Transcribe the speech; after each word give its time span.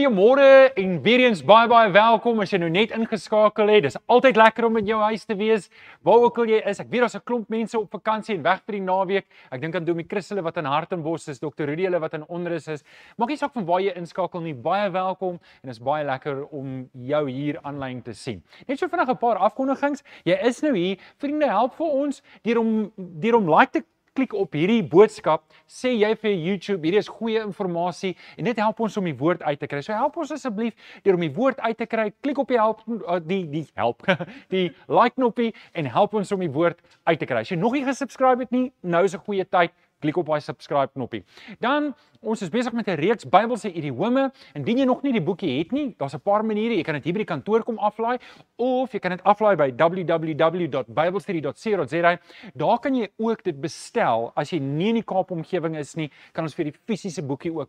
Goeiemôre 0.00 0.72
en 0.80 0.92
weer 1.04 1.20
eens 1.26 1.42
baie 1.44 1.68
baie 1.68 1.90
welkom 1.92 2.38
as 2.40 2.54
jy 2.54 2.56
nou 2.62 2.70
net 2.72 2.94
ingeskakel 2.96 3.68
het. 3.68 3.82
Dis 3.84 3.98
altyd 4.08 4.38
lekker 4.40 4.64
om 4.64 4.78
in 4.80 4.86
jou 4.88 4.96
huis 5.02 5.26
te 5.28 5.34
wees. 5.36 5.66
Waar 6.00 6.22
ook 6.24 6.38
al 6.40 6.52
jy 6.54 6.60
is. 6.70 6.80
Ek 6.80 6.88
weet 6.88 7.04
daar's 7.04 7.16
'n 7.16 7.20
klomp 7.20 7.50
mense 7.52 7.76
op 7.76 7.90
vakansie 7.92 8.34
en 8.36 8.42
weg 8.42 8.62
vir 8.64 8.78
die 8.78 8.80
naweek. 8.80 9.26
Ek 9.52 9.60
dink 9.60 9.74
aan 9.74 9.84
Domie 9.84 10.06
Christelle 10.08 10.42
wat 10.42 10.56
in 10.56 10.64
Hartenbos 10.64 11.28
is, 11.28 11.38
Dr. 11.38 11.66
Rudy 11.66 11.84
hulle 11.84 12.00
wat 12.00 12.14
in 12.14 12.24
Onrus 12.28 12.68
is. 12.68 12.82
Maak 13.18 13.28
nie 13.28 13.36
saak 13.36 13.52
van 13.52 13.66
waar 13.66 13.80
jy 13.80 13.92
inskakel 13.94 14.40
nie. 14.40 14.54
Baie 14.54 14.90
welkom 14.90 15.34
en 15.34 15.68
dit 15.68 15.70
is 15.70 15.78
baie 15.78 16.04
lekker 16.04 16.46
om 16.48 16.88
jou 16.94 17.30
hier 17.30 17.58
aanlyn 17.62 18.02
te 18.02 18.14
sien. 18.14 18.42
Net 18.66 18.78
so 18.78 18.88
vinnig 18.88 19.08
'n 19.08 19.18
paar 19.18 19.36
afkondigings. 19.36 20.02
Jy 20.24 20.38
is 20.46 20.62
nou 20.62 20.74
hier. 20.74 20.96
Vriende, 21.18 21.46
help 21.46 21.74
vir 21.74 21.86
ons 21.86 22.22
deur 22.42 22.58
om 22.58 22.92
deur 22.96 23.36
om 23.36 23.50
like 23.50 23.72
te 23.72 23.84
klik 24.14 24.34
op 24.34 24.54
hierdie 24.56 24.82
boodskap, 24.82 25.44
sê 25.70 25.92
jy 25.94 26.10
vir 26.22 26.32
YouTube, 26.34 26.82
hierdie 26.82 27.00
is 27.00 27.08
goeie 27.08 27.42
inligting 27.44 28.16
en 28.36 28.44
dit 28.44 28.60
help 28.62 28.80
ons 28.80 28.96
om 28.96 29.04
die 29.04 29.16
woord 29.16 29.42
uit 29.42 29.60
te 29.60 29.68
kry. 29.70 29.80
So 29.82 29.92
help 29.92 30.16
ons 30.20 30.32
asseblief 30.34 30.74
deur 31.04 31.18
om 31.18 31.24
die 31.24 31.32
woord 31.34 31.60
uit 31.60 31.78
te 31.78 31.86
kry. 31.86 32.10
Klik 32.22 32.38
op 32.38 32.48
die 32.48 32.58
help 32.58 32.82
uh, 32.86 33.18
die 33.22 33.44
die 33.50 33.66
help 33.78 34.02
die 34.54 34.70
like 34.88 35.16
knoppie 35.16 35.52
en 35.74 35.86
help 35.86 36.14
ons 36.14 36.32
om 36.32 36.40
die 36.40 36.50
woord 36.52 36.80
uit 37.04 37.18
te 37.18 37.28
kry. 37.28 37.44
As 37.44 37.52
jy 37.52 37.58
nog 37.60 37.76
nie 37.76 37.84
gesubscribe 37.86 38.46
het 38.46 38.54
nie, 38.54 38.70
nou 38.82 39.04
is 39.04 39.14
'n 39.14 39.24
goeie 39.26 39.44
tyd 39.44 39.72
klik 40.00 40.16
op 40.20 40.26
daai 40.26 40.40
subscribe 40.40 40.92
knoppie. 40.92 41.24
Dan 41.60 41.94
ons 42.20 42.42
is 42.42 42.48
besig 42.52 42.72
met 42.72 42.88
'n 42.88 42.96
reeks 43.00 43.24
Bybelse 43.24 43.72
idiome. 43.72 44.32
Indien 44.54 44.78
jy 44.78 44.84
nog 44.84 45.02
nie 45.02 45.12
die 45.12 45.22
boekie 45.22 45.58
het 45.58 45.72
nie, 45.72 45.94
daar's 45.98 46.14
'n 46.14 46.20
paar 46.20 46.44
maniere. 46.44 46.76
Jy 46.76 46.82
kan 46.82 46.94
dit 46.94 47.04
hier 47.04 47.12
by 47.12 47.18
die 47.18 47.34
kantoor 47.34 47.64
kom 47.64 47.78
aflaai 47.78 48.18
of 48.56 48.92
jy 48.92 48.98
kan 48.98 49.10
dit 49.10 49.24
aflaai 49.24 49.56
by 49.56 49.72
www.biblestudy.co.za. 49.72 52.18
Daar 52.54 52.78
kan 52.78 52.94
jy 52.94 53.08
ook 53.18 53.42
dit 53.42 53.60
bestel 53.60 54.32
as 54.34 54.50
jy 54.50 54.58
nie 54.58 54.88
in 54.88 54.94
die 54.94 55.04
Kaap 55.04 55.30
omgewing 55.30 55.76
is 55.76 55.96
nie, 55.96 56.10
kan 56.32 56.44
ons 56.44 56.54
vir 56.54 56.64
die 56.64 56.74
fisiese 56.86 57.22
boekie 57.22 57.52
ook 57.52 57.68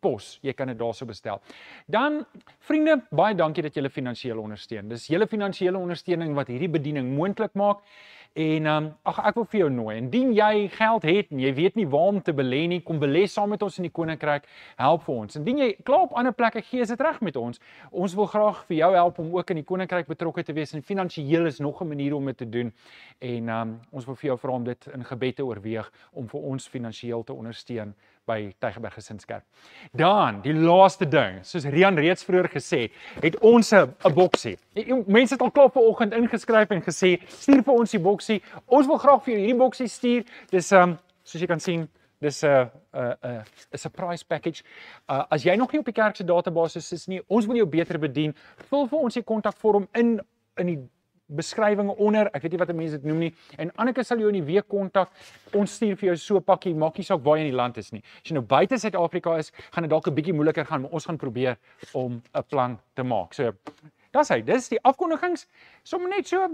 pos. 0.00 0.36
Jy 0.42 0.54
kan 0.56 0.70
dit 0.72 0.78
daarso 0.78 1.06
bestel. 1.08 1.40
Dan 1.90 2.22
vriende, 2.68 2.98
baie 3.10 3.36
dankie 3.36 3.64
dat 3.66 3.76
julle 3.76 3.90
finansiële 3.92 4.40
ondersteun. 4.40 4.88
Dis 4.92 5.08
julle 5.10 5.28
finansiële 5.28 5.78
ondersteuning 5.78 6.34
wat 6.38 6.52
hierdie 6.52 6.70
bediening 6.72 7.12
moontlik 7.16 7.56
maak. 7.58 7.82
En 8.32 8.66
ehm 8.66 8.84
um, 8.84 8.86
ag 9.02 9.18
ek 9.28 9.34
wil 9.36 9.44
vir 9.44 9.58
jou 9.60 9.68
nooi. 9.70 9.96
Indien 10.00 10.30
jy 10.32 10.68
geld 10.72 11.02
het 11.04 11.34
en 11.34 11.40
jy 11.42 11.50
weet 11.52 11.74
nie 11.76 11.84
waar 11.86 12.14
om 12.14 12.20
te 12.24 12.32
belê 12.32 12.62
nie, 12.70 12.78
kom 12.80 12.96
belê 13.00 13.26
saam 13.28 13.50
met 13.52 13.62
ons 13.62 13.76
in 13.76 13.84
die 13.84 13.92
koninkryk. 13.92 14.46
Help 14.80 15.04
vir 15.04 15.14
ons. 15.14 15.36
Indien 15.36 15.60
jy 15.60 15.66
klaar 15.84 16.06
op 16.06 16.14
ander 16.16 16.32
plekke 16.32 16.62
gee, 16.64 16.80
is 16.80 16.88
dit 16.88 17.04
reg 17.04 17.20
met 17.20 17.36
ons. 17.36 17.60
Ons 17.90 18.14
wil 18.16 18.30
graag 18.32 18.62
vir 18.70 18.76
jou 18.78 18.88
help 18.94 19.20
om 19.20 19.28
ook 19.36 19.52
in 19.52 19.60
die 19.60 19.66
koninkryk 19.68 20.08
betrokke 20.08 20.46
te 20.48 20.56
wees 20.56 20.72
en 20.72 20.80
finansiëel 20.82 21.50
is 21.50 21.60
nog 21.60 21.82
'n 21.82 21.88
manier 21.88 22.14
om 22.14 22.24
dit 22.24 22.36
te 22.36 22.48
doen. 22.48 22.72
En 23.18 23.48
ehm 23.48 23.60
um, 23.60 23.80
ons 23.90 24.06
wil 24.06 24.14
vir 24.14 24.26
jou 24.28 24.38
vra 24.38 24.52
om 24.52 24.64
dit 24.64 24.86
in 24.94 25.04
gebed 25.04 25.36
te 25.36 25.44
oorweeg 25.44 25.92
om 26.12 26.28
vir 26.28 26.40
ons 26.40 26.68
finansiëel 26.68 27.24
te 27.24 27.32
ondersteun 27.32 27.94
by 28.26 28.52
Tygerberg 28.58 28.94
Gesinskerk. 28.94 29.44
Dan, 29.92 30.40
die 30.44 30.54
laaste 30.54 31.08
ding, 31.08 31.40
soos 31.46 31.64
Rian 31.64 31.98
reeds 31.98 32.24
vroeër 32.26 32.48
gesê 32.52 32.82
het, 32.86 33.24
het 33.24 33.38
ons 33.40 33.72
'n 33.72 34.14
boksie. 34.14 34.56
Mense 35.06 35.34
het 35.34 35.42
al 35.42 35.50
klaar 35.50 35.70
vanoggend 35.70 36.12
ingeskryf 36.14 36.70
en 36.70 36.82
gesê, 36.82 37.20
"Stuur 37.26 37.62
vir 37.62 37.74
ons 37.74 37.90
die 37.90 38.00
boksie. 38.00 38.42
Ons 38.66 38.86
wil 38.86 38.98
graag 38.98 39.24
vir 39.24 39.34
jou 39.34 39.40
hierdie 39.40 39.58
boksie 39.58 39.88
stuur." 39.88 40.24
Dis 40.50 40.72
um 40.72 40.98
soos 41.24 41.40
jy 41.40 41.46
kan 41.46 41.60
sien, 41.60 41.88
dis 42.20 42.42
'n 42.44 42.70
'n 42.94 43.16
'n 43.22 43.44
'n 43.72 43.78
surprise 43.78 44.24
package. 44.24 44.62
Uh 45.08 45.24
as 45.30 45.42
jy 45.42 45.56
nog 45.56 45.72
nie 45.72 45.80
op 45.80 45.84
die 45.84 45.92
kerk 45.92 46.16
se 46.16 46.24
database 46.24 46.78
is 46.78 47.06
nie, 47.06 47.20
ons 47.28 47.46
wil 47.46 47.56
jou 47.56 47.66
beter 47.66 47.98
bedien. 47.98 48.34
Vul 48.68 48.86
vir 48.86 48.98
ons 48.98 49.14
die 49.14 49.22
kontakvorm 49.22 49.88
in 49.94 50.20
in 50.56 50.66
die 50.66 50.78
beskrywinge 51.36 51.96
onder. 51.96 52.30
Ek 52.34 52.42
weet 52.42 52.52
nie 52.52 52.58
wat 52.58 52.72
mense 52.74 52.98
dit 52.98 53.04
noem 53.04 53.18
nie. 53.26 53.34
En 53.58 53.70
Anneke 53.76 54.04
sal 54.04 54.18
jou 54.18 54.28
in 54.28 54.38
die 54.40 54.46
week 54.46 54.68
kontak. 54.68 55.10
Ons 55.54 55.76
stuur 55.78 55.96
vir 55.96 56.12
jou 56.12 56.16
so 56.16 56.36
'n 56.36 56.42
pakkie, 56.42 56.74
maak 56.74 56.98
nie 56.98 57.04
saak 57.04 57.24
waar 57.24 57.36
jy 57.36 57.44
in 57.44 57.50
die 57.50 57.56
land 57.56 57.78
is 57.78 57.92
nie. 57.92 58.02
As 58.02 58.30
jy 58.30 58.34
nou 58.34 58.42
buite 58.42 58.78
Suid-Afrika 58.78 59.36
is, 59.38 59.52
gaan 59.72 59.82
dit 59.82 59.90
dalk 59.90 60.06
'n 60.06 60.14
bietjie 60.14 60.34
moeiliker 60.34 60.64
gaan, 60.64 60.82
maar 60.82 60.90
ons 60.90 61.06
gaan 61.06 61.16
probeer 61.16 61.56
om 61.92 62.22
'n 62.34 62.42
plan 62.48 62.78
te 62.94 63.02
maak. 63.02 63.34
So, 63.34 63.52
dis 64.12 64.28
hy. 64.28 64.42
Dis 64.42 64.68
die 64.68 64.80
afkondigings. 64.82 65.46
Sommige 65.84 66.16
net 66.16 66.28
so 66.28 66.48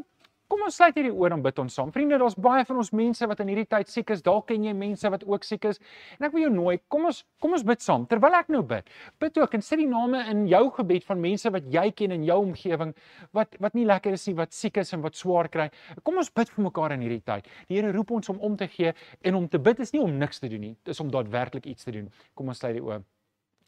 Kom 0.48 0.62
ons 0.64 0.78
sluit 0.80 0.96
hierdie 0.96 1.12
oor 1.12 1.34
en 1.34 1.42
bid 1.44 1.58
ons 1.60 1.74
saam. 1.76 1.90
Vriende, 1.92 2.16
daar's 2.20 2.36
baie 2.40 2.62
van 2.64 2.78
ons 2.80 2.88
mense 2.96 3.26
wat 3.28 3.40
in 3.44 3.50
hierdie 3.52 3.66
tyd 3.68 3.90
siek 3.92 4.08
is. 4.14 4.22
Dalk 4.24 4.46
ken 4.48 4.62
jy 4.64 4.72
mense 4.72 5.10
wat 5.12 5.26
ook 5.28 5.44
siek 5.44 5.66
is. 5.68 5.80
En 6.16 6.24
ek 6.24 6.32
wil 6.32 6.46
jou 6.46 6.52
nooi, 6.54 6.78
kom 6.88 7.04
ons 7.10 7.18
kom 7.44 7.52
ons 7.52 7.66
bid 7.68 7.84
saam. 7.84 8.06
Terwyl 8.08 8.38
ek 8.38 8.48
nou 8.54 8.62
bid, 8.70 8.88
bid 9.20 9.36
ook 9.42 9.58
en 9.58 9.66
sit 9.66 9.82
die 9.82 9.90
name 9.90 10.22
in 10.32 10.46
jou 10.48 10.62
gebed 10.78 11.04
van 11.04 11.20
mense 11.20 11.52
wat 11.52 11.68
jy 11.74 11.84
ken 12.00 12.16
in 12.16 12.24
jou 12.24 12.38
omgewing 12.46 12.96
wat 13.36 13.60
wat 13.60 13.76
nie 13.76 13.84
lekker 13.90 14.16
is 14.16 14.24
nie, 14.30 14.38
wat 14.40 14.56
siek 14.56 14.80
is 14.80 14.96
en 14.96 15.04
wat 15.04 15.20
swaar 15.20 15.52
kry. 15.52 15.68
Kom 16.00 16.16
ons 16.24 16.32
bid 16.32 16.48
vir 16.56 16.68
mekaar 16.70 16.96
in 16.96 17.04
hierdie 17.04 17.20
tyd. 17.28 17.52
Die 17.68 17.76
Here 17.76 17.92
roep 17.92 18.16
ons 18.16 18.32
om 18.32 18.40
om 18.40 18.56
te 18.56 18.72
gee 18.72 18.96
en 19.20 19.36
om 19.36 19.52
te 19.52 19.60
bid 19.60 19.84
is 19.84 19.92
nie 19.92 20.00
om 20.00 20.16
niks 20.16 20.40
te 20.40 20.48
doen 20.48 20.64
nie. 20.64 20.74
Dit 20.80 20.96
is 20.96 21.04
om 21.04 21.12
daadwerklik 21.12 21.68
iets 21.68 21.84
te 21.84 21.92
doen. 21.92 22.08
Kom 22.34 22.48
ons 22.48 22.64
sluit 22.64 22.78
die 22.80 22.84
oë 22.88 23.02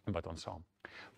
en 0.09 0.17
bid 0.17 0.33
ons 0.33 0.49
saam. 0.49 0.65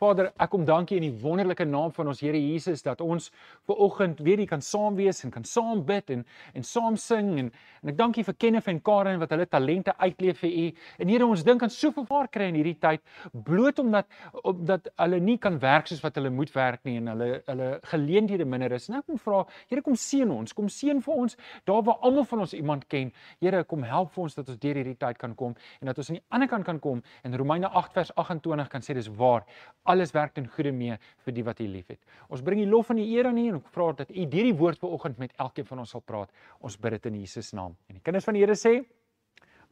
Vader, 0.00 0.30
ek 0.40 0.50
kom 0.50 0.64
dankie 0.66 0.98
in 0.98 1.06
die 1.06 1.14
wonderlike 1.22 1.64
naam 1.68 1.92
van 1.94 2.10
ons 2.12 2.20
Here 2.22 2.38
Jesus 2.38 2.82
dat 2.82 3.00
ons 3.00 3.30
ver 3.66 3.78
oggend 3.86 4.20
weer 4.24 4.40
hier 4.42 4.50
kan 4.50 4.62
saam 4.62 4.96
wees 4.98 5.22
en 5.24 5.32
kan 5.34 5.44
saam 5.44 5.84
bid 5.86 6.10
en 6.10 6.24
en 6.54 6.66
saam 6.66 6.96
sing 6.96 7.32
en 7.38 7.50
en 7.82 7.92
ek 7.92 7.98
dankie 7.98 8.24
vir 8.26 8.36
Kenneth 8.38 8.68
en 8.70 8.80
Karen 8.80 9.20
wat 9.22 9.32
hulle 9.34 9.46
talente 9.50 9.94
uitleef 9.98 10.42
vir 10.44 10.50
U. 10.50 10.66
En 10.98 11.12
Here, 11.12 11.26
ons 11.26 11.44
dink 11.44 11.62
aan 11.62 11.72
soveel 11.72 12.06
waar 12.08 12.28
kry 12.32 12.48
in 12.50 12.58
hierdie 12.60 12.78
tyd 12.80 13.02
bloot 13.46 13.78
omdat 13.82 14.06
omdat 14.42 14.88
hulle 14.96 15.20
nie 15.20 15.38
kan 15.38 15.58
werk 15.62 15.90
soos 15.90 16.02
wat 16.04 16.16
hulle 16.18 16.30
moet 16.30 16.52
werk 16.54 16.84
nie 16.88 16.96
en 17.00 17.12
hulle 17.12 17.30
hulle 17.46 17.70
geleenthede 17.90 18.46
minder 18.48 18.72
is. 18.78 18.88
En 18.90 19.00
ek 19.00 19.06
kom 19.10 19.20
vra, 19.20 19.44
Here, 19.68 19.82
kom 19.82 19.96
seën 19.98 20.30
ons, 20.30 20.54
kom 20.56 20.68
seën 20.70 21.02
vir 21.02 21.24
ons 21.26 21.36
daar 21.68 21.82
waar 21.86 22.02
almal 22.06 22.26
van 22.30 22.44
ons 22.46 22.54
iemand 22.56 22.88
ken. 22.90 23.12
Here, 23.40 23.64
kom 23.68 23.84
help 23.86 24.12
vir 24.14 24.26
ons 24.26 24.38
dat 24.38 24.48
ons 24.48 24.60
deur 24.62 24.78
hierdie 24.78 24.98
tyd 24.98 25.18
kan 25.20 25.34
kom 25.38 25.54
en 25.80 25.90
dat 25.90 25.98
ons 25.98 26.10
aan 26.10 26.18
die 26.18 26.24
ander 26.34 26.50
kant 26.50 26.66
kan 26.66 26.80
kom 26.82 27.02
en 27.22 27.36
Romeine 27.38 27.70
8 27.82 27.96
vers 27.98 28.12
28 28.20 28.70
kan 28.72 28.84
sê 28.84 28.96
dis 28.96 29.10
waar 29.18 29.46
alles 29.82 30.12
werk 30.14 30.34
ten 30.34 30.46
goeie 30.46 30.72
mee 30.72 30.96
vir 31.24 31.34
die 31.34 31.44
wat 31.46 31.60
U 31.60 31.66
liefhet. 31.68 32.00
Ons 32.28 32.42
bring 32.42 32.62
U 32.62 32.66
lof 32.70 32.90
en 32.90 33.00
die 33.02 33.08
eer 33.16 33.30
aan 33.30 33.38
U 33.38 33.46
en 33.48 33.60
ek 33.60 33.70
vra 33.74 33.90
dat 34.02 34.10
U 34.10 34.26
deur 34.26 34.48
die 34.50 34.56
woord 34.58 34.78
vanoggend 34.82 35.18
met 35.22 35.32
elkeen 35.42 35.66
van 35.68 35.84
ons 35.84 35.94
sal 35.96 36.04
praat. 36.06 36.30
Ons 36.60 36.78
bid 36.78 36.98
dit 36.98 37.10
in 37.12 37.20
Jesus 37.22 37.52
naam. 37.52 37.76
En 37.88 37.98
die 37.98 38.04
kinders 38.04 38.28
van 38.28 38.38
die 38.38 38.44
Here 38.44 38.58
sê: 38.58 38.78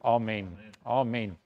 Amen. 0.01 0.55
Amen. 0.83 1.37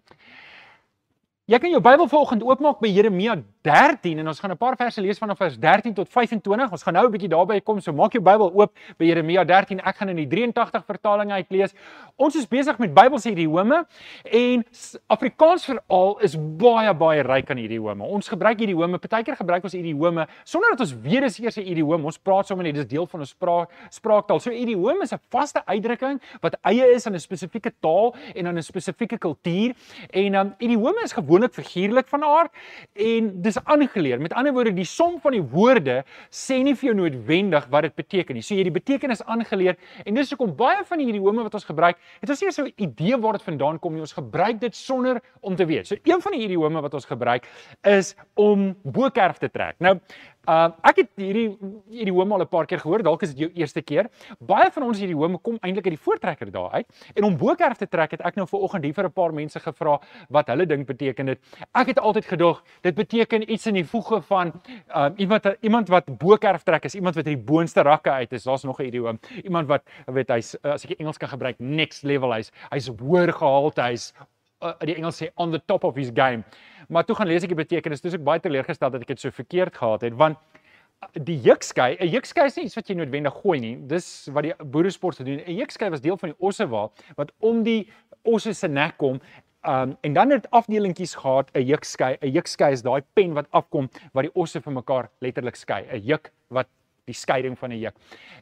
Jy 1.46 1.60
kan 1.62 1.70
jou 1.70 1.78
Bybel 1.78 2.08
vanoggend 2.10 2.42
oopmaak 2.42 2.80
by 2.82 2.90
Jeremia 2.90 3.36
13 3.62 4.18
en 4.18 4.28
ons 4.32 4.40
gaan 4.42 4.50
'n 4.52 4.58
paar 4.58 4.76
verse 4.76 5.02
lees 5.02 5.20
vanaf 5.22 5.38
vers 5.38 5.58
13 5.58 5.94
tot 5.94 6.10
25. 6.10 6.72
Ons 6.72 6.84
gaan 6.84 6.94
nou 6.94 7.06
'n 7.06 7.12
bietjie 7.12 7.30
daarby 7.30 7.62
kom, 7.62 7.80
so 7.80 7.94
maak 7.94 8.14
jou 8.14 8.22
Bybel 8.22 8.52
oop 8.52 8.74
by 8.98 9.06
Jeremia 9.06 9.44
13. 9.46 9.80
Ek 9.80 9.96
gaan 9.96 10.10
in 10.10 10.16
die 10.16 10.28
83 10.28 10.84
vertaling 10.86 11.32
uitlees. 11.32 11.74
Ons 12.18 12.36
is 12.36 12.48
besig 12.48 12.80
met 12.80 12.94
Bybelse 12.94 13.30
idiome 13.30 13.86
en 14.24 14.66
Afrikaans 15.08 15.66
veral 15.66 16.18
is 16.22 16.36
baie 16.36 16.94
baie 16.94 17.22
ryk 17.22 17.52
aan 17.52 17.58
idiome. 17.58 18.04
Ons 18.04 18.28
gebruik 18.28 18.60
idiome, 18.62 18.98
partykeer 18.98 19.36
gebruik 19.36 19.64
ons 19.64 19.74
idiome 19.74 20.28
sonder 20.44 20.70
dat 20.72 20.80
ons 20.80 20.96
weet 21.02 21.22
dis 21.22 21.40
eers 21.40 21.58
'n 21.58 21.68
idiom. 21.68 22.06
Ons 22.06 22.18
praat 22.18 22.48
sommer 22.48 22.64
net 22.66 22.74
dis 22.76 22.88
deel 22.88 23.06
van 23.06 23.20
ons 23.20 23.30
spraak 23.30 23.70
spraaktaal. 23.92 24.40
So 24.40 24.50
idiom 24.50 25.02
is 25.02 25.14
'n 25.14 25.20
vaste 25.30 25.62
uitdrukking 25.66 26.20
wat 26.42 26.58
eie 26.64 26.94
is 26.96 27.06
aan 27.06 27.14
'n 27.14 27.20
spesifieke 27.20 27.72
taal 27.82 28.16
en 28.34 28.48
aan 28.48 28.58
'n 28.58 28.64
spesifieke 28.64 29.18
kultuur. 29.18 29.76
En 30.10 30.34
um, 30.36 30.56
idiome 30.60 31.04
is 31.04 31.14
gewoonlik 31.36 31.54
figuurlik 31.54 32.08
van 32.08 32.24
aard 32.24 32.52
en 32.94 33.42
dis 33.42 33.56
is 33.56 33.64
aangeleer. 33.64 34.20
Met 34.22 34.34
ander 34.34 34.54
woorde, 34.54 34.74
die 34.74 34.86
som 34.86 35.20
van 35.22 35.36
die 35.36 35.42
woorde 35.42 36.04
sê 36.30 36.62
nie 36.64 36.76
vir 36.76 36.92
jou 36.92 36.96
noodwendig 36.96 37.68
wat 37.72 37.88
dit 37.88 37.96
beteken 37.96 38.36
nie. 38.36 38.44
So 38.44 38.56
jy 38.56 38.66
die 38.68 38.74
betekenis 38.74 39.24
aangeleer 39.24 39.78
en 40.06 40.16
dis 40.16 40.32
hoekom 40.34 40.56
baie 40.56 40.84
van 40.86 41.00
hierdie 41.00 41.16
idiome 41.16 41.46
wat 41.46 41.56
ons 41.56 41.68
gebruik, 41.68 42.00
het 42.22 42.30
ons 42.30 42.42
nie 42.42 42.52
so 42.52 42.64
'n 42.66 42.74
idee 42.78 43.18
waar 43.18 43.34
dit 43.34 43.44
vandaan 43.44 43.80
kom 43.80 43.94
nie. 43.94 44.02
Ons 44.02 44.14
gebruik 44.14 44.60
dit 44.60 44.76
sonder 44.76 45.22
om 45.42 45.56
te 45.56 45.66
weet. 45.66 45.88
So 45.88 45.96
een 46.04 46.22
van 46.22 46.32
die 46.32 46.42
idiome 46.42 46.82
wat 46.82 46.94
ons 46.94 47.06
gebruik 47.06 47.48
is 47.84 48.16
om 48.36 48.76
bokerf 48.84 49.38
te 49.38 49.50
trek. 49.50 49.76
Nou, 49.80 50.00
Uh 50.46 50.70
ek 50.86 51.02
het 51.02 51.10
hierdie 51.18 51.58
hierdie 51.90 52.14
home 52.14 52.34
al 52.34 52.42
'n 52.42 52.48
paar 52.48 52.66
keer 52.66 52.80
gehoor, 52.80 53.04
dalk 53.04 53.24
is 53.24 53.34
dit 53.34 53.46
jou 53.46 53.52
eerste 53.56 53.82
keer. 53.82 54.10
Baie 54.40 54.70
van 54.72 54.84
ons 54.84 55.00
hierdie 55.00 55.16
home 55.16 55.38
kom 55.38 55.58
eintlik 55.62 55.86
uit 55.86 55.98
die 55.98 56.04
voortrekker 56.06 56.52
daar 56.52 56.72
uit. 56.72 56.88
En 57.16 57.24
om 57.24 57.38
bokerf 57.38 57.78
te 57.78 57.88
trek 57.88 58.12
het 58.12 58.22
ek 58.22 58.36
nou 58.36 58.48
vanoggend 58.48 58.84
hier 58.84 58.94
vir 58.94 59.06
'n 59.06 59.12
paar 59.12 59.34
mense 59.34 59.60
gevra 59.60 60.00
wat 60.30 60.48
hulle 60.48 60.66
dink 60.66 60.88
beteken 60.88 61.26
dit. 61.26 61.40
Ek 61.74 61.88
het 61.88 62.00
altyd 62.00 62.26
gedog 62.26 62.64
dit 62.82 62.96
beteken 62.96 63.52
iets 63.52 63.68
in 63.68 63.74
die 63.74 63.86
voege 63.86 64.22
van 64.22 64.54
uh 64.96 65.10
iemand 65.18 65.46
iemand 65.62 65.90
wat 65.90 66.06
bokerf 66.18 66.64
trek 66.64 66.86
is 66.86 66.96
iemand 66.96 67.16
wat 67.16 67.26
uit 67.26 67.36
die 67.36 67.46
boonste 67.46 67.82
rakke 67.82 68.12
uit 68.12 68.34
is. 68.34 68.44
Daar's 68.44 68.64
nog 68.64 68.80
'n 68.80 68.86
idiom. 68.86 69.20
Iemand 69.44 69.68
wat 69.68 69.84
weet 70.06 70.30
hy's 70.30 70.56
as 70.62 70.86
ek 70.86 71.00
Engels 71.00 71.18
kan 71.18 71.30
gebruik 71.30 71.60
next 71.60 72.04
level 72.04 72.32
hy's 72.34 72.52
hy's 72.70 72.88
hoër 72.88 73.34
gehalte 73.34 73.82
hy's 73.82 74.14
uh, 74.62 74.74
die 74.86 74.96
Engels 74.96 75.22
sê 75.22 75.32
on 75.36 75.52
the 75.52 75.62
top 75.66 75.84
of 75.84 75.96
his 75.96 76.12
game. 76.14 76.44
Maar 76.90 77.06
toe 77.06 77.16
gaan 77.16 77.28
lees 77.28 77.44
ek 77.44 77.54
die 77.54 77.60
betekenis, 77.60 78.04
dis 78.04 78.18
ek 78.18 78.26
baie 78.26 78.40
teleurgestel 78.40 78.94
dat 78.94 79.02
ek 79.02 79.16
dit 79.16 79.24
so 79.26 79.34
verkeerd 79.34 79.76
gehad 79.76 80.06
het 80.06 80.14
want 80.20 80.38
uh, 80.38 81.10
die 81.28 81.38
jukskei, 81.42 81.96
'n 82.00 82.12
jukskei 82.14 82.46
is 82.46 82.58
nie 82.58 82.66
iets 82.66 82.76
wat 82.76 82.90
jy 82.90 82.96
noodwendig 82.96 83.34
gooi 83.42 83.60
nie. 83.60 83.76
Dis 83.88 84.30
wat 84.32 84.44
die 84.44 84.54
boeresport 84.64 85.24
doen. 85.24 85.42
'n 85.42 85.58
Jukskei 85.58 85.90
was 85.90 86.02
deel 86.02 86.18
van 86.18 86.30
die 86.34 86.40
ossewa 86.40 86.90
wat 87.18 87.32
om 87.40 87.64
die 87.64 87.90
osse 88.24 88.54
se 88.54 88.68
nek 88.68 88.98
kom. 88.98 89.20
Um 89.66 89.98
en 90.02 90.14
dan 90.14 90.32
het 90.32 90.48
afdelingkies 90.52 91.16
gehad 91.16 91.50
'n 91.54 91.66
jukskei. 91.66 92.18
'n 92.22 92.32
Jukskei 92.32 92.72
is 92.72 92.82
daai 92.82 93.02
pen 93.14 93.34
wat 93.34 93.48
afkom 93.52 93.90
wat 94.14 94.24
die 94.24 94.36
osse 94.36 94.62
van 94.62 94.74
mekaar 94.74 95.10
letterlik 95.22 95.56
skei. 95.56 95.86
'n 95.92 96.02
Juk 96.02 96.32
wat 96.50 96.68
die 97.06 97.14
skeiding 97.14 97.58
van 97.58 97.70
'n 97.72 97.80
juk. 97.80 97.96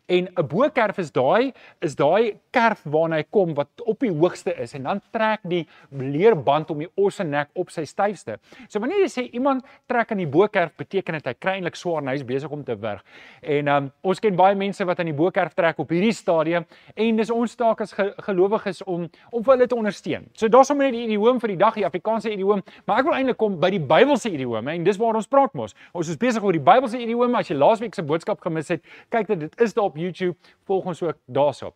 En 0.05 0.27
'n 0.35 0.47
bokerf 0.47 0.97
is 0.97 1.11
daai 1.11 1.53
is 1.81 1.95
daai 1.95 2.35
kerf 2.51 2.83
waarna 2.83 3.15
hy 3.15 3.23
kom 3.29 3.53
wat 3.53 3.67
op 3.83 3.99
die 3.99 4.11
hoogste 4.11 4.53
is 4.61 4.73
en 4.73 4.83
dan 4.83 5.01
trek 5.11 5.39
die 5.43 5.67
leerband 5.89 6.69
om 6.69 6.79
die 6.79 6.89
os 6.95 7.15
se 7.15 7.23
nek 7.23 7.49
op 7.53 7.69
sy 7.69 7.83
styfste. 7.85 8.37
So 8.67 8.79
wanneer 8.79 8.99
jy 8.99 9.09
sê 9.09 9.33
iemand 9.33 9.63
trek 9.87 10.11
aan 10.11 10.17
die 10.17 10.27
bokerf 10.27 10.75
beteken 10.77 11.13
dit 11.13 11.25
hy 11.25 11.33
kry 11.33 11.51
eintlik 11.51 11.75
swaar 11.75 12.01
en 12.01 12.07
hy's 12.07 12.23
besig 12.23 12.49
om 12.49 12.63
te 12.63 12.75
wurg. 12.75 13.03
En 13.41 13.67
um, 13.67 13.91
ons 14.01 14.19
ken 14.19 14.35
baie 14.35 14.55
mense 14.55 14.85
wat 14.85 14.99
aan 14.99 15.05
die 15.05 15.13
bokerf 15.13 15.53
trek 15.53 15.79
op 15.79 15.89
hierdie 15.89 16.13
stadium 16.13 16.65
en 16.95 17.15
dis 17.15 17.29
ons 17.29 17.55
taak 17.55 17.81
as 17.81 17.91
ge 17.91 18.13
gelowiges 18.17 18.83
om 18.83 19.09
om 19.31 19.43
vir 19.43 19.53
hulle 19.53 19.67
te 19.67 19.75
ondersteun. 19.75 20.25
So 20.33 20.47
daar's 20.47 20.67
sommer 20.67 20.85
net 20.85 20.93
die 20.93 21.03
idioom 21.03 21.39
vir 21.39 21.47
die 21.47 21.57
dag, 21.57 21.73
die 21.73 21.85
Afrikaanse 21.85 22.31
idioom, 22.31 22.63
maar 22.85 22.99
ek 22.99 23.05
wil 23.05 23.13
eintlik 23.13 23.37
kom 23.37 23.59
by 23.59 23.69
die 23.69 23.79
Bybelse 23.79 24.29
idiome 24.29 24.71
en 24.71 24.83
dis 24.83 24.97
waar 24.97 25.15
ons 25.15 25.27
praat 25.27 25.53
mos. 25.53 25.75
Ons 25.93 26.09
is 26.09 26.17
besig 26.17 26.43
oor 26.43 26.53
die 26.53 26.63
Bybelse 26.63 26.99
idiome. 26.99 27.37
As 27.37 27.49
jy 27.49 27.55
laasweek 27.57 27.95
se 27.95 28.03
boodskap 28.03 28.39
gemis 28.53 28.71
het, 28.73 28.85
kyk 29.13 29.27
dit, 29.33 29.45
dit 29.47 29.61
is 29.65 29.73
daar 29.73 29.89
op 29.89 29.99
YouTube. 29.99 30.37
Volg 30.69 30.93
ons 30.93 31.03
ook 31.03 31.19
daarso. 31.25 31.73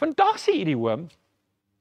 Vandag 0.00 0.38
se 0.38 0.52
idioom 0.52 1.08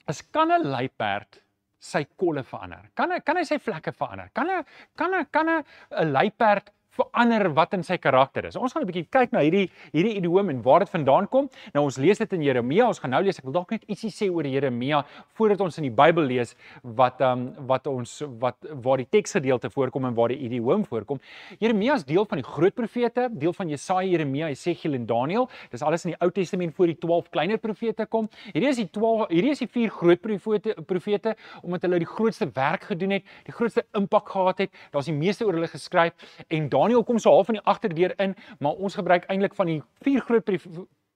is 0.07 0.23
kan 0.31 0.51
'n 0.51 0.67
luiperd 0.67 1.41
sy 1.79 2.05
kolle 2.15 2.43
verander? 2.43 2.89
Kan 2.95 3.11
hy 3.11 3.19
kan 3.19 3.37
hy 3.37 3.43
sy 3.43 3.57
vlekke 3.59 3.91
verander? 3.91 4.29
Kan 4.33 4.49
'n 4.49 4.65
kan 4.95 5.13
'n 5.13 5.25
kan 5.31 5.49
'n 5.49 6.11
luiperd 6.11 6.71
verander 6.91 7.47
wat 7.55 7.73
in 7.77 7.83
sy 7.87 7.97
karakter 8.01 8.45
is. 8.49 8.57
Ons 8.59 8.73
gaan 8.73 8.83
'n 8.83 8.89
bietjie 8.89 9.07
kyk 9.09 9.31
na 9.31 9.39
hierdie 9.39 9.69
hierdie 9.93 10.15
idiom 10.19 10.49
en 10.49 10.61
waar 10.61 10.79
dit 10.79 10.89
vandaan 10.89 11.27
kom. 11.27 11.49
Nou 11.73 11.85
ons 11.85 11.97
lees 11.97 12.17
dit 12.17 12.33
in 12.33 12.43
Jeremia. 12.43 12.87
Ons 12.87 12.99
gaan 12.99 13.11
nou 13.11 13.23
lees. 13.23 13.39
Ek 13.39 13.45
wil 13.45 13.53
dalk 13.53 13.71
net 13.71 13.83
ietsie 13.87 14.09
sê 14.09 14.29
oor 14.29 14.43
Jeremia 14.43 15.05
voordat 15.37 15.61
ons 15.61 15.77
in 15.77 15.83
die 15.83 15.95
Bybel 15.95 16.23
lees 16.25 16.55
wat 16.83 17.21
ehm 17.21 17.31
um, 17.31 17.67
wat 17.67 17.87
ons 17.87 18.23
wat 18.39 18.57
waar 18.83 18.97
die 18.97 19.07
teksgedeelte 19.09 19.69
voorkom 19.69 20.05
en 20.05 20.13
waar 20.13 20.29
die 20.29 20.39
idiom 20.39 20.85
voorkom. 20.85 21.19
Jeremia 21.59 21.93
is 21.95 22.03
deel 22.03 22.25
van 22.25 22.37
die 22.37 22.43
groot 22.43 22.75
profete, 22.75 23.29
deel 23.31 23.53
van 23.53 23.69
Jesaja, 23.69 24.07
Jeremia, 24.07 24.47
Jesegiel 24.47 24.93
en 24.93 25.05
Daniël. 25.05 25.49
Dis 25.71 25.81
alles 25.81 26.05
in 26.05 26.11
die 26.11 26.19
Ou 26.21 26.31
Testament 26.31 26.75
voor 26.75 26.87
die 26.87 26.97
12 26.97 27.29
kleiner 27.29 27.57
profete 27.57 28.05
kom. 28.05 28.29
Hierdie 28.53 28.69
is 28.69 28.77
die 28.77 28.89
12 28.89 29.29
hierdie 29.29 29.51
is 29.51 29.59
die 29.59 29.67
vier 29.67 29.89
groot 29.89 30.21
profete 30.21 30.75
profete 30.85 31.35
omdat 31.61 31.87
hulle 31.87 31.99
die 31.99 32.09
grootste 32.09 32.49
werk 32.53 32.83
gedoen 32.91 33.17
het, 33.17 33.23
die 33.47 33.53
grootste 33.53 33.85
impak 33.97 34.29
gehad 34.29 34.65
het. 34.65 34.71
Daar's 34.91 35.09
die 35.09 35.15
meeste 35.15 35.45
oor 35.45 35.53
hulle 35.53 35.69
geskryf 35.71 36.13
en 36.49 36.69
Daniel 36.81 37.03
kom 37.03 37.19
so 37.19 37.33
half 37.33 37.51
van 37.51 37.59
die 37.59 37.67
agterdeur 37.69 38.15
in, 38.17 38.35
maar 38.59 38.73
ons 38.73 38.97
gebruik 38.97 39.27
eintlik 39.29 39.55
van 39.57 39.69
die 39.69 39.81
vier 40.05 40.25
groot 40.25 40.49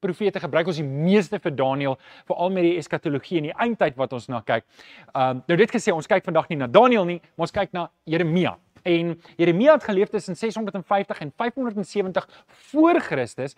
profete 0.06 0.42
gebruik 0.44 0.70
ons 0.70 0.82
die 0.82 0.86
meeste 0.86 1.40
vir 1.42 1.56
Daniel, 1.56 1.96
veral 2.30 2.54
met 2.54 2.68
die 2.68 2.76
eskatologie 2.82 3.40
en 3.42 3.50
die 3.50 3.56
eindtyd 3.66 3.98
wat 3.98 4.14
ons 4.14 4.30
na 4.30 4.44
kyk. 4.46 4.68
Ehm 5.14 5.40
um, 5.40 5.42
nou 5.50 5.58
dit 5.64 5.74
gesê, 5.78 5.94
ons 5.96 6.12
kyk 6.12 6.28
vandag 6.28 6.52
nie 6.52 6.60
na 6.62 6.70
Daniel 6.70 7.08
nie, 7.10 7.20
maar 7.36 7.50
ons 7.50 7.56
kyk 7.56 7.74
na 7.76 7.90
Jeremia. 8.10 8.56
En 8.86 9.16
Jeremia 9.40 9.74
het 9.74 9.84
geleef 9.84 10.12
tussen 10.14 10.36
650 10.38 11.20
en 11.20 11.32
570 11.36 12.28
voor 12.70 13.00
Christus. 13.02 13.56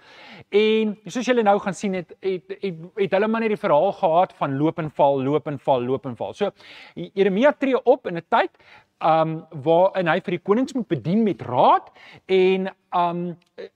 En 0.50 0.94
soos 1.04 1.28
julle 1.28 1.44
nou 1.44 1.58
gaan 1.60 1.76
sien 1.76 1.98
het 2.00 2.14
het 2.24 2.54
het, 2.62 2.78
het 2.96 3.18
hulle 3.18 3.28
maar 3.28 3.44
net 3.44 3.52
die 3.52 3.60
verhaal 3.60 3.92
gehad 4.00 4.34
van 4.40 4.56
loop 4.58 4.80
en 4.80 4.88
val, 4.96 5.20
loop 5.24 5.52
en 5.52 5.60
val, 5.60 5.84
loop 5.84 6.08
en 6.08 6.16
val. 6.16 6.32
So 6.34 6.52
Jeremia 6.96 7.52
tree 7.52 7.84
op 7.84 8.08
in 8.08 8.18
'n 8.18 8.26
tyd 8.30 8.52
um 9.00 9.46
waarin 9.64 10.08
hy 10.10 10.20
vir 10.26 10.38
die 10.38 10.44
konings 10.44 10.74
moet 10.74 10.88
bedien 10.90 11.24
met 11.24 11.42
raad 11.46 11.92
en 12.34 12.70
um 12.98 13.20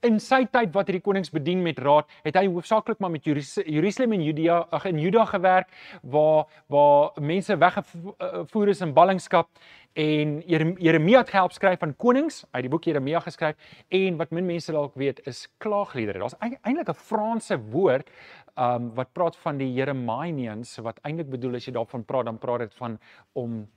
in 0.02 0.18
sy 0.22 0.40
tyd 0.50 0.72
wat 0.74 0.88
hy 0.88 0.96
die 0.96 1.04
konings 1.04 1.30
bedien 1.30 1.62
met 1.62 1.78
raad 1.78 2.08
het 2.24 2.38
hy 2.38 2.48
hoofsaaklik 2.48 2.98
maar 2.98 3.12
met 3.14 3.26
Jerusalem 3.26 4.16
en 4.16 4.24
Judea 4.24 4.58
ag 4.70 4.88
in 4.90 4.98
Juda 4.98 5.24
gewerk 5.30 5.70
waar 6.02 6.48
waar 6.66 7.12
mense 7.20 7.56
weggevoer 7.56 8.68
is 8.74 8.82
in 8.82 8.94
ballingskap 8.94 9.48
en 9.94 10.40
Jeremia 10.48 11.20
het 11.20 11.30
gehelp 11.30 11.52
skryf 11.52 11.78
van 11.78 11.92
konings 11.96 12.42
uit 12.50 12.62
die 12.64 12.70
boek 12.72 12.88
Jeremia 12.88 13.20
geskryf 13.20 13.56
en 13.92 14.16
wat 14.16 14.32
min 14.32 14.46
mense 14.46 14.72
dalk 14.72 14.94
weet 14.96 15.20
is 15.28 15.44
klaagliedere. 15.60 16.18
Daar's 16.18 16.38
eintlik 16.40 16.88
'n 16.88 16.94
Franse 16.94 17.58
woord 17.58 18.08
um 18.56 18.94
wat 18.94 19.12
praat 19.12 19.36
van 19.36 19.58
die 19.58 19.72
Jeremians 19.72 20.76
wat 20.78 20.98
eintlik 21.04 21.30
bedoel 21.30 21.54
as 21.56 21.66
jy 21.66 21.72
daarvan 21.72 22.04
praat 22.04 22.24
dan 22.24 22.38
praat 22.38 22.58
dit 22.58 22.74
van 22.74 22.98
om 23.32 23.68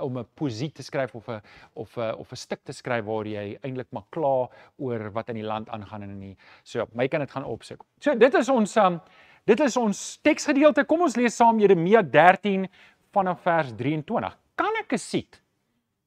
om 0.00 0.18
'n 0.18 0.26
poesie 0.34 0.70
te 0.72 0.82
skryf 0.82 1.14
of 1.14 1.28
'n 1.28 1.40
of 1.74 1.96
'n 1.96 2.14
of 2.14 2.32
'n 2.32 2.36
stuk 2.36 2.64
te 2.64 2.72
skryf 2.72 3.04
waar 3.04 3.26
jy 3.26 3.58
eintlik 3.62 3.90
maar 3.92 4.06
kla 4.10 4.48
oor 4.78 5.10
wat 5.12 5.28
in 5.28 5.36
die 5.36 5.44
land 5.44 5.68
aangaan 5.68 6.02
en 6.02 6.10
in 6.10 6.20
die 6.20 6.36
so 6.62 6.86
my 6.94 7.08
kan 7.08 7.20
dit 7.20 7.30
gaan 7.30 7.44
opsoek. 7.44 7.84
So 8.00 8.14
dit 8.14 8.34
is 8.34 8.48
ons 8.48 8.76
um 8.76 9.00
dit 9.44 9.60
is 9.60 9.76
ons 9.76 10.18
teksgedeelte. 10.22 10.84
Kom 10.84 11.02
ons 11.02 11.16
lees 11.16 11.36
saam 11.36 11.58
Jeremia 11.58 12.02
13 12.02 12.68
vanaf 13.12 13.42
vers 13.42 13.72
23. 13.76 14.38
Kan 14.56 14.72
ek 14.80 14.98
siek? 14.98 15.40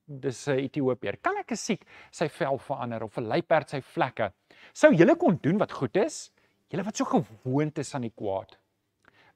Dis 0.08 0.48
'n 0.48 0.60
Ethiopier. 0.60 1.18
Kan 1.22 1.38
ek 1.38 1.56
siek 1.58 1.86
sy 2.12 2.28
vel 2.28 2.58
verander 2.58 3.04
of 3.04 3.18
'n 3.18 3.28
luiperd 3.28 3.70
sy 3.70 3.82
vlekke? 3.82 4.32
Sou 4.74 4.92
julle 4.92 5.16
kon 5.16 5.40
doen 5.42 5.58
wat 5.58 5.72
goed 5.72 5.96
is? 5.98 6.32
Julle 6.70 6.84
wat 6.84 6.98
so 6.98 7.06
gewoond 7.06 7.78
is 7.78 7.96
aan 7.96 8.02
die 8.02 8.14
kwaad. 8.16 8.58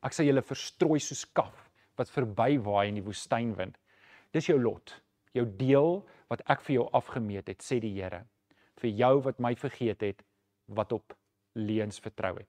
Ek 0.04 0.14
sal 0.14 0.26
julle 0.26 0.42
verstrooi 0.42 1.00
soos 1.00 1.26
kaf 1.34 1.70
wat 2.00 2.10
verbywaai 2.10 2.88
in 2.88 2.96
die 2.96 3.04
woestynwind. 3.04 3.78
Dis 4.34 4.50
jou 4.50 4.60
lot, 4.62 4.94
jou 5.34 5.46
deel 5.58 6.04
wat 6.30 6.44
ek 6.46 6.62
vir 6.68 6.76
jou 6.76 6.90
afgemeet 6.94 7.50
het, 7.50 7.64
sê 7.66 7.80
die 7.82 7.96
Here. 7.96 8.24
Vir 8.80 8.90
jou 8.90 9.16
wat 9.26 9.40
my 9.40 9.56
vergeet 9.56 10.06
het, 10.06 10.24
wat 10.68 10.94
op 10.94 11.18
leuns 11.58 12.00
vertrou 12.00 12.36
het. 12.38 12.48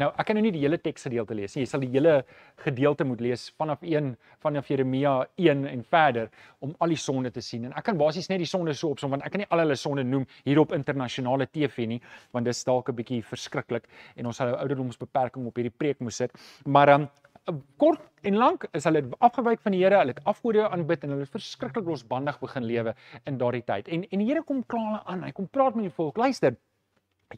Nou, 0.00 0.08
ek 0.16 0.30
kan 0.30 0.36
nou 0.38 0.42
nie 0.46 0.52
die 0.54 0.62
hele 0.62 0.78
teksgedeelte 0.80 1.36
lees 1.36 1.54
nie. 1.56 1.66
Jy 1.66 1.68
sal 1.68 1.82
die 1.84 1.90
hele 1.92 2.22
gedeelte 2.62 3.04
moet 3.04 3.20
lees 3.24 3.46
vanaf 3.60 3.82
1 3.84 4.14
vanaf 4.40 4.70
Jeremia 4.72 5.12
1 5.36 5.66
en 5.68 5.82
verder 5.92 6.30
om 6.64 6.72
al 6.80 6.94
die 6.94 7.00
sonde 7.00 7.32
te 7.34 7.42
sien. 7.44 7.66
En 7.68 7.74
ek 7.76 7.84
kan 7.90 8.00
basies 8.00 8.30
net 8.32 8.40
die 8.40 8.48
sonde 8.48 8.72
so 8.76 8.94
opsom 8.94 9.12
want 9.12 9.26
ek 9.26 9.34
kan 9.34 9.44
nie 9.44 9.48
al 9.52 9.60
hulle 9.64 9.76
sonde 9.76 10.04
noem 10.08 10.24
hier 10.46 10.62
op 10.62 10.72
internasionale 10.76 11.50
TV 11.52 11.84
nie, 11.90 12.00
want 12.32 12.48
dit 12.48 12.56
is 12.56 12.64
dalk 12.64 12.88
'n 12.88 12.96
bietjie 12.96 13.20
verskriklik 13.20 13.88
en 14.16 14.26
ons 14.26 14.36
sal 14.36 14.48
'n 14.48 14.60
ouderdomsbeperking 14.62 15.46
op 15.46 15.56
hierdie 15.56 15.76
preek 15.76 16.00
moet 16.00 16.16
sit. 16.16 16.32
Maar 16.64 16.94
um, 16.94 17.08
kort 17.76 18.00
en 18.22 18.36
lank 18.36 18.66
is 18.72 18.84
hulle 18.84 19.02
afgewyk 19.18 19.60
van 19.64 19.72
die 19.72 19.82
Here, 19.84 20.00
hulle 20.02 20.14
het 20.14 20.24
afgode 20.24 20.68
aanbid 20.68 21.04
en 21.04 21.14
hulle 21.14 21.26
het 21.26 21.36
verskriklik 21.36 21.86
losbandig 21.86 22.40
begin 22.40 22.64
lewe 22.64 22.94
in 23.26 23.38
daardie 23.38 23.64
tyd. 23.64 23.88
En 23.88 24.04
en 24.10 24.18
die 24.18 24.26
Here 24.26 24.42
kom 24.42 24.64
kla 24.66 24.82
hulle 24.86 25.04
aan. 25.06 25.22
Hy 25.24 25.32
kom 25.32 25.48
praat 25.48 25.74
met 25.74 25.88
die 25.90 25.96
volk. 25.96 26.16
Luister. 26.16 26.56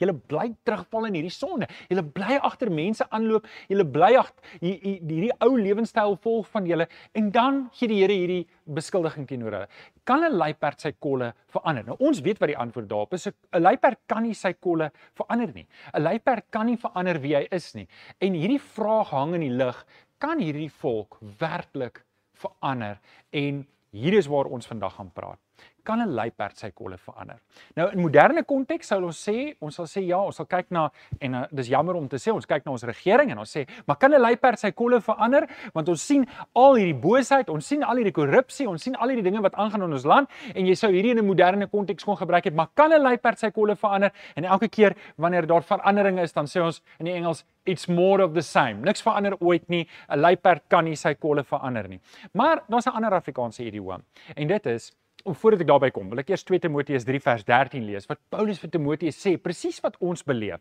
Julle 0.00 0.14
bly 0.16 0.46
terugval 0.64 1.10
in 1.10 1.18
hierdie 1.18 1.32
sonde. 1.32 1.66
Julle 1.90 2.04
bly 2.16 2.38
agter 2.40 2.70
mense 2.72 3.04
aanloop. 3.12 3.44
Julle 3.68 3.84
bly 3.92 4.14
agter 4.16 4.54
hierdie 4.62 5.32
ou 5.44 5.50
lewenstyl 5.58 6.16
volg 6.24 6.48
van 6.54 6.68
julle 6.68 6.86
en 7.18 7.28
dan 7.34 7.66
gee 7.76 7.90
die 7.90 8.00
Here 8.00 8.16
hierdie 8.16 8.46
beskuldiging 8.72 9.26
teenoor 9.28 9.58
hulle. 9.58 9.68
Kan 10.08 10.24
'n 10.24 10.32
luiperd 10.32 10.80
sy 10.80 10.92
kolle 10.98 11.34
verander? 11.52 11.84
Nou 11.84 11.96
ons 12.00 12.20
weet 12.20 12.40
wat 12.40 12.48
die 12.48 12.56
antwoord 12.56 12.88
daarop 12.88 13.12
is. 13.14 13.28
'n 13.28 13.60
Luiperd 13.60 13.98
kan 14.08 14.22
nie 14.22 14.34
sy 14.34 14.54
kolle 14.54 14.90
verander 15.14 15.52
nie. 15.54 15.66
'n 15.94 16.02
Luiperd 16.02 16.50
kan 16.50 16.66
nie 16.66 16.76
verander 16.76 17.20
wie 17.20 17.34
hy 17.36 17.46
is 17.50 17.74
nie. 17.74 17.86
En 18.18 18.32
hierdie 18.32 18.60
vraag 18.60 19.10
hang 19.10 19.34
in 19.34 19.40
die 19.40 19.56
lug 19.56 19.84
kan 20.22 20.38
hierdie 20.38 20.70
volk 20.70 21.18
werklik 21.38 22.04
verander? 22.38 23.00
En 23.30 23.64
hier 23.90 24.14
is 24.14 24.28
waar 24.30 24.50
ons 24.54 24.68
vandag 24.70 24.94
gaan 24.94 25.10
praat 25.12 25.40
kan 25.84 26.00
'n 26.00 26.14
luiperd 26.14 26.56
sy 26.58 26.70
kolle 26.70 26.98
verander. 26.98 27.38
Nou 27.76 27.88
in 27.92 28.00
moderne 28.00 28.44
konteks 28.44 28.88
sou 28.88 29.02
ons 29.04 29.28
sê, 29.28 29.54
ons 29.60 29.74
sal 29.74 29.86
sê 29.86 30.06
ja, 30.06 30.18
ons 30.18 30.36
sal 30.36 30.46
kyk 30.46 30.70
na 30.70 30.90
en 31.20 31.34
uh, 31.34 31.44
dis 31.50 31.68
jammer 31.68 31.94
om 31.94 32.08
te 32.08 32.16
sê, 32.16 32.32
ons 32.32 32.46
kyk 32.46 32.64
na 32.64 32.72
ons 32.72 32.84
regering 32.84 33.30
en 33.30 33.38
ons 33.38 33.56
sê, 33.56 33.66
maar 33.86 33.96
kan 33.96 34.12
'n 34.12 34.20
luiperd 34.20 34.58
sy 34.58 34.70
kolle 34.70 35.00
verander? 35.00 35.48
Want 35.74 35.88
ons 35.88 36.02
sien 36.02 36.26
al 36.54 36.74
hierdie 36.74 37.00
boosheid, 37.00 37.48
ons 37.48 37.66
sien 37.66 37.82
al 37.82 37.96
hierdie 37.96 38.12
korrupsie, 38.12 38.68
ons 38.68 38.82
sien 38.82 38.96
al 38.96 39.08
hierdie 39.08 39.30
dinge 39.30 39.42
wat 39.42 39.54
aangaan 39.54 39.82
in 39.82 39.92
ons 39.92 40.04
land 40.04 40.28
en 40.54 40.66
jy 40.66 40.74
sou 40.74 40.90
hierdie 40.90 41.10
in 41.10 41.18
'n 41.18 41.26
moderne 41.26 41.66
konteks 41.66 42.04
kon 42.04 42.16
gebruik 42.16 42.44
het, 42.44 42.54
maar 42.54 42.68
kan 42.74 42.92
'n 42.92 43.02
luiperd 43.02 43.38
sy 43.38 43.50
kolle 43.50 43.76
verander? 43.76 44.12
En 44.36 44.44
elke 44.44 44.68
keer 44.68 44.94
wanneer 45.16 45.46
daar 45.46 45.62
veranderinge 45.62 46.22
is, 46.22 46.32
dan 46.32 46.46
sê 46.46 46.60
ons 46.60 46.82
in 46.98 47.06
die 47.06 47.14
Engels 47.14 47.44
it's 47.64 47.88
more 47.88 48.20
of 48.20 48.34
the 48.34 48.42
same. 48.42 48.82
Niks 48.82 49.02
verander 49.02 49.36
ooit 49.40 49.68
nie. 49.68 49.86
'n 50.08 50.18
Luiperd 50.20 50.68
kan 50.68 50.84
nie 50.84 50.96
sy 50.96 51.14
kolle 51.14 51.44
verander 51.44 51.88
nie. 51.88 52.00
Maar 52.34 52.62
daar's 52.68 52.86
'n 52.86 52.96
ander 52.96 53.14
Afrikaanse 53.14 53.64
idiom 53.64 54.02
en 54.36 54.48
dit 54.48 54.66
is 54.66 54.92
Om 55.22 55.36
voordat 55.38 55.60
ek 55.62 55.68
daarby 55.70 55.90
kom, 55.94 56.08
wil 56.10 56.18
ek 56.18 56.32
eers 56.32 56.42
2 56.48 56.58
Timoteus 56.64 57.04
3 57.06 57.20
vers 57.22 57.44
13 57.46 57.84
lees 57.86 58.08
wat 58.10 58.18
Paulus 58.32 58.58
vir 58.58 58.72
Timoteus 58.74 59.20
sê, 59.22 59.36
presies 59.38 59.78
wat 59.84 59.94
ons 60.02 60.24
beleef. 60.26 60.58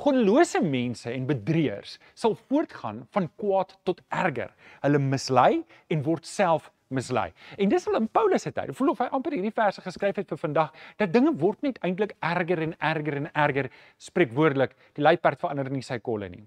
Goddelose 0.00 0.62
mense 0.64 1.10
en 1.12 1.26
bedrieërs 1.28 1.98
sal 2.16 2.38
voortgaan 2.48 3.02
van 3.12 3.28
kwaad 3.40 3.74
tot 3.88 4.00
erger. 4.08 4.54
Hulle 4.80 5.02
mislei 5.02 5.60
en 5.92 6.04
word 6.06 6.24
self 6.28 6.70
mislei. 6.88 7.26
En 7.60 7.68
dis 7.68 7.84
al 7.90 7.98
in 8.00 8.08
Paulus 8.08 8.46
se 8.48 8.54
tyd. 8.56 8.72
Voel 8.78 8.94
of 8.94 9.02
hy 9.04 9.10
amper 9.12 9.36
hierdie 9.36 9.52
verse 9.52 9.84
geskryf 9.84 10.22
het 10.22 10.32
vir 10.32 10.40
vandag, 10.40 10.72
dat 10.96 11.12
dinge 11.12 11.34
word 11.42 11.60
net 11.66 11.76
eintlik 11.84 12.16
erger 12.24 12.64
en 12.64 12.72
erger 12.80 13.20
en 13.20 13.28
erger, 13.34 13.68
spreekwoordelik, 14.08 14.72
die 14.96 15.04
luiperd 15.04 15.44
verander 15.44 15.68
nie 15.74 15.84
sy 15.84 16.00
kolle 16.00 16.30
nie. 16.32 16.46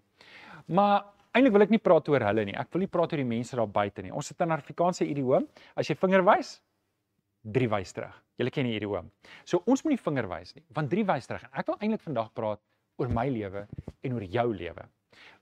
Maar 0.74 1.04
eintlik 1.38 1.54
wil 1.54 1.68
ek 1.68 1.78
nie 1.78 1.84
praat 1.84 2.10
oor 2.10 2.26
hulle 2.32 2.50
nie. 2.50 2.58
Ek 2.58 2.74
wil 2.74 2.88
nie 2.88 2.90
praat 2.90 3.14
oor 3.14 3.22
die 3.22 3.30
mense 3.38 3.60
daar 3.60 3.70
buite 3.70 4.02
nie. 4.02 4.12
Ons 4.12 4.34
het 4.34 4.42
'n 4.42 4.58
Afrikaanse 4.58 5.06
idioom. 5.06 5.48
As 5.76 5.88
jy 5.88 5.96
vinger 5.96 6.26
wys, 6.26 6.60
drie 7.42 7.70
wys 7.70 7.94
terug. 7.94 8.16
Julle 8.38 8.54
ken 8.54 8.66
hierdie 8.66 8.90
oom. 8.90 9.12
So 9.46 9.64
ons 9.66 9.84
moet 9.84 9.96
nie 9.96 10.02
vinger 10.02 10.28
wys 10.30 10.56
nie, 10.56 10.64
want 10.74 10.90
drie 10.90 11.06
wys 11.06 11.28
terug. 11.28 11.44
Ek 11.52 11.68
wil 11.68 11.78
eintlik 11.80 12.02
vandag 12.02 12.34
praat 12.38 12.62
oor 13.02 13.10
my 13.10 13.28
lewe 13.30 13.68
en 14.04 14.14
oor 14.18 14.24
jou 14.24 14.48
lewe. 14.54 14.88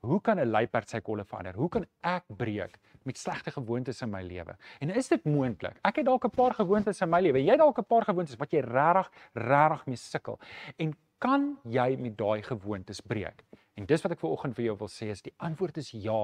Hoe 0.02 0.20
kan 0.22 0.40
'n 0.40 0.50
luiperd 0.50 0.90
sy 0.90 1.00
kolle 1.00 1.24
verander? 1.24 1.56
Hoe 1.56 1.70
kan 1.70 1.86
ek 2.04 2.24
breek 2.28 2.80
met 3.04 3.18
slegte 3.18 3.52
gewoontes 3.52 4.02
in 4.02 4.10
my 4.10 4.22
lewe? 4.22 4.56
En 4.82 4.90
is 4.90 5.08
dit 5.08 5.24
moontlik? 5.24 5.78
Ek 5.84 5.98
het 5.98 6.06
dalk 6.06 6.26
'n 6.26 6.30
paar 6.30 6.54
gewoontes 6.54 7.02
in 7.02 7.10
my 7.10 7.22
lewe. 7.22 7.40
Jy 7.40 7.52
het 7.52 7.60
dalk 7.60 7.80
'n 7.80 7.86
paar 7.86 8.06
gewoontes 8.06 8.36
wat 8.36 8.52
jy 8.52 8.60
regtig 8.60 9.12
regtig 9.34 9.86
mee 9.88 9.96
sukkel. 9.96 10.40
En 10.78 10.96
kan 11.20 11.58
jy 11.64 11.98
met 11.98 12.18
daai 12.18 12.42
gewoontes 12.42 13.02
breek? 13.02 13.44
En 13.80 13.88
dis 13.88 14.02
wat 14.04 14.12
ek 14.12 14.20
ver 14.20 14.34
oggend 14.34 14.58
vir 14.58 14.66
jou 14.66 14.76
wil 14.82 14.90
sê 14.92 15.08
is 15.14 15.22
die 15.24 15.32
antwoord 15.46 15.78
is 15.80 15.94
ja, 15.96 16.18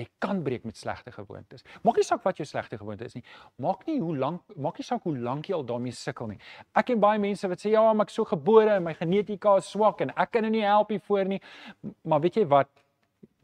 jy 0.00 0.06
kan 0.22 0.40
breek 0.44 0.64
met 0.64 0.78
slegte 0.80 1.12
gewoontes. 1.12 1.64
Maak 1.84 1.98
nie 2.00 2.06
saak 2.08 2.22
wat 2.24 2.40
jou 2.40 2.46
slegte 2.48 2.78
gewoonte 2.80 3.04
is 3.04 3.16
nie. 3.18 3.24
Maak 3.60 3.84
nie 3.88 3.98
hoe 4.00 4.14
lank 4.16 4.56
maak 4.56 4.80
nie 4.80 4.86
saak 4.86 5.04
hoe 5.08 5.12
lank 5.20 5.50
jy 5.50 5.58
al 5.58 5.66
daarmee 5.68 5.92
sukkel 5.96 6.30
nie. 6.32 6.38
Ek 6.72 6.88
ken 6.88 7.02
baie 7.02 7.20
mense 7.20 7.50
wat 7.52 7.60
sê 7.60 7.74
ja, 7.74 7.82
maar 7.92 8.08
ek 8.08 8.14
so 8.14 8.24
gebore 8.28 8.78
en 8.78 8.86
my 8.86 8.94
genetika 8.96 9.58
is 9.60 9.68
swak 9.74 10.00
en 10.06 10.14
ek 10.16 10.32
kan 10.38 10.48
nie 10.48 10.64
help 10.64 10.94
hiervoor 10.94 11.28
nie. 11.34 11.40
Maar 12.08 12.22
weet 12.24 12.40
jy 12.40 12.46
wat? 12.48 12.72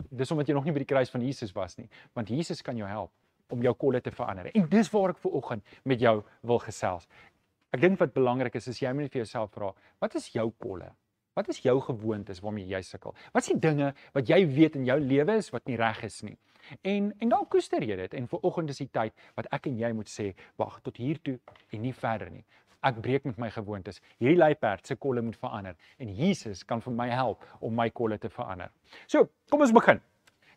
Dis 0.08 0.32
omdat 0.32 0.48
jy 0.48 0.56
nog 0.56 0.64
nie 0.64 0.72
by 0.72 0.84
die 0.86 0.88
kruis 0.88 1.12
van 1.12 1.24
Jesus 1.26 1.52
was 1.52 1.76
nie, 1.76 1.88
want 2.16 2.30
Jesus 2.32 2.64
kan 2.64 2.78
jou 2.78 2.88
help 2.88 3.12
om 3.52 3.64
jou 3.64 3.74
kolle 3.76 4.00
te 4.04 4.12
verander. 4.12 4.48
En 4.56 4.64
dis 4.68 4.88
waar 4.92 5.12
ek 5.12 5.20
ver 5.20 5.36
oggend 5.36 5.76
met 5.88 6.00
jou 6.00 6.22
wil 6.48 6.60
gesels. 6.64 7.04
Ek 7.74 7.82
dink 7.84 8.00
wat 8.00 8.14
belangrik 8.16 8.56
is 8.56 8.70
is 8.72 8.80
jy 8.80 8.94
moet 8.96 9.12
vir 9.12 9.26
jouself 9.26 9.52
vra, 9.52 9.74
wat 10.00 10.16
is 10.16 10.30
jou 10.32 10.48
kolle? 10.60 10.88
Wat 11.38 11.48
is 11.48 11.60
jou 11.62 11.76
gewoontes 11.80 12.40
waarmee 12.42 12.66
jy 12.66 12.80
sukkel? 12.82 13.14
Wat 13.30 13.44
is 13.44 13.52
die 13.52 13.60
dinge 13.62 13.92
wat 14.16 14.26
jy 14.26 14.40
weet 14.50 14.74
in 14.80 14.86
jou 14.88 14.98
lewe 14.98 15.38
is 15.38 15.52
wat 15.54 15.68
nie 15.70 15.76
reg 15.78 16.02
is 16.08 16.22
nie? 16.26 16.34
En 16.82 17.12
en 17.22 17.30
dan 17.30 17.46
koester 17.46 17.84
jy 17.86 17.96
dit 18.00 18.16
en 18.18 18.26
vir 18.32 18.46
oggend 18.48 18.72
is 18.74 18.82
die 18.82 18.90
tyd 18.90 19.14
wat 19.38 19.46
ek 19.54 19.68
en 19.70 19.78
jy 19.78 19.92
moet 19.94 20.10
sê, 20.10 20.32
wag 20.58 20.80
tot 20.82 20.98
hier 20.98 21.20
toe 21.22 21.36
en 21.70 21.84
nie 21.84 21.94
verder 21.94 22.32
nie. 22.34 22.42
Ek 22.82 22.98
breek 23.02 23.24
met 23.26 23.38
my 23.38 23.52
gewoontes. 23.54 24.02
Hierdie 24.18 24.38
luiperd 24.38 24.86
se 24.86 24.98
kolle 24.98 25.22
moet 25.22 25.38
verander 25.38 25.78
en 25.98 26.12
Jesus 26.14 26.64
kan 26.66 26.82
vir 26.82 26.98
my 27.04 27.08
help 27.10 27.46
om 27.62 27.74
my 27.74 27.88
kolle 27.90 28.18
te 28.18 28.30
verander. 28.34 28.74
So, 29.06 29.28
kom 29.50 29.62
ons 29.62 29.74
begin. 29.74 30.02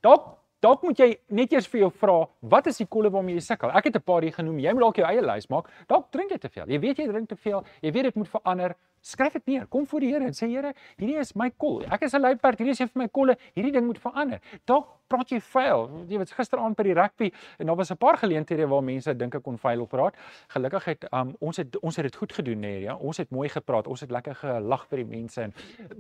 Dalk 0.02 0.38
dalk 0.62 0.84
moet 0.86 1.00
jy 1.02 1.08
net 1.34 1.54
eers 1.54 1.66
vir 1.70 1.88
jou 1.88 1.88
vra, 2.02 2.20
wat 2.46 2.68
is 2.70 2.78
die 2.78 2.86
kolle 2.86 3.10
waarmee 3.10 3.40
jy 3.40 3.46
sukkel? 3.48 3.72
Ek 3.74 3.86
het 3.90 3.96
'n 3.98 4.06
paar 4.06 4.22
hier 4.22 4.34
genoem. 4.34 4.60
Jy 4.60 4.74
moet 4.74 4.82
dalk 4.82 4.98
jou 4.98 5.08
eie 5.08 5.22
lys 5.22 5.50
maak. 5.50 5.70
Dalk 5.88 6.12
drink 6.12 6.32
jy 6.32 6.38
te 6.38 6.50
veel. 6.50 6.66
Jy 6.68 6.80
weet 6.80 6.98
jy 6.98 7.08
drink 7.08 7.30
te 7.30 7.36
veel. 7.36 7.66
Jy 7.82 7.92
weet 7.92 8.04
dit 8.04 8.16
moet 8.16 8.30
verander. 8.30 8.76
Skryf 9.02 9.34
dit 9.34 9.46
neer. 9.46 9.68
Kom 9.68 9.88
voor 9.88 10.00
die 10.00 10.12
Here 10.14 10.26
en 10.26 10.38
sê 10.38 10.48
Here, 10.52 10.74
hierdie 10.98 11.18
is 11.20 11.34
my 11.36 11.50
kol. 11.58 11.84
Ek 11.90 12.02
is 12.06 12.14
'n 12.14 12.22
luiperd. 12.22 12.58
Hierdie 12.60 12.74
is 12.74 12.80
een 12.80 12.90
van 12.90 13.02
my 13.04 13.08
kolle. 13.10 13.38
Hierdie 13.54 13.72
ding 13.72 13.86
moet 13.86 14.00
verander. 14.00 14.40
Dalk 14.66 15.01
praat 15.12 15.34
jy 15.34 15.40
vuil. 15.52 15.88
Jy 16.10 16.22
weet 16.22 16.34
gisteraand 16.38 16.78
by 16.80 16.86
die 16.88 16.96
rugby 16.98 17.32
en 17.60 17.72
daar 17.72 17.80
was 17.80 17.92
'n 17.92 17.98
paar 17.98 18.18
geleenthede 18.18 18.68
waar 18.68 18.84
mense 18.84 19.14
dink 19.18 19.36
ek 19.36 19.44
kon 19.44 19.58
vuil 19.58 19.86
praat. 19.86 20.16
Gelukkig 20.48 20.86
het 20.86 21.06
um, 21.12 21.36
ons 21.40 21.58
het 21.58 21.80
ons 21.82 21.96
het 21.96 22.06
dit 22.06 22.16
goed 22.16 22.34
gedoen 22.34 22.60
nê, 22.60 22.74
nee, 22.76 22.82
ja. 22.82 22.96
Ons 22.96 23.18
het 23.18 23.30
mooi 23.30 23.50
gepraat. 23.50 23.88
Ons 23.88 24.02
het 24.02 24.12
lekker 24.12 24.36
gelag 24.36 24.86
vir 24.88 24.98
die 24.98 25.10
mense 25.18 25.42
en 25.42 25.54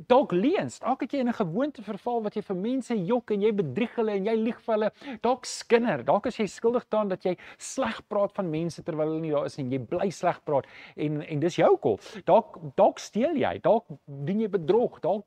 dalk 0.07 0.31
leens. 0.31 0.79
Dalk 0.79 1.01
het 1.01 1.11
jy 1.11 1.19
in 1.19 1.27
'n 1.27 1.33
gewoonte 1.33 1.81
verval 1.81 2.23
wat 2.23 2.35
jy 2.35 2.41
vir 2.41 2.55
mense 2.55 2.95
jok 3.05 3.31
en 3.31 3.41
jy 3.41 3.51
bedrieg 3.51 3.95
hulle 3.95 4.11
en 4.11 4.25
jy 4.25 4.35
lieg 4.35 4.61
vir 4.61 4.73
hulle. 4.73 4.91
Dalk 5.21 5.45
skinder. 5.45 6.03
Dalk 6.03 6.25
is 6.25 6.37
jy 6.37 6.45
skuldig 6.45 6.85
daaraan 6.89 7.09
dat 7.09 7.23
jy 7.23 7.37
sleg 7.57 8.01
praat 8.07 8.31
van 8.33 8.49
mense 8.49 8.83
terwyl 8.83 9.07
hulle 9.07 9.21
nie 9.21 9.31
daar 9.31 9.45
is 9.45 9.57
en 9.57 9.71
jy 9.71 9.79
bly 9.79 10.09
sleg 10.09 10.43
praat 10.43 10.65
en 10.95 11.21
en 11.21 11.39
dis 11.39 11.55
jou 11.55 11.77
kol. 11.77 11.99
Dalk 12.25 12.57
dalk 12.75 12.99
steel 12.99 13.35
jy. 13.35 13.59
Dalk 13.61 13.85
doen 14.05 14.39
jy 14.39 14.49
bedrog. 14.49 14.99
Dalk 14.99 15.25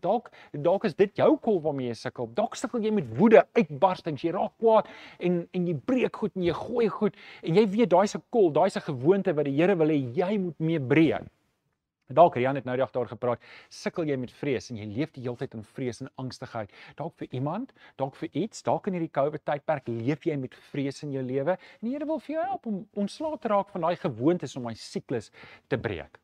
dalk 0.00 0.30
dalk 0.52 0.84
is 0.84 0.94
dit 0.94 1.16
jou 1.16 1.36
kol 1.38 1.60
waarmee 1.60 1.88
jy 1.88 1.94
sukkel. 1.94 2.30
Dalk 2.34 2.56
sukkel 2.56 2.82
jy 2.82 2.92
met 2.92 3.08
woede, 3.22 3.44
uitbarstings, 3.58 4.24
jy 4.26 4.34
raak 4.36 4.56
kwaad 4.60 4.90
en 5.18 5.42
en 5.52 5.68
jy 5.70 5.76
breek 5.92 6.22
goed 6.22 6.34
en 6.36 6.48
jy 6.48 6.56
gooi 6.58 6.88
goed 6.92 7.20
en 7.42 7.60
jy 7.60 7.68
weet 7.76 7.94
daai 7.94 8.08
se 8.10 8.20
kol, 8.34 8.50
daai 8.54 8.70
se 8.70 8.82
gewoonte 8.82 9.34
wat 9.36 9.48
die 9.48 9.56
Here 9.62 9.78
wil 9.78 9.94
hê 9.94 10.00
jy 10.16 10.34
moet 10.42 10.58
mee 10.60 10.80
breek. 10.80 11.30
Dalk 12.12 12.36
Rian 12.36 12.58
het 12.58 12.66
nou 12.68 12.74
die 12.76 12.82
dag 12.82 12.92
daar 12.92 13.08
gepraat, 13.08 13.42
sukkel 13.72 14.10
jy 14.10 14.16
met 14.20 14.32
vrees 14.36 14.68
en 14.70 14.78
jy 14.80 14.86
leef 14.90 15.12
die 15.14 15.22
hele 15.24 15.38
tyd 15.40 15.54
in 15.56 15.64
vrees 15.76 16.02
en 16.04 16.10
angstigheid. 16.20 16.72
Dalk 16.98 17.14
vir 17.20 17.36
iemand, 17.38 17.72
dalk 18.00 18.16
vir 18.20 18.28
iets, 18.44 18.64
dalk 18.66 18.88
in 18.90 18.98
hierdie 18.98 19.12
COVID 19.12 19.44
tydperk 19.48 19.88
leef 19.88 20.26
jy 20.28 20.36
met 20.40 20.56
vrees 20.70 21.02
in 21.06 21.14
jou 21.16 21.22
lewe 21.24 21.56
die 21.80 21.94
Here 21.94 22.08
wil 22.08 22.20
vir 22.20 22.36
jou 22.36 22.46
help 22.50 22.66
om 22.68 22.82
ontslae 23.04 23.38
te 23.40 23.52
raak 23.52 23.72
van 23.72 23.86
daai 23.86 23.96
gewoontes 24.00 24.56
om 24.56 24.68
daai 24.68 24.78
siklus 24.78 25.30
te 25.68 25.78
breek. 25.80 26.18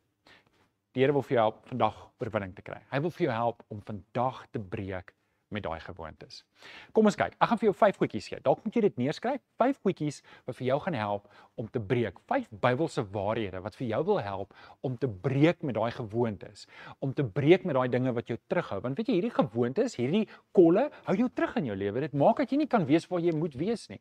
Die 0.97 1.05
Here 1.05 1.15
wil 1.17 1.25
vir 1.25 1.39
jou 1.39 1.47
help 1.47 1.63
vandag 1.73 2.03
oorwinning 2.21 2.57
te 2.57 2.65
kry. 2.65 2.81
Hy 2.93 3.01
wil 3.05 3.15
vir 3.15 3.29
jou 3.29 3.37
help 3.37 3.65
om 3.73 3.85
vandag 3.93 4.45
te 4.53 4.63
breek 4.63 5.15
met 5.55 5.65
daai 5.65 5.81
gewoontes. 5.81 6.43
Kom 6.93 7.09
ons 7.09 7.17
kyk. 7.17 7.35
Ek 7.41 7.51
gaan 7.51 7.61
vir 7.61 7.69
jou 7.71 7.75
5 7.77 8.01
goedjies 8.03 8.29
gee. 8.31 8.41
Dalk 8.45 8.61
moet 8.65 8.77
jy 8.77 8.83
dit 8.85 8.99
neerskryf. 9.01 9.41
5 9.61 9.81
goedjies 9.87 10.21
wat 10.49 10.59
vir 10.59 10.67
jou 10.69 10.79
gaan 10.85 10.97
help 10.99 11.29
om 11.61 11.69
te 11.73 11.81
breek. 11.81 12.19
5 12.29 12.51
Bybelse 12.63 13.05
waarhede 13.15 13.63
wat 13.65 13.79
vir 13.79 13.87
jou 13.89 14.03
wil 14.11 14.21
help 14.25 14.55
om 14.87 14.97
te 15.01 15.09
breek 15.09 15.63
met 15.67 15.79
daai 15.79 15.91
gewoontes, 15.95 16.67
om 17.05 17.15
te 17.17 17.25
breek 17.25 17.65
met 17.69 17.79
daai 17.79 17.89
dinge 17.93 18.13
wat 18.17 18.29
jou 18.29 18.39
terughou. 18.51 18.81
Want 18.85 19.01
weet 19.01 19.11
jy, 19.11 19.19
hierdie 19.19 19.35
gewoontes, 19.35 19.97
hierdie 19.99 20.25
kolle 20.57 20.89
hou 21.09 21.17
jou 21.17 21.29
terug 21.35 21.57
in 21.63 21.71
jou 21.71 21.79
lewe. 21.79 22.05
Dit 22.05 22.17
maak 22.19 22.43
dat 22.45 22.53
jy 22.53 22.63
nie 22.63 22.71
kan 22.71 22.87
wees 22.89 23.09
waar 23.09 23.25
jy 23.25 23.35
moet 23.37 23.57
wees 23.59 23.89
nie. 23.93 24.01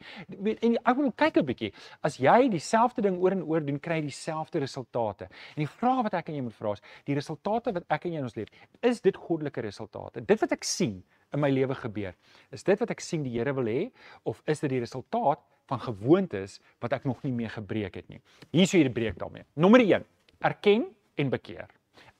En 0.57 0.77
ek 0.77 0.95
wil 0.97 1.11
kyk 1.11 1.37
'n 1.37 1.45
bietjie. 1.45 1.71
As 2.03 2.17
jy 2.17 2.49
dieselfde 2.49 3.01
ding 3.01 3.17
oor 3.21 3.31
en 3.31 3.43
oor 3.43 3.61
doen, 3.61 3.79
kry 3.79 4.01
jy 4.01 4.09
dieselfde 4.11 4.59
resultate. 4.59 5.29
En 5.55 5.63
die 5.63 5.67
vraag 5.67 6.03
wat 6.03 6.13
ek 6.13 6.29
aan 6.29 6.35
jou 6.35 6.43
moet 6.43 6.55
vra 6.55 6.73
is, 6.73 6.81
die 7.05 7.15
resultate 7.15 7.73
wat 7.73 7.83
ek 7.89 8.05
en 8.05 8.11
jy 8.11 8.17
in 8.17 8.23
ons 8.23 8.35
lewe, 8.35 8.47
is 8.81 9.01
dit 9.01 9.15
goddelike 9.15 9.61
resultate? 9.61 10.25
Dit 10.25 10.39
wat 10.39 10.51
ek 10.51 10.63
sien 10.63 11.03
in 11.33 11.41
my 11.43 11.49
lewe 11.51 11.75
gebeur. 11.75 12.15
Is 12.51 12.63
dit 12.63 12.79
wat 12.79 12.91
ek 12.93 13.03
sien 13.03 13.23
die 13.25 13.35
Here 13.35 13.53
wil 13.57 13.67
hê 13.69 13.87
of 14.23 14.41
is 14.45 14.63
dit 14.63 14.75
die 14.75 14.81
resultaat 14.83 15.43
van 15.67 15.81
gewoontes 15.83 16.59
wat 16.83 16.95
ek 16.95 17.07
nog 17.09 17.23
nie 17.25 17.33
mee 17.35 17.49
gebreek 17.51 17.99
het 17.99 18.07
nie? 18.11 18.21
Hier 18.51 18.67
is 18.67 18.73
hoe 18.75 18.81
jy 18.81 18.91
breek 18.93 19.19
daarmee. 19.19 19.43
Nommer 19.55 19.83
1: 19.83 20.05
erken 20.39 20.87
en 21.17 21.33
bekeer. 21.33 21.67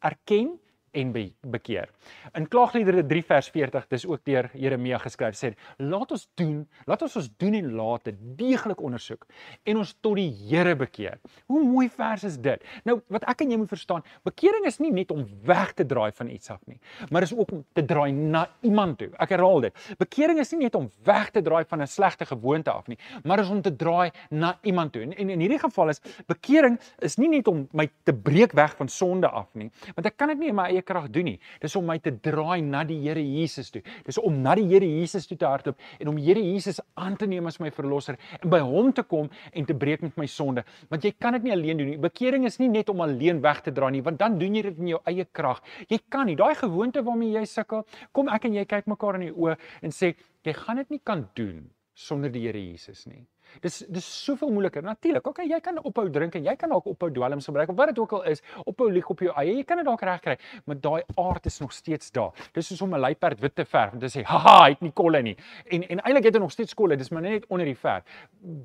Erken 0.03 0.57
en 0.97 1.11
be 1.13 1.27
bekeer. 1.45 1.91
In 2.37 2.47
Klaagliedere 2.49 3.03
3 3.05 3.23
vers 3.27 3.49
40, 3.53 3.87
dis 3.91 4.05
ook 4.07 4.23
deur 4.25 4.49
Jeremia 4.57 4.97
geskryf, 5.01 5.37
sê: 5.37 5.53
"Laat 5.77 6.11
ons 6.11 6.27
doen, 6.39 6.67
laat 6.85 7.01
ons 7.01 7.15
ons 7.15 7.29
doen 7.37 7.53
en 7.53 7.71
late 7.75 8.13
deeglik 8.35 8.81
ondersoek 8.81 9.25
en 9.63 9.77
ons 9.77 9.95
tot 10.01 10.15
die 10.15 10.29
Here 10.49 10.75
bekeer." 10.75 11.19
Hoe 11.45 11.63
mooi 11.63 11.89
vers 11.89 12.23
is 12.23 12.37
dit. 12.37 12.63
Nou, 12.83 13.01
wat 13.07 13.23
ek 13.29 13.41
en 13.41 13.51
jy 13.51 13.57
moet 13.57 13.69
verstaan, 13.69 14.03
bekering 14.23 14.65
is 14.65 14.79
nie 14.79 14.91
net 14.91 15.11
om 15.11 15.25
weg 15.43 15.73
te 15.73 15.85
draai 15.85 16.11
van 16.11 16.29
iets 16.29 16.49
af 16.49 16.61
nie, 16.65 16.79
maar 17.09 17.21
is 17.21 17.33
ook 17.33 17.51
om 17.51 17.65
te 17.73 17.85
draai 17.85 18.11
na 18.11 18.47
iemand 18.61 18.97
toe. 18.97 19.09
Ek 19.19 19.29
herhaal 19.29 19.61
dit. 19.61 19.73
Bekering 19.97 20.39
is 20.39 20.51
nie 20.51 20.63
net 20.65 20.75
om 20.75 20.89
weg 21.03 21.31
te 21.31 21.41
draai 21.41 21.65
van 21.65 21.81
'n 21.81 21.87
slegte 21.87 22.25
gewoonte 22.25 22.71
af 22.71 22.87
nie, 22.87 22.97
maar 23.23 23.39
is 23.39 23.49
om 23.49 23.61
te 23.61 23.75
draai 23.75 24.11
na 24.29 24.57
iemand 24.61 24.91
toe. 24.93 25.01
En, 25.01 25.13
en 25.13 25.29
in 25.29 25.39
hierdie 25.39 25.59
geval 25.59 25.89
is 25.89 26.01
bekering 26.27 26.79
is 26.99 27.17
nie 27.17 27.29
net 27.29 27.47
om 27.47 27.67
my 27.71 27.89
te 28.03 28.13
breek 28.13 28.51
weg 28.51 28.75
van 28.75 28.87
sonde 28.87 29.27
af 29.27 29.53
nie, 29.53 29.71
want 29.95 30.05
ek 30.05 30.17
kan 30.17 30.27
dit 30.27 30.39
nie 30.39 30.49
in 30.49 30.55
my 30.55 30.69
eie 30.71 30.81
krag 30.87 31.09
doen 31.13 31.27
nie. 31.31 31.37
Dis 31.61 31.75
om 31.79 31.85
my 31.87 31.97
te 32.03 32.13
draai 32.23 32.61
na 32.65 32.83
die 32.87 32.99
Here 33.03 33.21
Jesus 33.23 33.71
toe. 33.73 33.83
Dis 34.05 34.19
om 34.21 34.41
na 34.43 34.55
die 34.57 34.65
Here 34.69 34.87
Jesus 34.87 35.27
toe 35.27 35.37
te 35.37 35.47
hardloop 35.47 35.79
en 35.99 36.11
om 36.13 36.17
Here 36.21 36.41
Jesus 36.43 36.79
aan 36.95 37.17
te 37.19 37.27
neem 37.29 37.47
as 37.49 37.59
my 37.63 37.71
verlosser 37.75 38.17
en 38.39 38.49
by 38.53 38.61
hom 38.63 38.93
te 38.95 39.05
kom 39.07 39.29
en 39.51 39.67
te 39.67 39.75
breek 39.77 40.05
met 40.05 40.17
my 40.19 40.27
sonde. 40.31 40.63
Want 40.91 41.05
jy 41.05 41.13
kan 41.19 41.37
dit 41.37 41.47
nie 41.47 41.55
alleen 41.55 41.81
doen 41.81 41.91
nie. 41.93 42.01
Bekering 42.01 42.47
is 42.49 42.59
nie 42.61 42.71
net 42.71 42.89
om 42.93 43.03
alleen 43.05 43.41
weg 43.43 43.63
te 43.65 43.73
dra 43.75 43.91
nie, 43.93 44.03
want 44.05 44.19
dan 44.21 44.39
doen 44.39 44.57
jy 44.57 44.65
dit 44.69 44.83
in 44.83 44.93
jou 44.95 45.01
eie 45.09 45.27
krag. 45.31 45.63
Jy 45.91 46.01
kan 46.09 46.29
nie. 46.29 46.37
Daai 46.39 46.55
gewoonte 46.57 47.03
waarmee 47.05 47.35
jy 47.35 47.45
sukkel, 47.49 47.85
kom 48.15 48.31
ek 48.33 48.47
en 48.49 48.59
jy 48.59 48.67
kyk 48.69 48.91
mekaar 48.93 49.19
in 49.19 49.29
die 49.29 49.33
oë 49.35 49.57
en 49.83 49.95
sê 49.95 50.13
jy 50.47 50.55
gaan 50.55 50.83
dit 50.83 50.95
nie 50.95 51.03
kan 51.03 51.27
doen 51.37 51.65
sonder 51.97 52.31
die 52.31 52.45
Here 52.47 52.61
Jesus 52.61 53.07
nie. 53.09 53.25
Dis 53.61 53.79
dis 53.89 54.07
soveel 54.25 54.51
moeiliker. 54.53 54.83
Natuurlik, 54.83 55.27
okay, 55.27 55.47
jy 55.49 55.59
kan 55.63 55.79
ophou 55.83 56.07
drink 56.13 56.35
en 56.35 56.45
jy 56.45 56.55
kan 56.59 56.69
dalk 56.73 56.87
ophou 56.91 57.09
dwelms 57.13 57.49
gebruik 57.49 57.69
of 57.73 57.77
wat 57.79 57.91
dit 57.93 57.99
ook 57.99 58.13
al 58.19 58.23
is, 58.33 58.43
ophou 58.65 58.89
lieg 58.91 59.09
op 59.09 59.23
jou 59.25 59.33
eie. 59.33 59.57
Jy 59.57 59.65
kan 59.67 59.81
dit 59.81 59.87
dalk 59.87 60.03
regkry, 60.05 60.37
maar 60.65 60.79
daai 60.81 61.01
aard 61.17 61.45
is 61.49 61.59
nog 61.63 61.73
steeds 61.75 62.11
daar. 62.15 62.31
Dis 62.53 62.67
soos 62.71 62.81
om 62.81 62.93
'n 62.95 62.99
luiperd 62.99 63.39
wit 63.39 63.55
te 63.55 63.65
verf 63.65 63.93
en 63.93 63.99
te 63.99 64.07
sê, 64.07 64.23
"Haha, 64.23 64.63
hy 64.63 64.69
het 64.69 64.81
nie 64.81 64.91
kolle 64.91 65.21
nie." 65.21 65.35
En 65.71 65.83
en 65.83 65.99
eintlik 65.99 66.23
het 66.25 66.33
hy 66.33 66.39
nog 66.39 66.51
steeds 66.51 66.73
kolle, 66.73 66.95
dis 66.97 67.09
maar 67.09 67.21
net 67.21 67.45
onder 67.47 67.65
die 67.65 67.75
verf. 67.75 68.03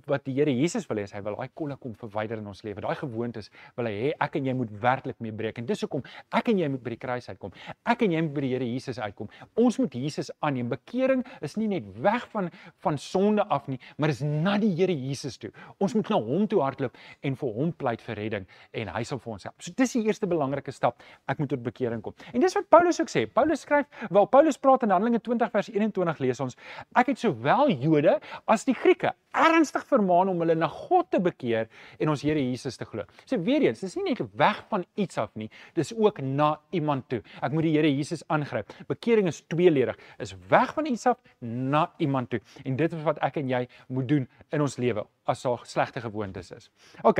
Wat 0.06 0.24
die 0.24 0.34
Here 0.34 0.50
Jesus 0.50 0.86
wil 0.86 0.96
hê 0.98 1.06
hy 1.12 1.22
wil 1.22 1.36
daai 1.36 1.48
kolle 1.54 1.76
kom 1.76 1.94
verwyder 1.94 2.38
in 2.38 2.46
ons 2.46 2.62
lewe. 2.62 2.80
Daai 2.80 2.94
gewoontes 2.94 3.50
wil 3.76 3.86
hy 3.86 3.92
hê 3.92 4.12
ek 4.20 4.36
en 4.36 4.44
jy 4.44 4.54
moet 4.54 4.70
werklik 4.80 5.20
mee 5.20 5.32
breek. 5.32 5.58
En 5.58 5.66
dis 5.66 5.80
hoekom 5.80 6.02
ek 6.32 6.48
en 6.48 6.58
jy 6.58 6.68
moet 6.68 6.82
by 6.82 6.90
die 6.90 6.96
kruis 6.96 7.28
uitkom. 7.28 7.52
Ek 7.84 8.02
en 8.02 8.12
jy 8.12 8.22
moet 8.22 8.34
by 8.34 8.40
die 8.40 8.52
Here 8.52 8.64
Jesus 8.64 8.98
uitkom. 8.98 9.28
Ons 9.54 9.78
moet 9.78 9.92
Jesus 9.92 10.30
aanneem. 10.40 10.68
Bekering 10.68 11.24
is 11.40 11.56
nie 11.56 11.68
net 11.68 11.84
weg 12.02 12.28
van 12.32 12.50
van 12.82 12.98
sonde 12.98 13.44
af 13.44 13.68
nie, 13.68 13.78
maar 13.96 14.08
is 14.08 14.20
na 14.22 14.56
die 14.58 14.71
Here 14.76 14.94
Jesus 14.94 15.38
toe. 15.40 15.50
Ons 15.82 15.94
moet 15.98 16.08
na 16.12 16.18
hom 16.20 16.46
toe 16.50 16.60
hardloop 16.62 16.96
en 17.22 17.36
vir 17.40 17.54
hom 17.58 17.72
pleit 17.72 18.02
vir 18.04 18.18
redding 18.18 18.46
en 18.72 18.92
hy 18.96 19.02
sal 19.08 19.20
vir 19.22 19.34
ons 19.36 19.48
help. 19.48 19.56
So 19.62 19.74
dis 19.76 19.96
die 19.96 20.04
eerste 20.06 20.28
belangrike 20.30 20.74
stap. 20.74 21.02
Ek 21.30 21.40
moet 21.42 21.52
tot 21.52 21.62
bekering 21.64 22.02
kom. 22.04 22.16
En 22.32 22.42
dis 22.42 22.56
wat 22.58 22.68
Paulus 22.72 23.00
ook 23.02 23.12
sê. 23.12 23.26
Paulus 23.26 23.64
skryf, 23.66 23.88
wel 24.10 24.28
Paulus 24.32 24.58
praat 24.58 24.86
in 24.86 24.94
Handelinge 24.94 25.22
20 25.22 25.52
vers 25.52 25.72
21 25.72 26.22
lees 26.24 26.40
ons, 26.42 26.56
ek 26.98 27.12
het 27.12 27.22
sowel 27.22 27.72
Jode 27.82 28.18
as 28.50 28.66
die 28.68 28.76
Grieke 28.76 29.14
ernstig 29.32 29.84
vermaan 29.88 30.28
om 30.28 30.42
hulle 30.44 30.54
na 30.58 30.68
God 30.68 31.08
te 31.12 31.20
bekeer 31.22 31.70
en 31.98 32.12
ons 32.12 32.22
Here 32.22 32.40
Jesus 32.40 32.76
te 32.78 32.86
glo. 32.88 33.06
So 33.24 33.40
weer 33.42 33.64
eens, 33.64 33.80
dis 33.82 33.96
nie 33.98 34.12
net 34.12 34.20
weg 34.38 34.60
van 34.70 34.84
iets 35.00 35.18
af 35.20 35.32
nie, 35.38 35.48
dis 35.76 35.92
ook 35.96 36.20
na 36.22 36.54
iemand 36.76 37.08
toe. 37.10 37.22
Ek 37.42 37.54
moet 37.54 37.66
die 37.66 37.74
Here 37.76 37.90
Jesus 37.90 38.24
aangryp. 38.32 38.70
Bekering 38.90 39.30
is 39.30 39.42
tweeledig, 39.50 39.98
is 40.22 40.34
weg 40.50 40.74
van 40.76 40.88
iets 40.90 41.08
af 41.10 41.20
na 41.40 41.86
iemand 42.02 42.30
toe. 42.32 42.40
En 42.64 42.76
dit 42.78 42.92
is 42.92 43.04
wat 43.06 43.20
ek 43.24 43.40
en 43.42 43.50
jy 43.50 43.62
moet 43.88 44.08
doen 44.08 44.28
in 44.52 44.61
ons 44.62 44.78
lewe 44.78 45.04
as 45.28 45.42
daar 45.42 45.66
slegte 45.68 46.00
gewoontes 46.00 46.50
is. 46.50 46.70
OK. 47.02 47.18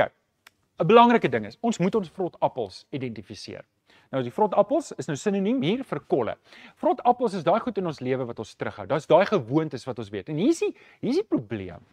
'n 0.79 0.87
Belangrike 0.87 1.29
ding 1.29 1.45
is, 1.45 1.57
ons 1.61 1.77
moet 1.77 1.95
ons 1.95 2.09
vrot 2.09 2.35
appels 2.41 2.85
identifiseer. 2.89 3.65
Nou 4.11 4.21
die 4.23 4.31
vrot 4.31 4.53
appels 4.53 4.91
is 4.97 5.07
nou 5.09 5.15
sinoniem 5.17 5.61
hier 5.61 5.83
vir 5.83 5.99
kolle. 5.99 6.35
Vrot 6.81 7.01
appels 7.01 7.33
is 7.33 7.43
daai 7.43 7.59
goed 7.59 7.77
in 7.77 7.87
ons 7.89 7.99
lewe 7.99 8.25
wat 8.25 8.39
ons 8.39 8.55
terughou. 8.55 8.85
Dit's 8.87 9.09
daai 9.09 9.25
gewoontes 9.25 9.85
wat 9.85 9.99
ons 9.99 10.09
weet. 10.09 10.29
En 10.29 10.37
hier 10.37 10.49
is 10.49 10.59
die 10.59 10.73
hier 11.01 11.09
is 11.09 11.21
die 11.21 11.29
probleem. 11.29 11.85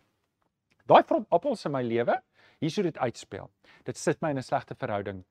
Daai 0.86 1.02
vrot 1.06 1.26
appels 1.30 1.64
in 1.64 1.72
my 1.72 1.82
lewe, 1.82 2.16
hier 2.60 2.70
sou 2.70 2.82
dit 2.82 2.98
uitspeel. 2.98 3.48
Dit 3.84 3.96
sit 3.96 4.20
my 4.20 4.30
in 4.30 4.38
'n 4.38 4.42
slegte 4.42 4.74
verhouding 4.74 5.24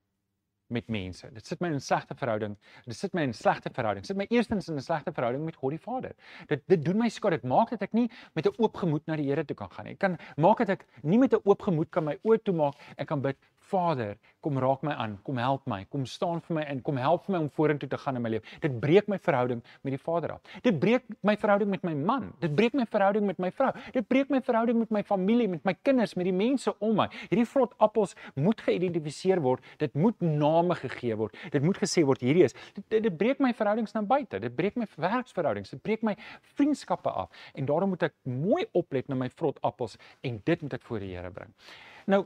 met 0.69 0.87
mense. 0.87 1.29
Dit 1.33 1.45
sit 1.45 1.59
my 1.59 1.67
in 1.67 1.75
'n 1.75 1.79
slegte 1.81 2.15
verhouding. 2.15 2.57
Dit 2.85 2.95
sit 2.95 3.13
my 3.13 3.21
in 3.21 3.29
'n 3.29 3.33
slegte 3.33 3.69
verhouding. 3.73 4.05
Dit 4.05 4.07
sit 4.07 4.17
my 4.17 4.27
eerstens 4.29 4.69
in 4.69 4.75
'n 4.75 4.81
slegte 4.81 5.11
verhouding 5.11 5.45
met 5.45 5.55
God 5.55 5.69
die 5.71 5.79
Vader. 5.79 6.15
Dit 6.47 6.61
dit 6.67 6.85
doen 6.85 6.97
my 6.97 7.09
skade. 7.09 7.39
Dit 7.41 7.49
maak 7.49 7.69
dat 7.69 7.81
ek 7.81 7.93
nie 7.93 8.09
met 8.33 8.45
'n 8.45 8.53
oop 8.57 8.75
gemoed 8.75 9.05
na 9.07 9.15
die 9.15 9.25
Here 9.29 9.45
toe 9.45 9.55
kan 9.55 9.69
gaan 9.69 9.85
nie. 9.85 9.93
Ek 9.93 9.99
kan 9.99 10.17
maak 10.37 10.57
dat 10.57 10.69
ek 10.69 10.85
nie 11.03 11.17
met 11.17 11.33
'n 11.33 11.41
oop 11.43 11.61
gemoed 11.61 11.89
kan 11.89 12.03
my 12.05 12.17
oë 12.23 12.43
toemaak 12.43 12.75
en 12.97 13.05
kan 13.05 13.21
bid, 13.21 13.37
Vader, 13.69 14.17
kom 14.43 14.57
raak 14.59 14.83
my 14.87 14.93
aan, 14.95 15.17
kom 15.25 15.39
help 15.41 15.65
my, 15.69 15.83
kom 15.91 16.05
staan 16.07 16.41
vir 16.45 16.55
my 16.57 16.63
in, 16.71 16.81
kom 16.85 16.97
help 17.01 17.25
vir 17.25 17.35
my 17.35 17.41
om 17.43 17.49
vorentoe 17.53 17.89
te 17.91 17.99
gaan 17.99 18.19
in 18.19 18.23
my 18.23 18.31
lewe. 18.33 18.55
Dit 18.63 18.77
breek 18.81 19.09
my 19.11 19.19
verhouding 19.21 19.61
met 19.85 19.95
die 19.95 20.01
Vader 20.01 20.35
af. 20.37 20.53
Dit 20.65 20.79
breek 20.79 21.05
my 21.27 21.35
verhouding 21.39 21.71
met 21.71 21.83
my 21.87 21.93
man. 21.97 22.29
Dit 22.43 22.55
breek 22.55 22.77
my 22.77 22.85
verhouding 22.89 23.27
met 23.27 23.41
my 23.41 23.51
vrou. 23.55 23.71
Dit 23.95 24.07
breek 24.07 24.31
my 24.33 24.41
verhouding 24.45 24.79
met 24.79 24.93
my 24.95 25.03
familie, 25.07 25.49
met 25.51 25.65
my 25.67 25.75
kinders, 25.83 26.15
met 26.19 26.29
die 26.29 26.35
mense 26.35 26.73
om 26.79 26.95
my. 27.01 27.09
Hierdie 27.27 27.47
vrot 27.49 27.75
appels 27.83 28.15
moet 28.39 28.63
geïdentifiseer 28.65 29.43
word. 29.43 29.65
Dit 29.81 29.97
moet 29.99 30.17
name 30.23 30.77
gegee 30.79 31.17
word. 31.19 31.37
Dit 31.53 31.65
moet 31.65 31.77
gesê 31.81 32.05
word 32.07 32.23
hierdie 32.25 32.47
is. 32.47 32.55
Dit, 32.77 32.85
dit, 32.87 33.03
dit 33.09 33.19
breek 33.19 33.43
my 33.43 33.53
verhoudings 33.57 33.95
na 33.95 34.05
buite. 34.07 34.39
Dit 34.39 34.55
breek 34.55 34.79
my 34.79 34.87
werksverhoudings. 34.95 35.75
Dit 35.75 35.83
breek 35.85 36.05
my 36.05 36.15
vriendskappe 36.55 37.11
af. 37.11 37.43
En 37.53 37.69
daarom 37.69 37.93
moet 37.95 38.09
ek 38.09 38.17
mooi 38.23 38.65
oplet 38.77 39.09
na 39.09 39.19
my 39.19 39.29
vrot 39.29 39.59
appels 39.65 39.97
en 40.25 40.41
dit 40.45 40.65
moet 40.65 40.79
ek 40.79 40.85
voor 40.87 41.03
die 41.03 41.15
Here 41.15 41.31
bring. 41.33 41.53
Nou 42.09 42.23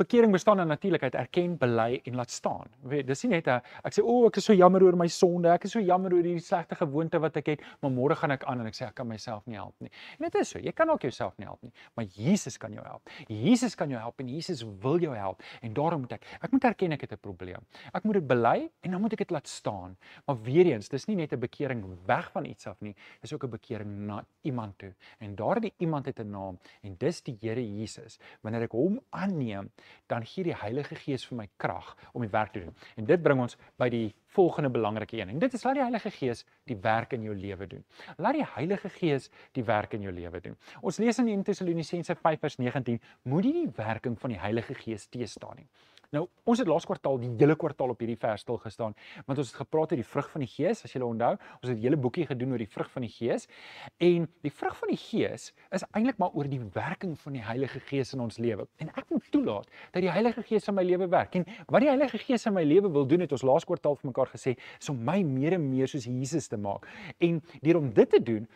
bekering 0.00 0.32
bestaan 0.32 0.56
dan 0.56 0.70
natuurlik 0.72 1.02
uit 1.02 1.14
erken, 1.14 1.56
bely 1.58 2.00
en 2.02 2.14
laat 2.14 2.30
staan. 2.30 2.70
Weet, 2.80 3.06
dis 3.06 3.22
nie 3.22 3.30
net 3.30 3.46
'n 3.46 3.60
ek 3.84 3.92
sê 3.92 4.00
o, 4.02 4.26
ek 4.26 4.36
is 4.36 4.44
so 4.44 4.54
jammer 4.54 4.82
oor 4.82 4.96
my 4.96 5.06
sonde, 5.06 5.48
ek 5.52 5.64
is 5.64 5.72
so 5.72 5.80
jammer 5.80 6.14
oor 6.14 6.22
hierdie 6.22 6.40
slegte 6.40 6.74
gewoonte 6.74 7.20
wat 7.20 7.36
ek 7.36 7.46
het, 7.46 7.60
maar 7.82 7.90
môre 7.90 8.16
gaan 8.16 8.30
ek 8.30 8.44
aan 8.44 8.60
en 8.60 8.66
ek 8.66 8.74
sê 8.74 8.86
ek 8.86 8.94
kan 8.94 9.06
myself 9.06 9.46
nie 9.46 9.56
help 9.56 9.74
nie. 9.80 9.90
En 10.18 10.30
dit 10.30 10.34
is 10.40 10.48
so, 10.48 10.58
jy 10.58 10.72
kan 10.72 10.88
ook 10.88 11.02
jouself 11.02 11.36
nie 11.36 11.46
help 11.46 11.62
nie, 11.62 11.72
maar 11.94 12.06
Jesus 12.06 12.56
kan 12.56 12.72
jou 12.72 12.84
help. 12.84 13.10
Jesus 13.28 13.74
kan 13.74 13.90
jou 13.90 14.00
help 14.00 14.20
en 14.20 14.28
Jesus 14.28 14.64
wil 14.80 14.98
jou 14.98 15.14
help 15.14 15.42
en 15.60 15.74
daarom 15.74 16.00
moet 16.00 16.12
ek 16.12 16.24
ek 16.40 16.52
moet 16.52 16.64
erken 16.64 16.92
ek 16.92 17.00
het 17.02 17.12
'n 17.12 17.18
probleem. 17.20 17.60
Ek 17.92 18.04
moet 18.04 18.14
dit 18.14 18.26
bely 18.26 18.70
en 18.82 18.90
dan 18.90 19.00
moet 19.00 19.12
ek 19.12 19.18
dit 19.18 19.30
laat 19.30 19.46
staan. 19.46 19.96
Maar 20.26 20.42
weer 20.42 20.66
eens, 20.72 20.88
dis 20.88 21.06
nie 21.06 21.16
net 21.16 21.32
'n 21.32 21.38
bekering 21.38 21.84
weg 22.06 22.32
van 22.32 22.46
iets 22.46 22.66
af 22.66 22.80
nie, 22.80 22.94
dis 23.20 23.32
ook 23.32 23.44
'n 23.44 23.50
bekering 23.50 24.06
na 24.06 24.24
iemand 24.42 24.78
toe. 24.78 24.94
En 25.20 25.34
daardie 25.34 25.74
iemand 25.78 26.06
het 26.06 26.18
'n 26.18 26.30
naam 26.30 26.58
en 26.82 26.96
dis 26.96 27.22
die 27.22 27.36
Here 27.42 27.60
Jesus. 27.60 28.18
Wanneer 28.40 28.62
ek 28.62 28.72
hom 28.72 29.01
aanneem, 29.10 29.70
dan 30.06 30.26
gee 30.26 30.44
die 30.44 30.56
Heilige 30.56 30.94
Gees 30.94 31.24
vir 31.28 31.36
my 31.36 31.48
krag 31.56 31.96
om 32.12 32.22
die 32.22 32.30
werk 32.30 32.52
te 32.52 32.64
doen. 32.64 32.74
En 32.96 33.06
dit 33.08 33.22
bring 33.22 33.40
ons 33.40 33.56
by 33.80 33.88
die 33.92 34.14
volgende 34.32 34.70
belangrike 34.70 35.18
een. 35.20 35.28
En 35.28 35.38
dit 35.38 35.52
is 35.52 35.64
laat 35.64 35.74
die 35.74 35.84
Heilige 35.84 36.10
Gees 36.10 36.44
die 36.70 36.76
werk 36.76 37.12
in 37.12 37.22
jou 37.22 37.36
lewe 37.36 37.66
doen. 37.66 37.84
Laat 38.16 38.38
die 38.38 38.46
Heilige 38.54 38.88
Gees 38.88 39.30
die 39.52 39.64
werk 39.64 39.92
in 39.92 40.02
jou 40.06 40.12
lewe 40.14 40.40
doen. 40.40 40.56
Ons 40.80 40.98
lees 41.02 41.18
in 41.18 41.28
1 41.28 41.42
Tessalonisense 41.42 42.16
5:19, 42.16 43.00
moenie 43.22 43.52
die 43.52 43.70
werking 43.76 44.18
van 44.20 44.30
die 44.30 44.40
Heilige 44.40 44.74
Gees 44.74 45.08
teëstaan 45.08 45.56
nie. 45.56 45.68
Nou, 46.12 46.26
ons 46.44 46.60
het 46.60 46.68
laas 46.68 46.84
kwartaal 46.84 47.14
die 47.22 47.30
hele 47.40 47.54
kwartaal 47.56 47.94
op 47.94 48.02
hierdie 48.02 48.18
vers 48.20 48.42
stil 48.44 48.58
gestaan, 48.60 48.92
want 49.24 49.38
ons 49.40 49.48
het 49.48 49.56
gepraat 49.62 49.94
oor 49.94 50.00
die 50.00 50.04
vrug 50.04 50.26
van 50.28 50.42
die 50.44 50.48
Gees, 50.52 50.82
as 50.84 50.92
julle 50.92 51.06
onthou. 51.08 51.30
Ons 51.62 51.70
het 51.70 51.78
'n 51.78 51.80
hele 51.80 51.96
boekie 51.96 52.26
gedoen 52.26 52.50
oor 52.52 52.58
die 52.58 52.68
vrug 52.68 52.90
van 52.90 53.02
die 53.02 53.08
Gees. 53.08 53.48
En 53.96 54.28
die 54.42 54.52
vrug 54.52 54.76
van 54.76 54.88
die 54.88 54.96
Gees 54.96 55.54
is 55.70 55.84
eintlik 55.94 56.18
maar 56.18 56.28
oor 56.34 56.44
die 56.44 56.60
werking 56.74 57.18
van 57.18 57.32
die 57.32 57.42
Heilige 57.42 57.80
Gees 57.80 58.12
in 58.12 58.20
ons 58.20 58.36
lewe. 58.36 58.68
En 58.76 58.88
ek 58.88 59.04
moet 59.08 59.30
toelaat 59.30 59.66
dat 59.92 60.02
die 60.02 60.10
Heilige 60.10 60.42
Gees 60.42 60.68
in 60.68 60.74
my 60.74 60.82
lewe 60.82 61.08
werk. 61.08 61.34
En 61.34 61.46
wat 61.66 61.80
die 61.80 61.88
Heilige 61.88 62.18
Gees 62.18 62.46
in 62.46 62.52
my 62.52 62.62
lewe 62.62 62.90
wil 62.92 63.06
doen, 63.06 63.20
het 63.20 63.32
ons 63.32 63.42
laas 63.42 63.64
kwartaal 63.64 63.96
vir 63.96 64.10
mekaar 64.10 64.28
gesê, 64.28 64.58
is 64.80 64.88
om 64.88 65.04
my 65.04 65.22
meer 65.22 65.52
en 65.52 65.70
meer 65.70 65.88
soos 65.88 66.04
Jesus 66.04 66.48
te 66.48 66.56
maak. 66.56 66.86
En 67.20 67.42
deur 67.62 67.76
om 67.76 67.92
dit 67.92 68.10
te 68.10 68.22
doen, 68.22 68.48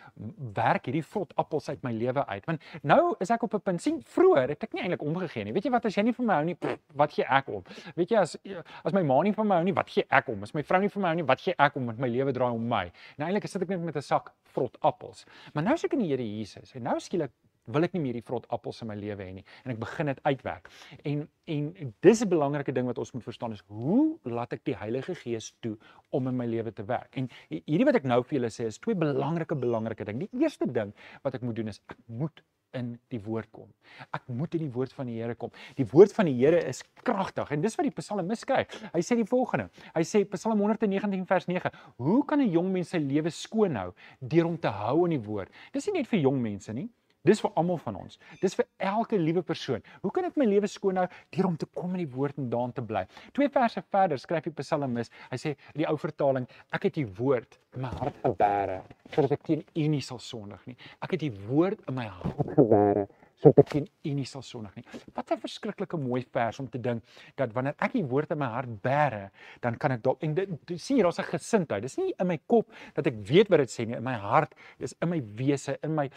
werk 0.53 0.85
hierdie 0.85 1.05
vrot 1.05 1.33
appels 1.37 1.69
uit 1.71 1.83
my 1.83 1.93
lewe 1.93 2.27
uit. 2.27 2.45
Want 2.45 2.63
nou 2.83 3.15
is 3.19 3.31
ek 3.31 3.43
op 3.43 3.55
'n 3.55 3.61
punt 3.61 3.83
sien, 3.83 4.03
vroeër 4.03 4.49
het 4.49 4.63
ek 4.63 4.73
nie 4.75 4.83
eintlik 4.83 5.03
omgegee 5.03 5.45
nie. 5.45 5.53
Weet 5.53 5.65
jy 5.65 5.71
wat 5.71 5.85
as 5.87 5.95
jy 5.95 6.03
nie 6.03 6.13
vir 6.13 6.27
my 6.27 6.35
hou 6.35 6.45
nie, 6.45 6.55
pff, 6.55 6.79
wat 6.95 7.13
gee 7.13 7.25
ek 7.25 7.46
om? 7.49 7.65
Weet 7.97 8.11
jy 8.11 8.19
as 8.21 8.37
as 8.85 8.93
my 8.93 9.03
ma 9.03 9.23
nie 9.23 9.33
van 9.33 9.49
my 9.49 9.61
hou 9.61 9.65
nie, 9.65 9.77
wat 9.77 9.91
gee 9.91 10.07
ek 10.11 10.29
om? 10.29 10.43
As 10.43 10.55
my 10.55 10.63
vrou 10.63 10.81
nie 10.81 10.93
van 10.93 11.03
my 11.03 11.09
hou 11.09 11.17
nie, 11.17 11.29
wat 11.29 11.41
gee 11.41 11.55
ek 11.59 11.77
om 11.77 11.85
met 11.85 11.99
my 11.99 12.09
lewe 12.09 12.33
draai 12.33 12.53
om 12.53 12.69
my? 12.69 12.87
Nou 13.19 13.29
eintlik 13.29 13.49
sit 13.49 13.63
ek 13.63 13.69
net 13.69 13.81
met 13.81 13.97
'n 13.97 14.03
sak 14.03 14.33
vrot 14.55 14.77
appels. 14.81 15.27
Maar 15.55 15.65
nou 15.65 15.75
is 15.75 15.85
ek 15.85 15.93
in 15.93 16.01
die 16.01 16.09
Here 16.09 16.23
Jesus 16.23 16.75
en 16.75 16.83
nou 16.83 16.99
skielik 17.01 17.31
wil 17.67 17.87
ek 17.87 17.95
nie 17.97 18.03
meer 18.03 18.19
die 18.19 18.25
vrot 18.27 18.47
appels 18.55 18.81
in 18.85 18.91
my 18.91 18.97
lewe 18.99 19.25
hê 19.25 19.33
nie 19.39 19.45
en 19.65 19.75
ek 19.75 19.81
begin 19.83 20.11
dit 20.13 20.21
uitwerk. 20.27 20.71
En 21.05 21.27
en 21.47 21.95
dis 22.03 22.23
'n 22.23 22.29
belangrike 22.29 22.73
ding 22.73 22.87
wat 22.87 22.99
ons 22.99 23.13
moet 23.13 23.23
verstaan 23.23 23.53
is 23.53 23.63
hoe 23.69 24.19
laat 24.25 24.53
ek 24.53 24.65
die 24.65 24.77
Heilige 24.77 25.15
Gees 25.15 25.55
toe 25.61 25.77
om 26.11 26.27
in 26.29 26.37
my 26.37 26.47
lewe 26.47 26.73
te 26.73 26.85
werk? 26.85 27.17
En 27.17 27.29
hierdie 27.51 27.85
wat 27.85 27.97
ek 27.97 28.05
nou 28.05 28.23
vir 28.23 28.39
julle 28.39 28.51
sê 28.51 28.67
is 28.67 28.79
twee 28.79 28.95
belangrike 28.95 29.55
belangrike 29.55 30.05
ding. 30.05 30.19
Die 30.19 30.43
eerste 30.43 30.67
ding 30.67 30.95
wat 31.23 31.35
ek 31.35 31.43
moet 31.43 31.57
doen 31.57 31.69
is 31.69 31.81
ek 31.89 31.97
moet 32.07 32.43
in 32.77 32.93
die 33.13 33.21
woord 33.25 33.51
kom. 33.55 33.69
Ek 34.15 34.27
moet 34.29 34.55
in 34.59 34.67
die 34.67 34.73
woord 34.73 34.93
van 34.97 35.09
die 35.11 35.17
Here 35.19 35.37
kom. 35.39 35.53
Die 35.79 35.87
woord 35.91 36.13
van 36.17 36.29
die 36.31 36.37
Here 36.39 36.61
is 36.69 36.83
kragtig 37.07 37.51
en 37.55 37.65
dis 37.65 37.77
wat 37.79 37.89
die 37.89 37.95
Psalmis 37.97 38.45
skryf. 38.45 38.73
Hy 38.93 39.03
sê 39.05 39.17
die 39.19 39.29
volgende. 39.29 39.71
Hy 39.95 40.05
sê 40.07 40.25
Psalm 40.37 40.61
119 40.63 41.27
vers 41.27 41.49
9: 41.49 41.73
"Hoe 41.97 42.23
kan 42.25 42.41
'n 42.41 42.53
jong 42.53 42.73
mens 42.73 42.91
sy 42.91 42.99
lewe 42.99 43.31
skoon 43.31 43.77
hou 43.77 43.93
deur 44.21 44.47
om 44.47 44.59
te 44.59 44.69
hou 44.69 45.05
aan 45.05 45.17
die 45.17 45.27
woord?" 45.27 45.51
Dis 45.73 45.87
nie 45.87 46.01
net 46.01 46.09
vir 46.09 46.21
jong 46.21 46.41
mense 46.43 46.73
nie. 46.73 46.89
Dis 47.27 47.43
vir 47.43 47.51
almal 47.59 47.81
van 47.83 47.99
ons. 48.05 48.21
Dis 48.43 48.55
vir 48.59 48.69
elke 48.79 49.19
liewe 49.19 49.43
persoon. 49.47 49.83
Hoe 50.05 50.13
kan 50.15 50.29
ek 50.29 50.39
my 50.39 50.47
lewe 50.47 50.71
skoon 50.71 51.01
hou 51.01 51.07
deur 51.35 51.49
om 51.51 51.57
te 51.59 51.67
kom 51.75 51.97
in 51.97 52.05
die 52.05 52.13
woord 52.15 52.39
en 52.39 52.51
daarin 52.53 52.75
te 52.77 52.85
bly? 52.87 53.03
Twee 53.35 53.51
verse 53.53 53.83
verder 53.91 54.21
skryf 54.23 54.47
die 54.47 54.55
Psalmis. 54.61 55.11
Hy 55.33 55.41
sê 55.43 55.55
in 55.75 55.83
die 55.83 55.89
ou 55.91 55.97
vertaling, 56.01 56.47
ek 56.77 56.89
het 56.89 57.01
die 57.01 57.07
woord 57.19 57.59
in 57.75 57.83
my 57.85 57.93
hart 57.99 58.23
gebere 58.23 58.83
sodat 59.13 59.37
ek 59.37 59.45
teen 59.47 59.63
U 59.63 59.87
nie 59.91 60.03
sal 60.03 60.19
sondig 60.23 60.63
nie. 60.71 60.77
Ek 61.03 61.15
het 61.15 61.23
die 61.23 61.35
woord 61.47 61.83
in 61.91 61.99
my 61.99 62.07
hart 62.11 62.51
gebere 62.57 63.07
sodat 63.37 63.65
ek 63.65 63.73
teen 63.75 63.87
U 64.09 64.15
nie 64.17 64.27
sal 64.29 64.45
sondig 64.47 64.79
nie. 64.79 64.85
Wat 65.15 65.31
'n 65.31 65.41
verskriklike 65.43 65.99
mooi 66.01 66.23
vers 66.33 66.61
om 66.61 66.69
te 66.69 66.79
dink 66.79 67.03
dat 67.37 67.53
wanneer 67.53 67.75
ek 67.79 67.93
die 67.93 68.05
woord 68.05 68.31
in 68.31 68.39
my 68.39 68.47
hart 68.47 68.71
bære, 68.83 69.31
dan 69.61 69.77
kan 69.77 69.93
ek 69.93 70.03
dalk 70.03 70.23
en 70.23 70.35
dit 70.35 70.81
sien 70.81 70.97
jy 70.97 71.03
daar's 71.03 71.19
'n 71.19 71.31
gesindheid. 71.37 71.83
Dis 71.83 71.99
nie 71.99 72.15
in 72.19 72.27
my 72.27 72.39
kop 72.47 72.71
dat 72.95 73.07
ek 73.07 73.15
weet 73.15 73.49
wat 73.51 73.59
dit 73.59 73.69
sê 73.71 73.87
nie, 73.87 73.97
in 73.97 74.05
my 74.05 74.15
hart, 74.15 74.55
dis 74.79 74.95
in 75.03 75.09
my 75.09 75.21
wese, 75.37 75.79
in 75.83 75.95
my 75.95 76.11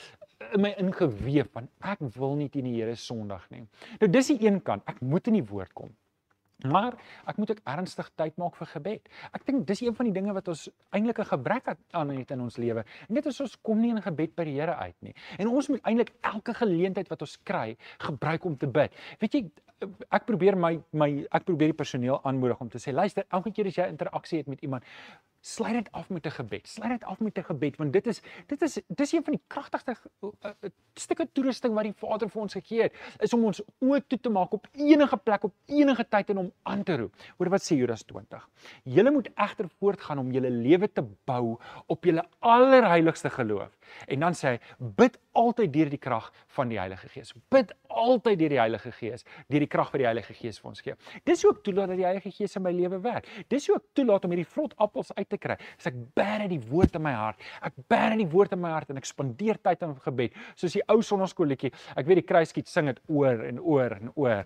in 0.53 0.61
my 0.63 0.73
ingeweef 0.79 1.49
want 1.53 1.71
ek 1.83 2.03
wil 2.15 2.37
nie 2.39 2.49
teen 2.51 2.67
die 2.69 2.77
Here 2.77 2.95
Sondag 2.95 3.47
nie. 3.53 3.65
Nou 4.01 4.11
dis 4.11 4.31
die 4.33 4.39
een 4.47 4.61
kant, 4.65 4.85
ek 4.89 5.01
moet 5.01 5.27
in 5.31 5.39
die 5.41 5.47
woord 5.49 5.73
kom. 5.77 5.91
Maar 6.67 6.97
ek 7.31 7.37
moet 7.39 7.51
ook 7.53 7.61
ernstig 7.71 8.09
tyd 8.19 8.35
maak 8.39 8.57
vir 8.59 8.67
gebed. 8.73 9.05
Ek 9.31 9.45
dink 9.47 9.63
dis 9.67 9.79
een 9.85 9.95
van 9.95 10.09
die 10.09 10.15
dinge 10.15 10.33
wat 10.35 10.49
ons 10.51 10.65
eintlik 10.91 11.19
'n 11.23 11.31
gebrek 11.31 11.69
aan 11.91 12.09
het 12.11 12.31
in 12.31 12.41
ons 12.41 12.57
lewe. 12.57 12.83
Net 13.07 13.27
as 13.27 13.39
ons 13.39 13.55
kom 13.61 13.79
nie 13.79 13.91
in 13.91 14.01
gebed 14.01 14.35
by 14.35 14.43
die 14.43 14.59
Here 14.59 14.75
uit 14.75 14.95
nie. 15.01 15.13
En 15.37 15.47
ons 15.47 15.69
moet 15.69 15.81
eintlik 15.83 16.11
elke 16.21 16.53
geleentheid 16.53 17.07
wat 17.07 17.21
ons 17.21 17.37
kry, 17.43 17.77
gebruik 17.99 18.45
om 18.45 18.57
te 18.57 18.67
bid. 18.67 18.91
Weet 19.19 19.33
jy, 19.33 19.51
ek 20.11 20.25
probeer 20.25 20.57
my 20.57 20.81
my 20.91 21.25
ek 21.31 21.45
probeer 21.45 21.71
die 21.71 21.77
personeel 21.77 22.19
aanmoedig 22.23 22.59
om 22.59 22.69
te 22.69 22.77
sê, 22.77 22.91
luister, 22.91 23.25
elke 23.29 23.51
keer 23.51 23.67
as 23.67 23.75
jy 23.75 23.87
interaksie 23.87 24.37
het 24.39 24.47
met 24.47 24.61
iemand, 24.61 24.83
sluit 25.41 25.73
dit 25.73 25.91
af 25.91 26.09
met 26.09 26.25
'n 26.25 26.31
gebed. 26.31 26.67
Sluit 26.67 26.91
dit 26.91 27.03
af 27.03 27.19
met 27.19 27.37
'n 27.37 27.43
gebed 27.43 27.77
want 27.77 27.93
dit 27.93 28.07
is 28.07 28.21
dit 28.47 28.61
is 28.61 28.79
dis 28.87 29.11
een 29.11 29.23
van 29.23 29.33
die 29.33 29.41
kragtigste 29.47 29.95
uh, 30.21 30.51
stukke 30.93 31.27
toerusting 31.31 31.73
wat 31.73 31.83
die 31.83 31.93
Vader 31.93 32.29
vir 32.29 32.41
ons 32.41 32.53
gegee 32.53 32.81
het, 32.81 32.93
is 33.19 33.33
om 33.33 33.45
ons 33.45 33.61
oë 33.79 34.01
toe 34.07 34.19
te 34.19 34.29
maak 34.29 34.53
op 34.53 34.67
enige 34.73 35.17
plek 35.17 35.43
op 35.43 35.53
enige 35.65 36.07
tyd 36.09 36.29
en 36.29 36.37
om 36.37 36.51
aan 36.63 36.83
te 36.83 36.97
roep. 36.97 37.15
Hoor 37.37 37.49
wat 37.49 37.61
sê 37.61 37.75
Judas 37.75 38.03
20. 38.03 38.49
Julle 38.83 39.11
moet 39.11 39.29
egter 39.35 39.69
voortgaan 39.79 40.19
om 40.19 40.31
julle 40.31 40.49
lewe 40.49 40.91
te 40.91 41.03
bou 41.25 41.57
op 41.85 42.03
julle 42.03 42.23
allerheiligste 42.39 43.29
geloof. 43.29 43.77
En 44.07 44.19
dan 44.19 44.33
sê 44.33 44.55
hy, 44.55 44.59
bid 44.77 45.17
altyd 45.39 45.73
deur 45.73 45.89
die 45.89 46.01
krag 46.01 46.31
van 46.47 46.69
die 46.69 46.79
Heilige 46.79 47.09
Gees. 47.09 47.33
Bid 47.53 47.73
altyd 47.87 48.39
deur 48.39 48.49
die 48.49 48.59
Heilige 48.59 48.91
Gees, 48.91 49.25
deur 49.47 49.63
die 49.63 49.69
krag 49.71 49.91
wat 49.93 50.01
die 50.01 50.07
Heilige 50.09 50.33
Gees 50.33 50.59
vir 50.59 50.71
ons 50.71 50.83
gee. 50.85 50.95
Dis 51.23 51.45
ook 51.45 51.63
toelaat 51.63 51.93
dat 51.93 52.01
die 52.01 52.07
Heilige 52.07 52.31
Gees 52.35 52.55
in 52.59 52.65
my 52.65 52.73
lewe 52.75 52.99
werk. 53.03 53.29
Dis 53.47 53.69
ook 53.71 53.85
toelaat 53.97 54.25
om 54.25 54.35
hierdie 54.35 54.49
vrot 54.49 54.75
appels 54.77 55.13
uit 55.15 55.28
te 55.29 55.39
kry. 55.41 55.57
As 55.77 55.89
ek 55.91 55.97
bære 56.17 56.49
die 56.51 56.61
woord 56.69 56.97
in 56.99 57.05
my 57.05 57.15
hart, 57.15 57.47
ek 57.65 57.79
bære 57.91 58.19
die 58.19 58.29
woord 58.29 58.53
in 58.57 58.63
my 58.63 58.73
hart 58.75 58.91
en 58.93 59.01
ek 59.01 59.09
spandeer 59.09 59.61
tyd 59.63 59.85
aan 59.85 59.97
gebed, 60.03 60.37
soos 60.59 60.77
die 60.77 60.85
ou 60.91 61.01
sonnaskoolletjie. 61.05 61.73
Ek 61.95 62.07
weet 62.09 62.23
die 62.23 62.29
kruiskiet 62.29 62.69
sing 62.71 62.91
dit 62.91 63.01
oor 63.07 63.43
en 63.47 63.59
oor 63.63 63.97
en 63.99 64.13
oor. 64.15 64.45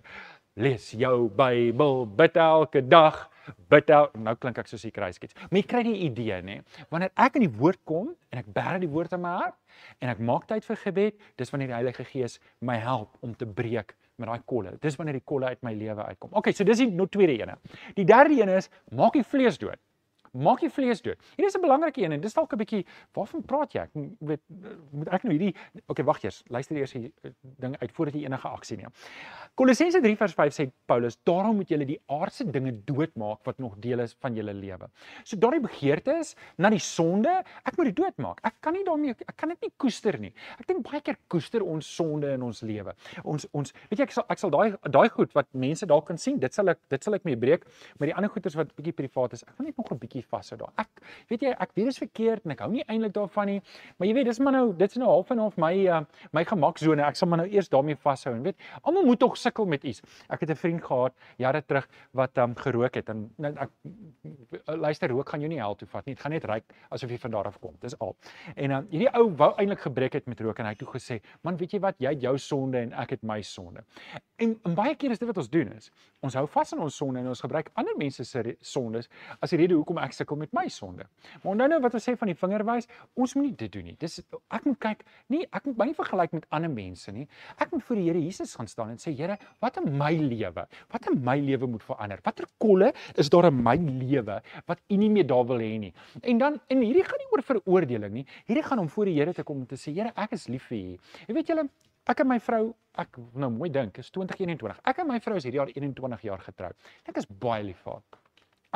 Lees 0.54 0.92
jou 0.94 1.26
Bybel, 1.34 2.04
bid 2.14 2.36
elke 2.38 2.84
dag. 2.86 3.24
Bid 3.68 3.90
el, 3.92 4.06
nou 4.24 4.32
klink 4.40 4.60
ek 4.62 4.70
soos 4.70 4.84
die 4.86 4.92
kruiskiet. 4.94 5.34
Maar 5.50 5.58
jy 5.58 5.64
kry 5.68 5.82
die 5.84 5.96
idee, 6.06 6.38
nê? 6.46 6.60
Wanneer 6.94 7.10
ek 7.20 7.36
in 7.36 7.44
die 7.44 7.52
woord 7.58 7.80
kom 7.88 8.12
en 8.32 8.40
ek 8.40 8.48
bære 8.54 8.78
die 8.84 8.90
woord 8.92 9.12
in 9.16 9.24
my 9.24 9.34
hart 9.42 9.58
en 10.00 10.12
ek 10.12 10.22
maak 10.24 10.46
tyd 10.48 10.64
vir 10.64 10.80
gebed, 10.84 11.18
dis 11.40 11.52
wanneer 11.52 11.74
die 11.74 11.76
Heilige 11.76 12.06
Gees 12.08 12.38
my 12.64 12.78
help 12.80 13.18
om 13.26 13.34
te 13.36 13.48
breek 13.48 13.96
met 14.16 14.30
daai 14.30 14.46
kolle. 14.46 14.76
Dis 14.80 14.96
wanneer 15.00 15.18
die 15.18 15.26
kolle 15.26 15.50
uit 15.50 15.66
my 15.66 15.74
lewe 15.76 16.06
uitkom. 16.12 16.32
Okay, 16.38 16.54
so 16.54 16.64
dis 16.64 16.80
die 16.84 16.88
no 16.94 17.08
tweede 17.10 17.34
ene. 17.34 17.58
Die 17.98 18.06
derde 18.08 18.38
een 18.38 18.54
is 18.54 18.70
maak 18.94 19.18
die 19.18 19.26
vlees 19.26 19.58
dood 19.60 19.82
Maak 20.34 20.60
die 20.60 20.70
vlees 20.70 21.02
dood. 21.02 21.20
Hier 21.36 21.46
is 21.46 21.54
'n 21.54 21.60
belangrike 21.60 22.02
een 22.02 22.12
en 22.12 22.20
dis 22.20 22.34
dalk 22.34 22.52
'n 22.52 22.58
bietjie 22.58 22.84
waarvan 23.14 23.42
praat 23.42 23.72
jy? 23.72 23.80
Ek 23.80 23.90
weet 24.20 24.40
moet 24.90 25.08
ek 25.08 25.22
nou 25.22 25.32
hierdie 25.32 25.54
Okay, 25.88 26.04
wag 26.04 26.22
eers. 26.24 26.42
Luister 26.48 26.76
eers 26.76 26.92
die 26.92 27.12
ding 27.60 27.76
uit 27.78 27.92
voordat 27.92 28.14
jy 28.14 28.24
enige 28.24 28.48
aksie 28.48 28.76
neem. 28.76 28.92
Kolossense 29.54 30.00
3 30.00 30.16
vers 30.16 30.34
5 30.34 30.56
sê 30.56 30.64
Paulus, 30.86 31.18
daarom 31.28 31.56
moet 31.56 31.68
julle 31.68 31.86
die 31.86 32.00
aardse 32.10 32.44
dinge 32.50 32.72
doodmaak 32.88 33.44
wat 33.44 33.58
nog 33.58 33.76
deel 33.78 34.00
is 34.00 34.16
van 34.20 34.34
julle 34.34 34.54
lewe. 34.54 34.88
So 35.24 35.36
daardie 35.36 35.60
begeerte 35.60 36.16
is 36.20 36.34
na 36.58 36.70
die 36.70 36.82
sonde, 36.82 37.44
ek 37.64 37.76
moet 37.76 37.92
dit 37.92 37.96
doodmaak. 37.96 38.40
Ek 38.42 38.54
kan 38.60 38.72
nie 38.72 38.84
daarmee 38.84 39.14
ek 39.14 39.36
kan 39.36 39.52
dit 39.52 39.68
nie 39.68 39.72
koester 39.76 40.18
nie. 40.18 40.32
Ek 40.58 40.66
dink 40.66 40.82
baie 40.88 41.02
keer 41.04 41.18
koester 41.28 41.62
ons 41.62 41.86
sonde 41.96 42.32
in 42.34 42.42
ons 42.42 42.64
lewe. 42.66 42.94
Ons 43.22 43.46
ons 43.52 43.72
weet 43.90 44.00
jy 44.00 44.08
ek 44.08 44.16
sal 44.16 44.26
ek 44.32 44.42
sal 44.42 44.50
daai 44.50 44.74
daai 44.90 45.08
goed 45.12 45.32
wat 45.36 45.46
mense 45.52 45.86
dalk 45.86 46.08
kan 46.08 46.18
sien, 46.18 46.40
dit 46.40 46.54
sal 46.54 46.72
ek 46.72 46.80
dit 46.90 47.04
sal 47.04 47.14
ek 47.14 47.28
mee 47.28 47.36
breek, 47.36 47.68
maar 47.98 48.10
die 48.10 48.16
ander 48.16 48.32
goeters 48.32 48.56
wat 48.58 48.74
bietjie 48.74 48.96
privaat 48.96 49.36
is, 49.36 49.44
ek 49.46 49.58
wil 49.58 49.68
net 49.68 49.78
nog 49.78 49.92
'n 49.92 50.00
bietjie 50.00 50.23
vashou 50.24 50.58
daar. 50.58 50.72
Ek 50.76 51.02
weet 51.28 51.42
jy, 51.42 51.50
ek 51.50 51.74
weet 51.74 51.86
dit 51.86 51.94
is 51.94 51.98
verkeerd 51.98 52.44
en 52.44 52.54
ek 52.54 52.62
hou 52.64 52.70
nie 52.72 52.84
eintlik 52.86 53.14
daarvan 53.14 53.46
nie, 53.46 53.60
maar 53.98 54.08
jy 54.08 54.14
weet, 54.14 54.26
dis 54.26 54.38
maar 54.38 54.52
nou 54.52 54.64
dit's 54.76 54.96
nou 55.00 55.08
half 55.08 55.30
en 55.30 55.38
half 55.38 55.56
my 55.60 55.72
uh, 55.86 56.00
my 56.32 56.44
gemaksone. 56.44 57.02
Ek 57.04 57.16
sal 57.16 57.28
maar 57.28 57.42
nou 57.44 57.48
eers 57.50 57.68
daarmee 57.68 57.96
vashou 57.96 58.34
en 58.34 58.42
weet, 58.42 58.56
almal 58.82 59.04
moet 59.04 59.20
tog 59.20 59.36
sukkel 59.36 59.66
met 59.66 59.84
iets. 59.84 60.02
Ek 60.28 60.40
het 60.40 60.50
'n 60.50 60.60
vriend 60.60 60.84
gehad 60.84 61.14
jare 61.38 61.62
terug 61.62 61.88
wat 62.12 62.38
um 62.38 62.54
gerook 62.54 62.94
het 62.94 63.08
en 63.08 63.30
nou 63.38 63.52
ek 63.54 63.70
luister 64.66 65.10
rook 65.10 65.28
gaan 65.28 65.40
jou 65.40 65.48
nie 65.48 65.60
help 65.60 65.78
toe 65.78 65.88
vat 65.88 66.06
nie. 66.06 66.14
Dit 66.14 66.22
gaan 66.22 66.32
net 66.32 66.44
ryk 66.44 66.64
asof 66.90 67.10
jy 67.10 67.18
van 67.18 67.30
daar 67.30 67.46
af 67.46 67.58
kom. 67.60 67.76
Dis 67.80 67.98
al. 67.98 68.16
En 68.56 68.70
um 68.70 68.86
hierdie 68.90 69.10
ou 69.14 69.28
wou 69.36 69.52
eintlik 69.58 69.80
gebreek 69.80 70.12
het 70.12 70.26
met 70.26 70.40
rook 70.40 70.58
en 70.58 70.64
hy 70.64 70.70
het 70.70 70.78
toe 70.78 70.88
gesê, 70.88 71.20
"Man, 71.42 71.56
weet 71.56 71.72
jy 71.72 71.80
wat? 71.80 71.94
Jy 71.98 72.10
het 72.10 72.22
jou 72.22 72.38
sonde 72.38 72.78
en 72.78 72.92
ek 72.92 73.10
het 73.10 73.22
my 73.22 73.42
sonde." 73.42 73.84
En, 74.42 74.56
en 74.66 74.72
baie 74.74 74.96
keer 74.98 75.12
is 75.14 75.20
dit 75.20 75.28
wat 75.28 75.36
ons 75.38 75.48
doen 75.50 75.68
is, 75.76 75.92
ons 76.26 76.34
hou 76.34 76.42
vas 76.50 76.72
aan 76.74 76.80
ons 76.82 76.96
sonde 76.98 77.20
en 77.20 77.28
ons 77.30 77.42
gebruik 77.44 77.68
ander 77.78 77.94
mense 77.98 78.24
se 78.26 78.40
sondes 78.66 79.06
as 79.38 79.52
die 79.54 79.60
rede 79.60 79.76
hoekom 79.78 80.00
ek 80.02 80.16
sukkel 80.16 80.40
met 80.40 80.50
my 80.56 80.64
sonde. 80.74 81.06
Maar 81.44 81.52
onthou 81.52 81.68
nou 81.70 81.78
wat 81.84 81.94
ons 81.94 82.08
sê 82.08 82.16
van 82.18 82.32
die 82.32 82.34
vingerwys, 82.40 82.88
ons 83.14 83.36
moet 83.38 83.46
nie 83.46 83.52
dit 83.60 83.70
doen 83.76 83.86
nie. 83.92 83.94
Dis 84.00 84.18
ek 84.50 84.66
moet 84.66 84.80
kyk, 84.82 85.04
nie 85.30 85.44
ek 85.54 85.68
moet 85.68 85.78
my 85.78 85.86
nie 85.92 85.94
vergelyk 86.00 86.34
met 86.34 86.48
ander 86.58 86.72
mense 86.72 87.14
nie. 87.14 87.28
Ek 87.62 87.70
moet 87.76 87.86
voor 87.86 88.00
die 88.00 88.08
Here 88.08 88.24
Jesus 88.24 88.56
gaan 88.58 88.72
staan 88.72 88.90
en 88.96 88.98
sê, 88.98 89.14
Here, 89.14 89.38
wat 89.62 89.78
in 89.78 89.86
my 90.02 90.10
lewe? 90.18 90.66
Wat 90.90 91.08
in 91.12 91.22
my 91.22 91.38
lewe 91.38 91.70
moet 91.76 91.86
verander? 91.86 92.18
Watter 92.26 92.50
kolle 92.58 92.90
is 93.14 93.30
daar 93.30 93.52
in 93.52 93.62
my 93.62 93.76
lewe 93.78 94.40
wat 94.66 94.82
U 94.90 94.98
nie 94.98 95.12
meer 95.14 95.30
daar 95.30 95.46
wil 95.46 95.62
hê 95.62 95.78
nie? 95.86 95.94
En 96.26 96.42
dan 96.42 96.58
en 96.74 96.82
hierdie 96.82 97.06
gaan 97.06 97.22
nie 97.22 97.30
oor 97.30 97.46
veroordeling 97.54 98.18
nie. 98.18 98.26
Hierdie 98.50 98.66
gaan 98.66 98.82
om 98.82 98.90
voor 98.90 99.12
die 99.12 99.18
Here 99.20 99.36
te 99.36 99.46
kom 99.46 99.62
en 99.62 99.70
te 99.70 99.78
sê, 99.78 99.94
Here, 99.94 100.10
ek 100.18 100.34
is 100.34 100.50
lief 100.50 100.66
vir 100.74 100.80
U. 100.82 101.18
Jy 101.28 101.38
weet 101.38 101.54
julle 101.54 101.68
Ek 102.04 102.20
en 102.20 102.28
my 102.28 102.36
vrou, 102.44 102.66
ek 103.00 103.16
nou 103.40 103.48
mooi 103.54 103.70
dink, 103.72 103.98
is 104.02 104.10
2021. 104.12 104.82
Ek 104.90 104.98
en 105.00 105.08
my 105.08 105.16
vrou 105.24 105.38
is 105.40 105.46
hierdie 105.46 105.60
jaar 105.62 105.70
21 105.72 106.26
jaar 106.26 106.42
getroud. 106.44 106.76
Ek 107.08 107.16
is 107.16 107.24
baie 107.26 107.64
lief 107.64 107.80
vir 107.86 107.96
haar. 107.96 108.20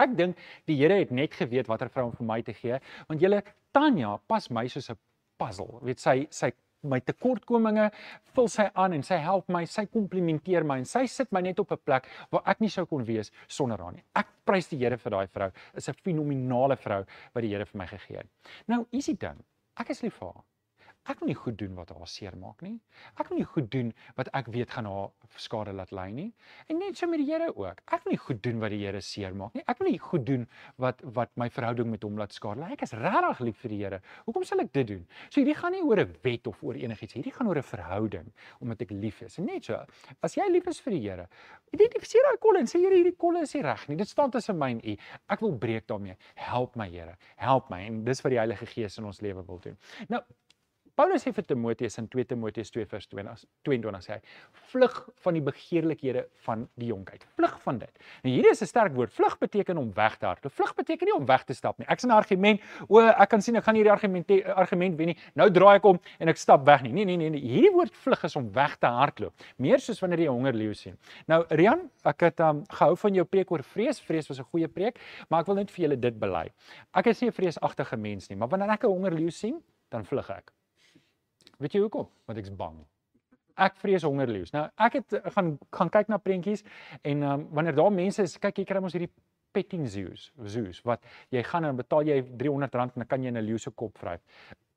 Ek 0.04 0.14
dink 0.16 0.38
die 0.70 0.78
Here 0.78 0.96
het 1.00 1.12
net 1.12 1.36
geweet 1.36 1.68
watter 1.68 1.90
vrou 1.92 2.06
om 2.08 2.14
vir 2.16 2.26
my 2.30 2.38
te 2.46 2.54
gee, 2.56 2.78
want 3.10 3.20
julle 3.20 3.42
Tanya 3.76 4.14
pas 4.30 4.48
my 4.50 4.64
soos 4.72 4.88
'n 4.90 4.96
puzzle. 5.36 5.80
Weet 5.82 6.00
sy 6.00 6.26
sy 6.30 6.52
my 6.82 7.00
tekortkominge 7.00 7.90
vul 8.34 8.48
sy 8.48 8.68
aan 8.74 8.94
en 8.94 9.02
sy 9.02 9.18
help 9.18 9.48
my, 9.48 9.64
sy 9.66 9.84
komplimenteer 9.86 10.64
my 10.64 10.78
en 10.78 10.84
sy 10.86 11.06
sit 11.06 11.32
my 11.32 11.40
net 11.40 11.58
op 11.58 11.72
'n 11.72 11.84
plek 11.84 12.08
waar 12.30 12.42
ek 12.46 12.60
nie 12.60 12.70
sou 12.70 12.86
kon 12.86 13.04
wees 13.04 13.32
sonder 13.46 13.78
haar 13.78 13.92
nie. 13.92 14.04
Ek 14.14 14.26
prys 14.46 14.68
die 14.68 14.78
Here 14.78 14.96
vir 14.96 15.10
daai 15.10 15.26
vrou. 15.26 15.50
Is 15.74 15.88
'n 15.88 15.92
fenominale 15.92 16.76
vrou 16.76 17.04
wat 17.34 17.42
die 17.42 17.50
Here 17.50 17.66
vir 17.66 17.78
my 17.78 17.86
gegee 17.86 18.16
het. 18.16 18.26
Nou, 18.66 18.86
is 18.92 19.06
die 19.06 19.16
ding. 19.16 19.44
Ek 19.76 19.90
is 19.90 20.02
lief 20.02 20.14
vir 20.14 20.32
haar. 20.32 20.44
Ek 21.08 21.22
wil 21.22 21.30
nie 21.30 21.38
goed 21.38 21.56
doen 21.56 21.72
wat 21.78 21.88
haar 21.94 22.08
seermaak 22.10 22.60
nie. 22.64 22.74
Ek 23.16 23.30
wil 23.30 23.38
nie 23.40 23.46
goed 23.48 23.70
doen 23.72 23.94
wat 24.18 24.28
ek 24.36 24.50
weet 24.52 24.74
gaan 24.74 24.88
haar 24.88 25.08
skade 25.40 25.72
laat 25.72 25.92
ly 25.96 26.08
nie. 26.12 26.26
En 26.68 26.78
net 26.82 26.98
so 27.00 27.08
met 27.08 27.22
die 27.22 27.28
Here 27.28 27.48
ook. 27.48 27.80
Ek 27.88 28.04
wil 28.04 28.12
nie 28.12 28.20
goed 28.20 28.42
doen 28.44 28.60
wat 28.60 28.74
die 28.74 28.80
Here 28.82 29.00
seermaak 29.00 29.56
nie. 29.56 29.64
Ek 29.68 29.80
wil 29.80 29.88
nie 29.88 30.00
goed 30.02 30.26
doen 30.28 30.44
wat 30.76 31.00
wat 31.16 31.32
my 31.40 31.48
verhouding 31.52 31.88
met 31.88 32.04
hom 32.04 32.18
laat 32.20 32.36
skade 32.36 32.60
ly. 32.60 32.72
Ek 32.76 32.84
is 32.84 32.92
regtig 32.92 33.40
lief 33.48 33.62
vir 33.64 33.74
die 33.74 33.80
Here. 33.80 34.00
Hoekom 34.26 34.44
sal 34.48 34.60
ek 34.64 34.72
dit 34.76 34.90
doen? 34.92 35.06
So 35.28 35.40
hierdie 35.40 35.56
gaan 35.56 35.72
nie 35.72 35.82
oor 35.82 36.02
'n 36.04 36.14
wet 36.22 36.46
of 36.46 36.62
oor 36.62 36.76
enigiets. 36.76 37.16
Hierdie 37.16 37.32
gaan 37.32 37.48
oor 37.48 37.58
'n 37.58 37.62
verhouding 37.62 38.28
omdat 38.60 38.82
ek 38.82 38.90
lief 38.90 39.22
is. 39.22 39.38
En 39.38 39.46
net 39.46 39.64
so, 39.64 39.80
as 40.22 40.34
jy 40.34 40.44
lief 40.50 40.66
is 40.68 40.80
vir 40.80 40.92
die 40.92 41.00
Here, 41.08 41.28
identifiseer 41.72 42.22
daai 42.28 42.38
kolle 42.38 42.58
en 42.58 42.66
sê 42.66 42.80
Here, 42.80 42.94
hierdie 42.94 43.16
kolle 43.16 43.42
is 43.42 43.54
nie 43.54 43.62
reg 43.62 43.88
nie. 43.88 43.96
Dit 43.96 44.08
staan 44.08 44.30
tussen 44.30 44.58
my 44.58 44.70
en 44.70 44.80
U. 44.84 44.96
Ek 45.28 45.40
wil 45.40 45.56
breek 45.56 45.86
daarmee. 45.86 46.16
Help 46.34 46.76
my 46.76 46.88
Here. 46.88 47.16
Help 47.36 47.70
my. 47.70 47.80
En 47.86 48.04
dis 48.04 48.20
wat 48.20 48.30
die 48.30 48.38
Heilige 48.38 48.66
Gees 48.66 48.98
in 48.98 49.04
ons 49.04 49.20
lewe 49.20 49.44
wil 49.46 49.58
doen. 49.58 49.78
Nou 50.08 50.22
Paulus 50.98 51.22
sê 51.22 51.30
vir 51.30 51.44
Timoteus 51.46 51.94
in 52.00 52.08
2 52.10 52.26
Timoteus 52.32 52.72
2 52.74 52.84
vers 52.90 53.06
22 53.06 54.00
sê 54.02 54.16
hy: 54.16 54.20
"Vlug 54.72 54.96
van 55.22 55.36
die 55.36 55.42
begeerlikhede 55.46 56.24
van 56.46 56.64
die 56.74 56.88
jonkheid. 56.88 57.22
Vlug 57.36 57.54
van 57.62 57.78
dit." 57.78 58.00
En 58.24 58.30
hierdie 58.32 58.50
is 58.50 58.62
'n 58.62 58.66
sterk 58.66 58.94
woord. 58.96 59.12
Vlug 59.14 59.38
beteken 59.38 59.78
om 59.78 59.92
weg 59.94 60.16
te 60.18 60.26
hardloop. 60.26 60.52
Vlug 60.52 60.74
beteken 60.74 61.06
nie 61.06 61.14
om 61.14 61.26
weg 61.26 61.44
te 61.44 61.54
stap 61.54 61.78
nie. 61.78 61.86
Ek 61.88 62.00
sien 62.00 62.10
'n 62.10 62.14
argument, 62.14 62.60
o, 62.88 62.98
ek 62.98 63.28
kan 63.28 63.40
sien 63.40 63.54
ek 63.56 63.64
gaan 63.64 63.76
hierdie 63.76 63.92
argument 63.92 64.26
argument 64.56 64.96
wen 64.96 65.06
nie. 65.06 65.16
Nou 65.34 65.50
draai 65.50 65.76
ek 65.76 65.84
om 65.84 66.00
en 66.18 66.28
ek 66.28 66.36
stap 66.36 66.66
weg 66.66 66.82
nie. 66.82 66.92
Nee, 66.92 67.04
nee, 67.04 67.16
nee, 67.16 67.30
nee. 67.30 67.40
Hierdie 67.40 67.72
woord 67.72 67.94
vlug 67.94 68.24
is 68.24 68.36
om 68.36 68.52
weg 68.52 68.76
te 68.78 68.86
hardloop. 68.86 69.32
Meer 69.56 69.78
soos 69.78 70.00
wanneer 70.00 70.18
jy 70.18 70.28
honger 70.28 70.52
leeu 70.52 70.74
sien. 70.74 70.98
Nou, 71.28 71.44
Rian, 71.50 71.90
ek 72.04 72.20
het 72.20 72.40
um, 72.40 72.64
gehou 72.66 72.96
van 72.96 73.14
jou 73.14 73.24
preek 73.24 73.50
oor 73.52 73.62
vrees. 73.62 74.00
Vrees 74.00 74.28
was 74.28 74.40
'n 74.40 74.44
goeie 74.50 74.68
preek, 74.68 74.98
maar 75.30 75.40
ek 75.40 75.46
wil 75.46 75.54
net 75.54 75.70
vir 75.70 75.84
julle 75.84 76.00
dit 76.00 76.18
bely. 76.18 76.50
Ek 76.92 77.06
is 77.06 77.20
nie 77.20 77.28
'n 77.28 77.32
vreesagtige 77.32 77.96
mens 77.96 78.28
nie, 78.28 78.36
maar 78.36 78.48
wanneer 78.48 78.70
ek 78.70 78.84
'n 78.84 78.88
honger 78.88 79.12
leeu 79.12 79.30
sien, 79.30 79.62
dan 79.90 80.04
vlug 80.04 80.28
ek. 80.30 80.57
Weet 81.58 81.74
jy 81.74 81.82
hoekom? 81.82 82.06
Want 82.30 82.38
ek's 82.38 82.52
bang. 82.54 82.76
Ek 83.58 83.74
vrees 83.82 84.04
hongerleeu's. 84.06 84.52
Nou 84.54 84.68
ek 84.86 85.00
het 85.00 85.16
eh, 85.18 85.24
gaan 85.34 85.56
gaan 85.74 85.90
kyk 85.90 86.12
na 86.12 86.20
prentjies 86.22 86.62
en 87.02 87.24
um, 87.26 87.48
wanneer 87.58 87.74
daar 87.74 87.90
mense 87.92 88.22
is, 88.22 88.36
kyk 88.38 88.62
jy 88.62 88.66
kry 88.68 88.82
ons 88.82 88.94
hierdie 88.94 89.10
petting 89.56 89.88
zoos, 89.90 90.28
zoos 90.46 90.78
wat 90.86 91.02
jy 91.34 91.42
gaan 91.42 91.66
en 91.66 91.80
betaal 91.80 92.06
jy 92.06 92.20
R300 92.22 92.84
en 92.84 92.94
dan 93.02 93.08
kan 93.10 93.24
jy 93.24 93.32
'n 93.32 93.42
leeu 93.42 93.58
se 93.58 93.70
kop 93.70 93.98
vryf. 93.98 94.22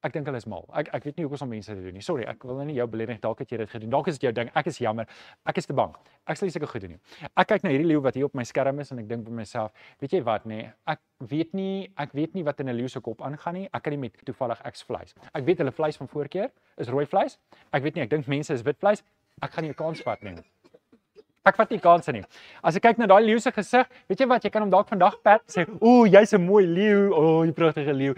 Ek 0.02 0.14
dink 0.16 0.26
hulle 0.26 0.40
is 0.42 0.48
mal. 0.50 0.64
Ek 0.74 0.88
ek 0.98 1.04
weet 1.06 1.20
nie 1.20 1.26
hoekom 1.28 1.38
so 1.38 1.46
mense 1.46 1.76
dit 1.76 1.84
doen 1.86 1.94
nie. 1.94 2.02
Sorry, 2.02 2.24
ek 2.30 2.42
wil 2.48 2.58
nou 2.58 2.66
nie 2.66 2.78
jou 2.80 2.88
beledig 2.90 3.20
dalk 3.22 3.44
het 3.44 3.52
jy 3.54 3.60
dit 3.62 3.70
gedoen. 3.70 3.92
Dalk 3.94 4.08
is 4.10 4.18
dit 4.18 4.26
jou 4.26 4.32
ding. 4.34 4.50
Ek 4.58 4.70
is 4.72 4.80
jammer. 4.82 5.10
Ek 5.46 5.60
is 5.62 5.70
te 5.70 5.76
bang. 5.78 5.94
Ek 6.26 6.40
sal 6.40 6.50
nie 6.50 6.56
seker 6.56 6.72
goed 6.72 6.82
doen 6.82 6.96
nie. 6.96 7.02
Ek 7.30 7.52
kyk 7.52 7.66
na 7.66 7.74
hierdie 7.74 7.86
leeu 7.92 8.02
wat 8.02 8.18
hier 8.18 8.26
op 8.26 8.38
my 8.38 8.46
skerm 8.48 8.82
is 8.82 8.90
en 8.94 9.04
ek 9.04 9.10
dink 9.12 9.28
by 9.28 9.36
myself, 9.42 9.76
weet 10.02 10.16
jy 10.18 10.24
wat 10.26 10.48
nê? 10.50 10.62
Nee, 10.64 10.72
ek 10.90 11.04
weet 11.34 11.54
nie 11.58 11.76
ek 12.02 12.16
weet 12.18 12.34
nie 12.34 12.46
wat 12.48 12.60
in 12.60 12.70
'n 12.70 12.78
leeu 12.78 12.90
se 12.90 13.00
kop 13.00 13.22
aangaan 13.22 13.54
nie. 13.54 13.70
Ek 13.74 13.84
kan 13.84 13.94
nie 13.94 14.02
met 14.10 14.18
toevallig 14.26 14.62
ek's 14.66 14.82
vleis. 14.82 15.14
Ek 15.36 15.46
weet 15.46 15.60
hulle 15.62 15.72
vleis 15.72 15.98
van 15.98 16.08
voorkeur 16.08 16.50
is 16.78 16.90
rooi 16.90 17.06
vleis. 17.06 17.38
Ek 17.72 17.84
weet 17.84 17.96
nie, 17.96 18.02
ek 18.02 18.10
dink 18.10 18.28
mense 18.28 18.54
is 18.54 18.64
wit 18.64 18.80
vleis. 18.80 19.04
Ek 19.42 19.52
gaan 19.52 19.64
nie 19.64 19.72
'n 19.72 19.76
kans 19.76 20.02
vat 20.02 20.24
nie. 20.24 20.36
Ek 21.42 21.58
vat 21.58 21.72
nie 21.74 21.80
kansse 21.82 22.14
nie. 22.14 22.22
As 22.64 22.76
ek 22.78 22.84
kyk 22.86 23.00
na 23.02 23.08
daai 23.10 23.24
leeu 23.26 23.40
se 23.42 23.50
gesig, 23.52 23.88
weet 24.10 24.20
jy 24.22 24.28
wat, 24.30 24.44
jy 24.46 24.52
kan 24.54 24.62
hom 24.62 24.70
dalk 24.70 24.92
vandag 24.92 25.16
pat 25.24 25.42
sê, 25.50 25.66
"Ooh, 25.82 26.06
jy's 26.06 26.34
'n 26.34 26.46
mooi 26.46 26.66
leeu. 26.66 27.10
O, 27.12 27.40
oh, 27.40 27.46
jy 27.46 27.52
pragtige 27.52 27.94
leeu." 27.98 28.14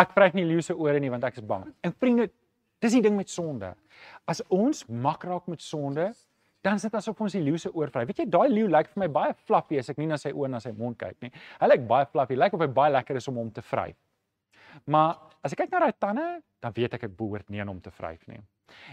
Ek 0.00 0.14
vryf 0.16 0.36
nie 0.36 0.46
leeu 0.48 0.62
se 0.64 0.74
ore 0.76 1.00
nie 1.02 1.10
want 1.12 1.24
ek 1.28 1.40
is 1.40 1.46
bang. 1.46 1.66
En 1.84 1.92
vriende, 1.92 2.30
dis 2.80 2.96
die 2.96 3.02
ding 3.04 3.16
met 3.18 3.28
sonde. 3.28 3.74
As 4.30 4.40
ons 4.48 4.86
mak 4.88 5.26
raak 5.28 5.48
met 5.50 5.60
sonde, 5.60 6.10
dan 6.64 6.76
is 6.76 6.84
dit 6.84 6.94
asof 6.96 7.20
ons 7.24 7.34
die 7.36 7.42
leeu 7.42 7.58
se 7.60 7.72
oor 7.72 7.92
vryf. 7.92 8.08
Weet 8.08 8.22
jy, 8.22 8.28
daai 8.32 8.48
leeu 8.52 8.68
lyk 8.68 8.92
vir 8.92 9.02
my 9.04 9.08
baie 9.12 9.34
fluffy 9.48 9.80
as 9.80 9.90
ek 9.92 10.00
nie 10.00 10.08
na 10.10 10.18
sy 10.20 10.32
oë 10.32 10.48
en 10.48 10.56
na 10.56 10.62
sy 10.62 10.72
mond 10.76 10.96
kyk 11.00 11.16
nie. 11.24 11.32
Hy 11.60 11.68
lyk 11.72 11.84
baie 11.88 12.08
fluffy. 12.12 12.38
Lyk 12.38 12.56
of 12.56 12.64
hy 12.64 12.70
baie 12.80 12.94
lekker 12.96 13.20
is 13.20 13.28
om 13.32 13.40
hom 13.40 13.52
te 13.54 13.64
vryf. 13.64 13.96
Maar 14.92 15.16
as 15.44 15.54
ek 15.56 15.64
kyk 15.64 15.74
na 15.74 15.84
daai 15.86 15.96
tande, 16.00 16.26
dan 16.60 16.74
weet 16.76 16.96
ek 16.96 17.08
ek 17.08 17.16
behoort 17.16 17.48
nie 17.50 17.62
aan 17.62 17.72
hom 17.72 17.80
te 17.84 17.92
vryf 17.92 18.22
nie. 18.30 18.40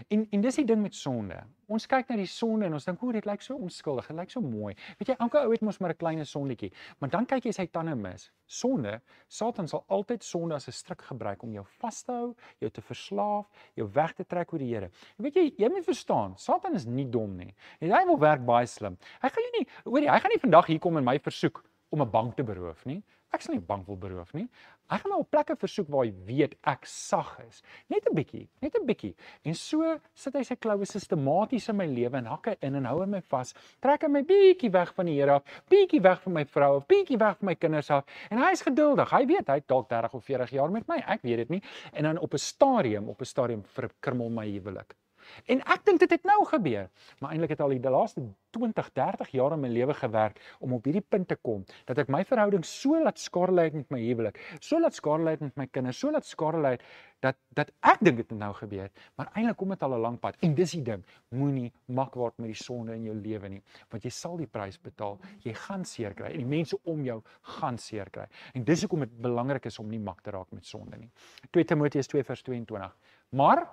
En 0.08 0.26
en 0.30 0.40
dis 0.40 0.56
die 0.56 0.64
ding 0.64 0.82
met 0.82 0.94
sonde. 0.94 1.38
Ons 1.68 1.86
kyk 1.86 2.08
na 2.08 2.16
die 2.16 2.26
sonde 2.26 2.66
en 2.66 2.72
ons 2.72 2.84
dink, 2.84 3.02
"O, 3.02 3.12
dit 3.12 3.26
lyk 3.26 3.42
so 3.42 3.54
onskuldig, 3.54 4.06
dit 4.06 4.16
lyk 4.16 4.30
so 4.30 4.40
mooi." 4.40 4.74
Weet 4.98 5.08
jy, 5.08 5.16
elke 5.18 5.38
ou 5.38 5.50
het 5.50 5.60
mos 5.60 5.78
maar 5.78 5.90
'n 5.90 5.96
klein 5.96 6.26
sondetjie, 6.26 6.72
maar 6.98 7.10
dan 7.10 7.26
kyk 7.26 7.44
jy 7.44 7.52
sy 7.52 7.66
tande 7.66 7.94
mis. 7.94 8.30
Sonde, 8.46 9.00
Satan 9.28 9.68
sal 9.68 9.84
altyd 9.88 10.24
sonde 10.24 10.54
as 10.54 10.68
'n 10.68 10.72
stryk 10.72 11.02
gebruik 11.02 11.42
om 11.42 11.52
jou 11.52 11.64
vas 11.64 12.02
te 12.02 12.12
hou, 12.12 12.34
jou 12.60 12.70
te 12.70 12.80
verslaaf, 12.80 13.46
jou 13.74 13.88
weg 13.92 14.14
te 14.14 14.24
trek 14.24 14.52
oor 14.52 14.58
die 14.58 14.74
Here. 14.74 14.90
Weet 15.18 15.34
jy, 15.34 15.54
jy 15.58 15.68
moet 15.68 15.84
verstaan, 15.84 16.36
Satan 16.36 16.74
is 16.74 16.86
nie 16.86 17.10
dom 17.10 17.36
nie. 17.36 17.54
En 17.80 17.90
hy 17.90 18.04
wil 18.04 18.18
werk 18.18 18.44
baie 18.44 18.66
slim. 18.66 18.96
Hy 19.22 19.28
gaan 19.28 19.42
jou 19.42 19.52
nie, 19.58 19.66
hoor 19.84 20.00
jy, 20.00 20.08
hy 20.08 20.20
gaan 20.20 20.30
nie 20.30 20.40
vandag 20.40 20.66
hier 20.66 20.78
kom 20.78 20.96
en 20.96 21.04
my 21.04 21.18
versoek 21.18 21.64
om 21.90 22.02
'n 22.02 22.10
bank 22.10 22.36
te 22.36 22.42
beroof 22.42 22.84
nie. 22.84 23.02
Ek 23.34 23.42
sal 23.44 23.54
nie 23.54 23.64
bank 23.64 23.86
wil 23.86 23.98
beroof 24.00 24.32
nie. 24.36 24.46
Ek 24.88 25.02
gaan 25.02 25.12
my 25.12 25.18
op 25.20 25.28
plekke 25.28 25.52
versoek 25.60 25.88
waar 25.92 26.06
hy 26.06 26.12
weet 26.24 26.54
ek 26.70 26.86
sag 26.88 27.34
is. 27.44 27.60
Net 27.92 28.06
'n 28.08 28.14
bietjie, 28.16 28.48
net 28.64 28.74
'n 28.74 28.86
bietjie. 28.88 29.14
En 29.44 29.54
so 29.54 29.98
sit 30.14 30.34
hy 30.34 30.42
sy 30.42 30.56
kloue 30.56 30.86
sistematies 30.88 31.68
in 31.68 31.76
my 31.76 31.86
lewe 31.86 32.16
en 32.16 32.30
hakke 32.32 32.56
in 32.62 32.74
en 32.74 32.88
hou 32.88 33.06
my 33.06 33.20
vas. 33.20 33.54
Trek 33.82 34.02
hom 34.02 34.12
my 34.12 34.22
bietjie 34.22 34.72
weg 34.72 34.94
van 34.94 35.06
die 35.06 35.18
Here 35.18 35.32
af, 35.32 35.42
bietjie 35.68 36.00
weg 36.00 36.22
van 36.22 36.32
my 36.32 36.44
vrou 36.44 36.76
of 36.76 36.86
bietjie 36.86 37.18
weg 37.18 37.36
van 37.38 37.46
my 37.46 37.54
kinders 37.54 37.90
af. 37.90 38.04
En 38.30 38.38
hy 38.38 38.52
is 38.52 38.62
geduldig. 38.62 39.10
Hy 39.10 39.26
weet 39.26 39.48
hy 39.48 39.60
dalk 39.66 39.88
30 39.88 40.14
of 40.14 40.24
40 40.24 40.50
jaar 40.50 40.70
met 40.70 40.88
my. 40.88 41.02
Ek 41.06 41.22
weet 41.22 41.36
dit 41.36 41.48
nie. 41.50 41.62
En 41.92 42.04
dan 42.04 42.18
op 42.18 42.32
'n 42.32 42.38
stadium, 42.38 43.08
op 43.08 43.20
'n 43.20 43.24
stadium 43.24 43.62
verkrummel 43.64 44.30
my 44.30 44.46
huwelik. 44.46 44.97
En 45.46 45.60
ek 45.60 45.84
dink 45.84 46.00
dit 46.00 46.10
het 46.10 46.24
nou 46.24 46.44
gebeur. 46.44 46.88
Maar 47.20 47.30
eintlik 47.30 47.50
het 47.56 47.60
al 47.60 47.74
die 47.76 47.90
laaste 47.90 48.22
20, 48.56 48.92
30 48.92 49.28
jaar 49.36 49.52
in 49.52 49.60
my 49.60 49.68
lewe 49.68 49.94
gewerk 49.94 50.40
om 50.58 50.72
op 50.72 50.84
hierdie 50.88 51.04
punt 51.04 51.28
te 51.28 51.36
kom 51.36 51.64
dat 51.88 51.98
ek 51.98 52.08
my 52.12 52.22
verhouding 52.24 52.64
so 52.64 52.96
laat 53.02 53.20
skade 53.20 53.52
lei 53.52 53.68
met 53.74 53.90
my 53.92 54.00
huwelik, 54.00 54.38
so 54.60 54.80
laat 54.80 54.96
skade 54.96 55.26
lei 55.26 55.36
met 55.40 55.56
my 55.56 55.66
kinders, 55.70 56.00
so 56.00 56.12
laat 56.12 56.26
skade 56.26 56.60
lei 56.64 56.76
dat 57.24 57.36
dat 57.58 57.72
ek 57.82 58.02
dink 58.06 58.20
dit 58.20 58.28
het 58.30 58.38
nou 58.38 58.52
gebeur, 58.54 58.90
maar 59.18 59.30
eintlik 59.34 59.56
kom 59.58 59.72
dit 59.74 59.82
al 59.82 59.94
'n 59.94 60.00
lang 60.00 60.18
pad. 60.20 60.36
En 60.40 60.54
dis 60.54 60.70
die 60.70 60.82
ding, 60.82 61.04
moenie 61.28 61.72
mak 61.86 62.14
word 62.14 62.38
met 62.38 62.46
die 62.46 62.62
sonde 62.64 62.94
in 62.94 63.04
jou 63.04 63.14
lewe 63.14 63.48
nie, 63.48 63.62
want 63.90 64.02
jy 64.04 64.10
sal 64.10 64.36
die 64.36 64.46
prys 64.46 64.78
betaal. 64.78 65.18
Jy 65.42 65.54
gaan 65.54 65.84
seer 65.84 66.14
kry 66.14 66.30
en 66.30 66.38
die 66.38 66.56
mense 66.56 66.78
om 66.84 67.04
jou 67.04 67.22
gaan 67.42 67.78
seer 67.78 68.10
kry. 68.10 68.26
En 68.54 68.64
dis 68.64 68.80
hoekom 68.80 69.00
dit 69.00 69.20
belangrik 69.20 69.66
is 69.66 69.78
om 69.78 69.88
nie 69.88 69.98
mak 69.98 70.20
te 70.22 70.30
raak 70.30 70.50
met 70.52 70.66
sonde 70.66 70.96
nie. 70.96 71.10
2 71.50 71.64
Timoteus 71.64 72.06
2:22. 72.06 72.94
Maar 73.30 73.66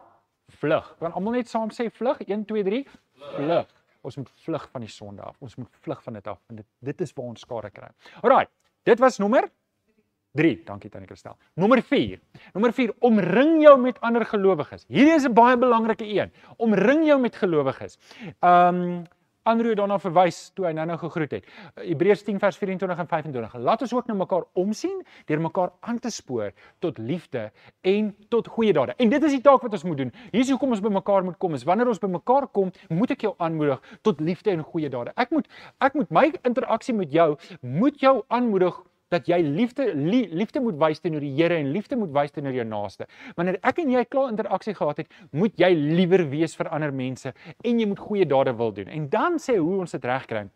vlug. 0.47 0.95
Kan 0.99 1.13
almal 1.13 1.33
net 1.39 1.49
saam 1.49 1.71
sê 1.73 1.89
vlug? 1.91 2.21
1 2.27 2.45
2 2.45 2.63
3. 2.63 2.85
Vlug. 3.35 3.67
Ons 4.05 4.17
moet 4.19 4.29
vlug 4.45 4.69
van 4.71 4.85
die 4.85 4.91
sonde 4.91 5.21
af. 5.25 5.35
Ons 5.41 5.55
moet 5.55 5.69
vlug 5.85 6.01
van 6.03 6.13
dit 6.13 6.27
af 6.27 6.39
want 6.47 6.61
dit 6.61 6.67
dit 6.91 7.01
is 7.01 7.13
waar 7.13 7.31
ons 7.33 7.41
skade 7.41 7.71
kry. 7.73 7.89
Alraai. 8.21 8.45
Dit 8.85 8.99
was 8.99 9.17
nommer 9.17 9.49
3. 10.35 10.61
Dankie 10.67 10.89
Tannie 10.91 11.07
Kristel. 11.07 11.37
Nommer 11.55 11.81
4. 11.81 12.19
Nommer 12.53 12.73
4 12.75 12.93
omring 12.99 13.61
jou 13.63 13.75
met 13.81 13.99
ander 14.01 14.25
gelowiges. 14.25 14.85
Hierdie 14.87 15.15
is 15.15 15.25
'n 15.25 15.33
baie 15.33 15.57
belangrike 15.57 16.05
een. 16.05 16.31
Omring 16.57 17.05
jou 17.07 17.19
met 17.19 17.35
gelowiges. 17.35 17.97
Ehm 18.39 18.81
um, 18.81 19.05
Andrew 19.45 19.75
daarna 19.77 19.99
verwys 20.01 20.37
toe 20.57 20.65
hy 20.65 20.71
nou-nou 20.73 20.97
gegroet 21.03 21.35
het. 21.37 21.49
Hebreërs 21.77 22.23
10 22.25 22.39
vers 22.41 22.57
24 22.57 23.01
en 23.03 23.09
25. 23.11 23.57
Laat 23.61 23.83
ons 23.85 23.93
ook 23.93 24.07
na 24.09 24.15
mekaar 24.17 24.47
omsien 24.57 25.03
deur 25.29 25.43
mekaar 25.43 25.69
aan 25.85 25.99
te 26.01 26.09
spoor 26.09 26.49
tot 26.81 26.97
liefde 26.97 27.51
en 27.85 28.09
tot 28.33 28.49
goeie 28.55 28.73
dade. 28.73 28.95
En 28.97 29.13
dit 29.13 29.27
is 29.29 29.37
die 29.37 29.43
taak 29.45 29.61
wat 29.61 29.77
ons 29.77 29.85
moet 29.85 30.01
doen. 30.01 30.13
Hier 30.31 30.41
is 30.41 30.49
hoekom 30.49 30.73
ons 30.73 30.81
by 30.81 30.89
mekaar 30.97 31.27
moet 31.27 31.37
kom. 31.37 31.53
Is 31.53 31.67
wanneer 31.67 31.93
ons 31.93 32.01
by 32.01 32.09
mekaar 32.09 32.49
kom, 32.57 32.73
moet 32.89 33.13
ek 33.13 33.27
jou 33.27 33.35
aanmoedig 33.37 33.93
tot 34.01 34.25
liefde 34.25 34.55
en 34.55 34.65
goeie 34.65 34.89
dade. 34.89 35.13
Ek 35.13 35.29
moet 35.35 35.49
ek 35.85 35.93
moet 35.93 36.09
my 36.09 36.25
interaksie 36.41 36.97
met 36.97 37.13
jou 37.13 37.35
moet 37.61 38.01
jou 38.01 38.17
aanmoedig 38.33 38.81
dat 39.13 39.27
jy 39.29 39.39
liefde 39.43 39.91
liefde 39.95 40.61
moet 40.63 40.77
wys 40.81 41.01
teenoor 41.03 41.23
die 41.23 41.33
Here 41.35 41.57
en 41.59 41.71
liefde 41.75 41.97
moet 41.99 42.13
wys 42.15 42.33
teenoor 42.35 42.55
jou 42.57 42.65
naaste. 42.67 43.07
Wanneer 43.37 43.59
ek 43.61 43.83
en 43.83 43.91
jy 43.91 44.03
klaar 44.09 44.31
interaksie 44.33 44.75
gehad 44.77 45.03
het, 45.03 45.11
moet 45.31 45.57
jy 45.59 45.71
liewer 45.75 46.25
wees 46.31 46.55
vir 46.57 46.71
ander 46.73 46.93
mense 46.93 47.33
en 47.63 47.79
jy 47.79 47.87
moet 47.89 48.01
goeie 48.01 48.25
dade 48.25 48.55
wil 48.57 48.73
doen. 48.73 48.89
En 48.89 49.09
dan 49.09 49.39
sê 49.41 49.57
hoe 49.57 49.81
ons 49.83 49.97
dit 49.97 50.05
regkry. 50.05 50.47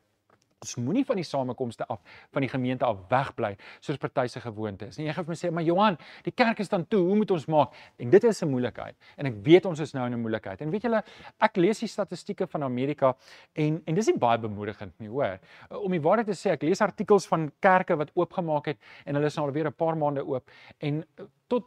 Ons 0.59 0.75
moenie 0.75 1.05
van 1.07 1.15
die 1.15 1.23
samekomste 1.23 1.85
af, 1.87 2.01
van 2.35 2.43
die 2.43 2.49
gemeente 2.51 2.83
af 2.83 2.97
wegbly 3.07 3.53
soos 3.79 3.99
party 4.01 4.25
se 4.27 4.41
gewoonte 4.43 4.89
is. 4.89 4.97
En 4.99 5.05
jy 5.05 5.13
gaan 5.15 5.23
vir 5.23 5.31
my 5.31 5.37
sê, 5.39 5.51
"Maar 5.51 5.63
Johan, 5.63 5.97
die 6.23 6.33
kerk 6.33 6.59
is 6.59 6.67
dan 6.69 6.85
toe, 6.85 6.99
hoe 6.99 7.15
moet 7.15 7.31
ons 7.31 7.45
maak?" 7.45 7.71
En 7.97 8.09
dit 8.09 8.23
is 8.23 8.43
'n 8.43 8.49
moeilikheid. 8.49 8.95
En 9.17 9.25
ek 9.25 9.35
weet 9.43 9.65
ons 9.65 9.79
is 9.79 9.93
nou 9.93 10.05
in 10.05 10.13
'n 10.13 10.19
moeilikheid. 10.19 10.61
En 10.61 10.69
weet 10.69 10.81
julle, 10.81 11.03
ek 11.39 11.55
lees 11.55 11.79
die 11.79 11.87
statistieke 11.87 12.45
van 12.47 12.63
Amerika 12.63 13.15
en 13.53 13.81
en 13.85 13.95
dis 13.95 14.07
nie 14.07 14.17
baie 14.17 14.37
bemoedigend 14.37 14.99
nie, 14.99 15.07
hoor. 15.07 15.39
Om 15.69 15.91
die 15.91 16.01
waarheid 16.01 16.27
te 16.27 16.33
sê, 16.33 16.51
ek 16.51 16.63
lees 16.63 16.81
artikels 16.81 17.27
van 17.27 17.51
kerke 17.61 17.95
wat 17.95 18.11
oopgemaak 18.15 18.65
het 18.65 18.77
en 19.05 19.15
hulle 19.15 19.27
is 19.27 19.35
nou 19.35 19.47
al 19.47 19.53
weer 19.53 19.67
'n 19.67 19.73
paar 19.73 19.95
maande 19.95 20.25
oop 20.25 20.49
en 20.79 21.05
tot 21.49 21.65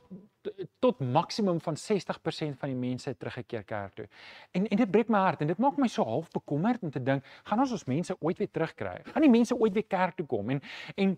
tot 0.82 0.98
maksimum 0.98 1.60
van 1.62 1.76
60% 1.78 2.58
van 2.58 2.70
die 2.72 2.78
mense 2.78 3.12
teruggekeer 3.16 3.62
kerk 3.62 3.94
toe. 3.94 4.06
En 4.50 4.66
en 4.66 4.80
dit 4.80 4.90
breek 4.90 5.10
my 5.12 5.20
hart 5.22 5.44
en 5.44 5.52
dit 5.52 5.60
maak 5.62 5.78
my 5.78 5.86
so 5.90 6.04
half 6.04 6.30
bekommerd 6.34 6.82
om 6.82 6.90
te 6.90 7.02
dink, 7.02 7.26
gaan 7.46 7.62
ons 7.62 7.74
ons 7.76 7.84
mense 7.86 8.16
ooit 8.18 8.38
weer 8.42 8.50
terugkry? 8.50 8.96
Gaan 9.12 9.22
die 9.22 9.30
mense 9.30 9.54
ooit 9.54 9.76
weer 9.76 9.86
kerk 9.86 10.18
toe 10.18 10.26
kom? 10.26 10.50
En 10.50 10.62
en 10.96 11.14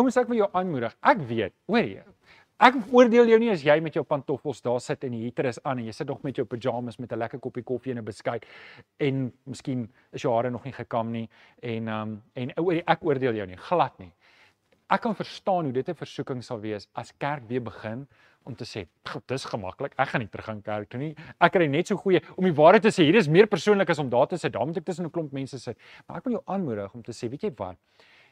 ouens 0.00 0.18
ek 0.18 0.32
wil 0.32 0.42
jou 0.42 0.50
aanmoedig. 0.52 0.96
Ek 1.14 1.22
weet, 1.30 1.54
hoor 1.70 1.86
jy? 1.86 2.02
Ek 2.66 2.76
oordeel 2.88 3.28
jou 3.28 3.38
nie 3.38 3.50
as 3.52 3.62
jy 3.62 3.74
met 3.84 3.94
jou 3.94 4.02
pantoffels 4.08 4.62
daar 4.64 4.80
sit 4.80 5.02
en 5.04 5.12
die 5.12 5.26
heater 5.26 5.50
is 5.50 5.58
aan 5.62 5.82
en 5.82 5.90
jy 5.90 5.92
sit 5.92 6.08
nog 6.08 6.22
met 6.24 6.38
jou 6.40 6.46
pyjamas 6.48 6.96
met 6.98 7.12
'n 7.12 7.18
lekker 7.18 7.38
koppie 7.38 7.62
koffie 7.62 7.92
en 7.92 7.98
'n 7.98 8.04
beskuit 8.04 8.46
en 8.98 9.32
miskien 9.44 9.92
is 10.12 10.22
jou 10.22 10.32
hare 10.34 10.50
nog 10.50 10.64
nie 10.64 10.72
gekam 10.72 11.12
nie 11.12 11.28
en 11.62 11.88
um 11.88 12.22
en 12.34 12.50
ek 12.86 13.04
oordeel 13.04 13.34
jou 13.34 13.46
nie 13.46 13.56
glad 13.56 13.98
nie. 13.98 14.12
Ek 14.86 15.02
kan 15.02 15.16
verstaan 15.18 15.66
hoe 15.66 15.72
dit 15.74 15.88
'n 15.88 15.98
versoeking 15.98 16.42
sal 16.44 16.60
wees 16.60 16.86
as 16.94 17.12
kerk 17.18 17.48
weer 17.48 17.62
begin 17.62 18.06
om 18.44 18.54
te 18.54 18.64
sê, 18.64 18.86
"Dis 19.26 19.44
gemaklik. 19.44 19.92
Ek 19.98 20.08
gaan 20.08 20.20
nie 20.20 20.28
terug 20.28 20.48
aan 20.48 20.62
kerk 20.62 20.88
toe 20.88 21.00
nie. 21.00 21.16
Ek 21.40 21.52
kry 21.52 21.66
net 21.66 21.88
so 21.88 21.96
goeie 21.96 22.22
om 22.36 22.44
die 22.44 22.54
waarheid 22.54 22.82
te 22.82 22.88
sê. 22.88 23.02
Hier 23.02 23.16
is 23.16 23.28
meer 23.28 23.46
persoonlik 23.46 23.90
as 23.90 23.98
om 23.98 24.08
daar 24.08 24.28
te 24.28 24.36
sit. 24.36 24.52
Daar 24.52 24.66
moet 24.66 24.76
ek 24.76 24.84
tussen 24.84 25.04
'n 25.06 25.10
klomp 25.10 25.32
mense 25.32 25.58
sit." 25.58 25.76
Maar 26.06 26.18
ek 26.18 26.24
wil 26.24 26.32
jou 26.34 26.42
aanmoedig 26.46 26.94
om 26.94 27.02
te 27.02 27.12
sê, 27.12 27.28
weet 27.28 27.42
jy 27.42 27.52
wat? 27.56 27.76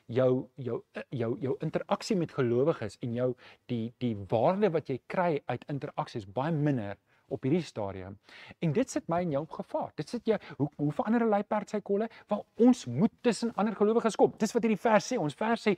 Jou 0.07 0.49
jou 0.57 0.85
jou 1.11 1.41
jou 1.41 1.57
interaksie 1.61 2.17
met 2.17 2.31
gelowiges 2.31 2.99
en 3.03 3.15
jou 3.15 3.35
die 3.67 3.93
die 3.99 4.15
waarde 4.29 4.71
wat 4.71 4.87
jy 4.89 5.01
kry 5.09 5.43
uit 5.47 5.65
interaksie 5.69 6.19
is 6.21 6.27
baie 6.27 6.53
minder 6.53 6.97
op 7.29 7.43
hierdie 7.43 7.63
stadium. 7.63 8.19
En 8.61 8.73
dit 8.73 8.91
sit 8.91 9.09
my 9.09 9.21
en 9.21 9.31
jou 9.31 9.43
op 9.43 9.51
gevaar. 9.51 9.93
Dit 9.97 10.09
sit 10.09 10.27
jy 10.27 10.39
hoe 10.57 10.69
hoe 10.77 10.93
verander 10.93 11.25
'n 11.25 11.31
leiperd 11.31 11.71
sy 11.71 11.81
kolle? 11.81 12.09
Want 12.29 12.45
ons 12.57 12.87
moet 12.87 13.13
tussen 13.23 13.55
ander 13.55 13.75
gelowiges 13.75 14.17
kom. 14.17 14.35
Dis 14.39 14.53
wat 14.53 14.63
hierdie 14.63 14.81
vers 14.81 15.13
sê. 15.13 15.19
Ons 15.19 15.35
vers 15.35 15.69
sê 15.69 15.77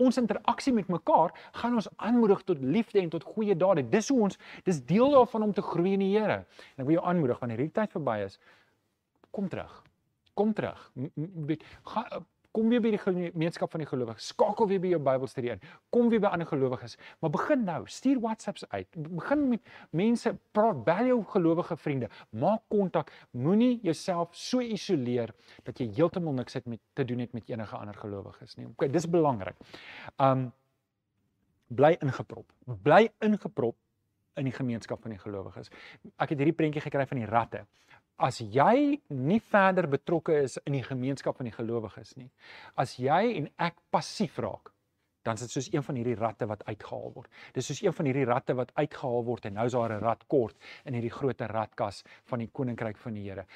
ons 0.00 0.18
interaksie 0.20 0.72
met 0.76 0.88
mekaar 0.92 1.34
gaan 1.60 1.76
ons 1.80 1.88
aanmoedig 1.96 2.42
tot 2.48 2.62
liefde 2.64 3.00
en 3.00 3.12
tot 3.12 3.26
goeie 3.34 3.56
dade. 3.56 3.84
Dis 3.92 4.08
hoe 4.12 4.20
ons 4.28 4.40
dis 4.66 4.82
deel 4.88 5.14
daarvan 5.16 5.48
om 5.48 5.54
te 5.56 5.64
groei 5.64 5.94
in 5.98 6.04
die 6.04 6.12
Here. 6.16 6.42
En 6.74 6.84
ek 6.84 6.88
wil 6.88 6.98
jou 6.98 7.06
aanmoedig 7.12 7.40
wanneer 7.42 7.62
hierdie 7.62 7.78
tyd 7.80 7.94
verby 7.94 8.18
is, 8.24 8.40
kom 9.30 9.48
terug. 9.48 9.82
Kom 10.34 10.54
terug. 10.56 10.90
Gaan 11.92 12.26
Kom 12.50 12.70
weer 12.72 12.82
by 12.82 12.90
die 12.90 12.98
gemeenskap 12.98 13.70
van 13.70 13.84
die 13.84 13.86
gelowiges. 13.86 14.32
Skakel 14.32 14.66
weer 14.70 14.80
by 14.82 14.90
jou 14.90 15.00
Bybelstudie 15.06 15.52
in. 15.54 15.60
Kom 15.94 16.08
weer 16.10 16.22
by 16.22 16.32
ander 16.34 16.48
gelowiges. 16.50 16.96
Maar 17.22 17.30
begin 17.30 17.62
nou, 17.66 17.78
stuur 17.86 18.18
WhatsApps 18.24 18.64
uit. 18.72 18.88
Begin 18.98 19.44
met 19.52 19.70
mense, 19.94 20.32
praat 20.56 20.80
bel 20.86 21.12
jou 21.12 21.18
gelowige 21.30 21.76
vriende. 21.78 22.08
Maak 22.42 22.64
kontak. 22.72 23.12
Moenie 23.38 23.78
jouself 23.86 24.34
so 24.34 24.64
isoleer 24.64 25.30
dat 25.68 25.78
jy 25.78 25.90
heeltemal 25.94 26.34
niks 26.40 26.58
het 26.58 26.66
met 26.66 26.82
te 26.98 27.06
doen 27.06 27.22
het 27.22 27.36
met 27.38 27.50
enige 27.50 27.76
ander 27.78 27.94
gelowiges 27.94 28.58
nie. 28.58 28.66
Okay, 28.72 28.90
dis 28.90 29.06
belangrik. 29.10 29.60
Um 30.18 30.50
bly 31.70 31.94
ingeprop. 32.02 32.50
Bly 32.82 33.12
ingeprop 33.22 33.78
in 34.40 34.48
die 34.48 34.54
gemeenskap 34.54 35.02
van 35.02 35.14
die 35.14 35.22
gelowiges. 35.22 35.70
Ek 36.18 36.32
het 36.32 36.40
hierdie 36.40 36.56
prentjie 36.56 36.82
gekry 36.82 37.06
van 37.06 37.22
die 37.22 37.30
ratte 37.30 37.62
as 38.20 38.40
jy 38.40 38.98
nie 39.16 39.40
verder 39.40 39.88
betrokke 39.88 40.42
is 40.44 40.58
in 40.66 40.76
die 40.76 40.84
gemeenskap 40.84 41.38
van 41.38 41.48
die 41.48 41.54
gelowiges 41.54 42.16
nie, 42.18 42.28
as 42.76 42.98
jy 43.00 43.22
en 43.38 43.48
ek 43.56 43.80
passief 43.92 44.36
raak, 44.44 44.74
dan 45.24 45.36
is 45.36 45.46
dit 45.46 45.54
soos 45.56 45.70
een 45.72 45.84
van 45.84 45.98
hierdie 46.00 46.16
ratte 46.16 46.46
wat 46.48 46.62
uitgehaal 46.68 47.10
word. 47.16 47.32
Dis 47.56 47.66
soos 47.68 47.82
een 47.84 47.96
van 47.96 48.08
hierdie 48.08 48.28
ratte 48.28 48.56
wat 48.56 48.72
uitgehaal 48.76 49.26
word 49.26 49.48
en 49.48 49.58
nou 49.58 49.66
is 49.68 49.76
daar 49.76 49.92
'n 49.92 50.04
rat 50.04 50.24
kort 50.28 50.56
in 50.84 50.94
hierdie 50.94 51.16
groot 51.16 51.40
ratkas 51.40 52.04
van 52.24 52.38
die 52.38 52.48
koninkryk 52.48 52.96
van 52.96 53.14
die 53.14 53.28
Here. 53.28 53.46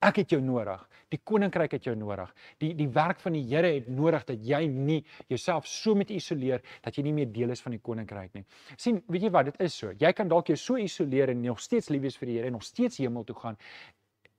Ek 0.00 0.16
het 0.16 0.30
jou 0.30 0.40
nodig. 0.40 0.88
Die 1.10 1.20
koninkryk 1.22 1.72
het 1.72 1.84
jou 1.84 1.94
nodig. 1.94 2.34
Die 2.58 2.74
die 2.74 2.88
werk 2.88 3.20
van 3.20 3.32
die 3.32 3.44
Here 3.44 3.74
het 3.74 3.88
nodig 3.88 4.24
dat 4.24 4.38
jy 4.46 4.66
nie 4.66 5.04
jouself 5.28 5.66
so 5.66 5.94
met 5.94 6.10
isoleer 6.10 6.62
dat 6.82 6.96
jy 6.96 7.02
nie 7.02 7.12
meer 7.12 7.32
deel 7.32 7.50
is 7.50 7.60
van 7.60 7.72
die 7.72 7.80
koninkryk 7.80 8.34
nie. 8.34 8.44
sien, 8.76 9.02
weet 9.06 9.22
jy 9.22 9.30
wat, 9.30 9.44
dit 9.44 9.60
is 9.60 9.74
so. 9.74 9.92
Jy 9.92 10.12
kan 10.12 10.28
dalk 10.28 10.46
jou 10.46 10.56
so 10.56 10.76
isoleer 10.76 11.28
en 11.28 11.42
nog 11.42 11.60
steeds 11.60 11.90
lief 11.90 12.02
wees 12.02 12.16
vir 12.16 12.26
die 12.26 12.36
Here 12.36 12.46
en 12.46 12.52
nog 12.52 12.62
steeds 12.62 12.96
hemel 12.98 13.24
toe 13.24 13.36
gaan 13.36 13.56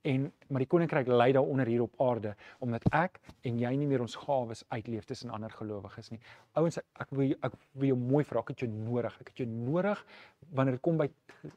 en 0.02 0.32
maar 0.52 0.60
die 0.60 0.68
koninkryk 0.68 1.06
lê 1.08 1.30
daaronder 1.32 1.66
hier 1.66 1.82
op 1.84 2.00
aarde 2.02 2.34
omdat 2.64 2.84
ek 2.92 3.18
en 3.48 3.58
jy 3.60 3.70
nie 3.78 3.86
meer 3.88 4.02
ons 4.04 4.16
gawes 4.18 4.64
uitleef 4.74 5.06
tussen 5.08 5.30
ander 5.32 5.50
gelowiges 5.54 6.10
nie. 6.12 6.18
Ouens, 6.58 6.78
ek 7.00 7.14
wil 7.14 7.32
ek 7.40 7.54
wil 7.78 7.92
jou 7.92 7.98
mooi 7.98 8.24
vra, 8.26 8.42
ek 8.42 8.52
het 8.52 8.64
jou 8.64 8.70
nodig. 8.72 9.14
Ek 9.22 9.30
het 9.32 9.44
jou 9.44 9.48
nodig 9.48 10.02
wanneer 10.50 10.76
dit 10.78 10.84
kom 10.84 10.98
by 11.00 11.08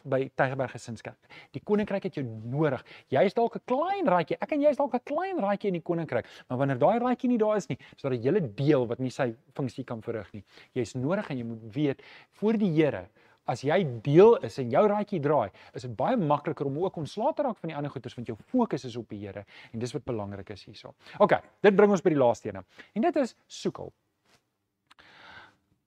by 0.06 0.22
Tygerberg 0.38 0.74
Gesinskerk. 0.74 1.18
Die 1.54 1.62
koninkryk 1.62 2.08
het 2.08 2.18
jou 2.18 2.26
nodig. 2.26 2.82
Jy 3.14 3.26
is 3.30 3.36
dalk 3.38 3.58
'n 3.58 3.66
klein 3.66 4.08
raadjie. 4.08 4.38
Ek 4.42 4.54
en 4.54 4.62
jy 4.62 4.70
is 4.70 4.78
dalk 4.78 4.96
'n 4.96 5.04
klein 5.06 5.38
raadjie 5.40 5.68
in 5.68 5.80
die 5.82 5.86
koninkryk, 5.86 6.26
maar 6.50 6.58
wanneer 6.58 6.80
daai 6.80 7.00
raadjie 7.00 7.30
nie 7.30 7.38
daar 7.38 7.58
is 7.58 7.68
nie, 7.70 7.78
is 7.96 8.02
daar 8.02 8.14
'n 8.14 8.22
hele 8.22 8.42
deel 8.42 8.88
wat 8.88 9.00
nie 9.00 9.10
sy 9.10 9.36
funksie 9.54 9.84
kan 9.84 10.02
verrig 10.02 10.32
nie. 10.34 10.44
Jy's 10.74 10.96
nodig 10.96 11.30
en 11.30 11.38
jy 11.38 11.44
moet 11.44 11.76
weet 11.76 12.02
voor 12.32 12.58
die 12.58 12.72
Here 12.76 13.08
as 13.52 13.64
jy 13.66 13.80
deel 14.06 14.38
is 14.46 14.58
en 14.62 14.72
jou 14.74 14.86
raadjie 14.90 15.22
draai, 15.24 15.50
is 15.74 15.86
dit 15.88 15.96
baie 15.98 16.18
makliker 16.18 16.70
om 16.70 16.80
ook 16.84 16.98
ontslae 17.04 17.34
te 17.36 17.46
raak 17.46 17.60
van 17.62 17.72
die 17.72 17.78
ander 17.78 17.94
goeders 17.94 18.18
want 18.18 18.32
jou 18.32 18.38
fokus 18.52 18.86
is 18.86 18.98
op 19.00 19.10
die 19.10 19.22
Here 19.26 19.46
en 19.72 19.80
dis 19.80 19.94
wat 19.96 20.06
belangrik 20.06 20.50
is 20.56 20.66
hierso. 20.68 20.96
OK, 21.20 21.38
dit 21.66 21.76
bring 21.76 21.92
ons 21.92 22.04
by 22.04 22.14
die 22.14 22.20
laaste 22.20 22.52
ene. 22.52 22.66
En 22.94 23.06
dit 23.06 23.22
is 23.22 23.36
soek 23.48 23.84
hulp. 23.84 23.94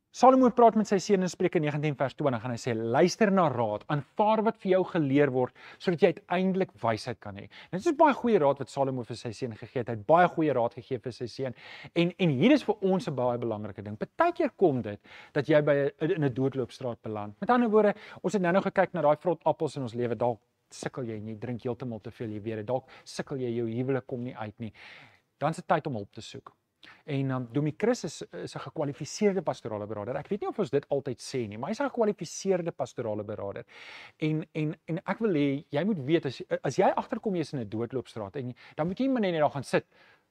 Salomo 0.09 0.49
praat 0.57 0.73
met 0.81 0.89
sy 0.89 0.97
seun 1.05 1.21
in 1.21 1.29
Spreuke 1.29 1.61
19 1.61 1.93
vers 2.01 2.15
20 2.17 2.45
en 2.49 2.53
hy 2.55 2.57
sê 2.57 2.73
luister 2.73 3.29
na 3.29 3.45
raad, 3.53 3.83
aanvaar 3.93 4.41
wat 4.47 4.57
vir 4.63 4.71
jou 4.71 4.81
geleer 4.89 5.29
word 5.35 5.53
sodat 5.77 6.01
jy 6.01 6.11
uiteindelik 6.15 6.71
wysheid 6.81 7.19
kan 7.21 7.37
hê. 7.37 7.45
Dit 7.75 7.85
is 7.85 7.97
baie 7.99 8.17
goeie 8.17 8.41
raad 8.41 8.63
wat 8.63 8.73
Salomo 8.73 9.05
vir 9.05 9.19
sy 9.21 9.35
seun 9.37 9.53
gegee 9.59 9.83
het. 9.83 9.91
Hy 9.93 9.99
het 9.99 10.07
baie 10.09 10.31
goeie 10.33 10.55
raad 10.57 10.79
gegee 10.79 11.03
vir 11.05 11.13
sy 11.13 11.29
seun. 11.29 11.57
En 11.93 12.15
en 12.17 12.33
hier 12.41 12.55
is 12.57 12.65
vir 12.65 12.81
ons 12.81 13.09
'n 13.09 13.15
baie 13.15 13.37
belangrike 13.39 13.85
ding. 13.85 13.99
Partykeer 14.01 14.55
kom 14.57 14.81
dit 14.81 14.99
dat 15.35 15.47
jy 15.47 15.61
by 15.61 15.77
in 16.01 16.25
'n 16.25 16.33
doodloopstraat 16.33 17.03
beland. 17.03 17.37
Met 17.41 17.51
ander 17.51 17.69
woorde, 17.69 17.95
ons 18.23 18.33
het 18.33 18.43
nou-nou 18.43 18.63
gekyk 18.63 18.95
na 18.95 19.03
daai 19.03 19.17
vrot 19.17 19.45
appels 19.45 19.77
in 19.77 19.83
ons 19.83 19.95
lewe. 19.95 20.17
Dalk 20.17 20.41
sukkel 20.71 21.05
jy 21.05 21.17
en 21.17 21.29
jy 21.29 21.39
drink 21.39 21.63
heeltemal 21.63 22.01
te 22.01 22.11
veel, 22.11 22.31
jy 22.31 22.41
weet 22.41 22.57
dit. 22.57 22.67
Dalk 22.67 22.89
sukkel 23.05 23.37
jy 23.37 23.51
jou 23.57 23.67
huwelik 23.67 24.07
kom 24.07 24.25
nie 24.25 24.37
uit 24.37 24.59
nie. 24.59 24.73
Dan 25.39 25.53
dit 25.53 25.69
tyd 25.69 25.87
om 25.87 25.95
hulp 25.95 26.13
te 26.13 26.23
soek. 26.23 26.57
En 27.05 27.31
um, 27.31 27.49
Domie 27.53 27.75
Chris 27.77 28.05
is 28.05 28.23
is 28.23 28.55
'n 28.55 28.61
gekwalifiseerde 28.61 29.43
pastorale 29.43 29.87
beraader. 29.87 30.17
Ek 30.17 30.29
weet 30.29 30.41
nie 30.41 30.49
of 30.49 30.59
ons 30.59 30.71
dit 30.71 30.89
altyd 30.89 31.21
sê 31.21 31.47
nie, 31.49 31.59
maar 31.59 31.71
hy's 31.71 31.81
'n 31.81 31.91
gekwalifiseerde 31.91 32.73
pastorale 32.73 33.25
beraader. 33.25 33.65
En 34.19 34.47
en 34.53 34.77
en 34.85 34.99
ek 35.07 35.19
wil 35.19 35.35
hê 35.35 35.65
jy 35.71 35.85
moet 35.85 36.05
weet 36.05 36.27
as 36.27 36.43
as 36.63 36.77
jy 36.77 36.91
agterkom 36.95 37.35
jy's 37.35 37.53
in 37.53 37.61
'n 37.61 37.69
doodloopstraat 37.69 38.37
en 38.37 38.55
dan 38.77 38.87
moet 38.87 38.99
jy 38.99 39.07
net 39.07 39.33
net 39.33 39.41
daar 39.41 39.51
gaan 39.51 39.65
sit 39.65 39.87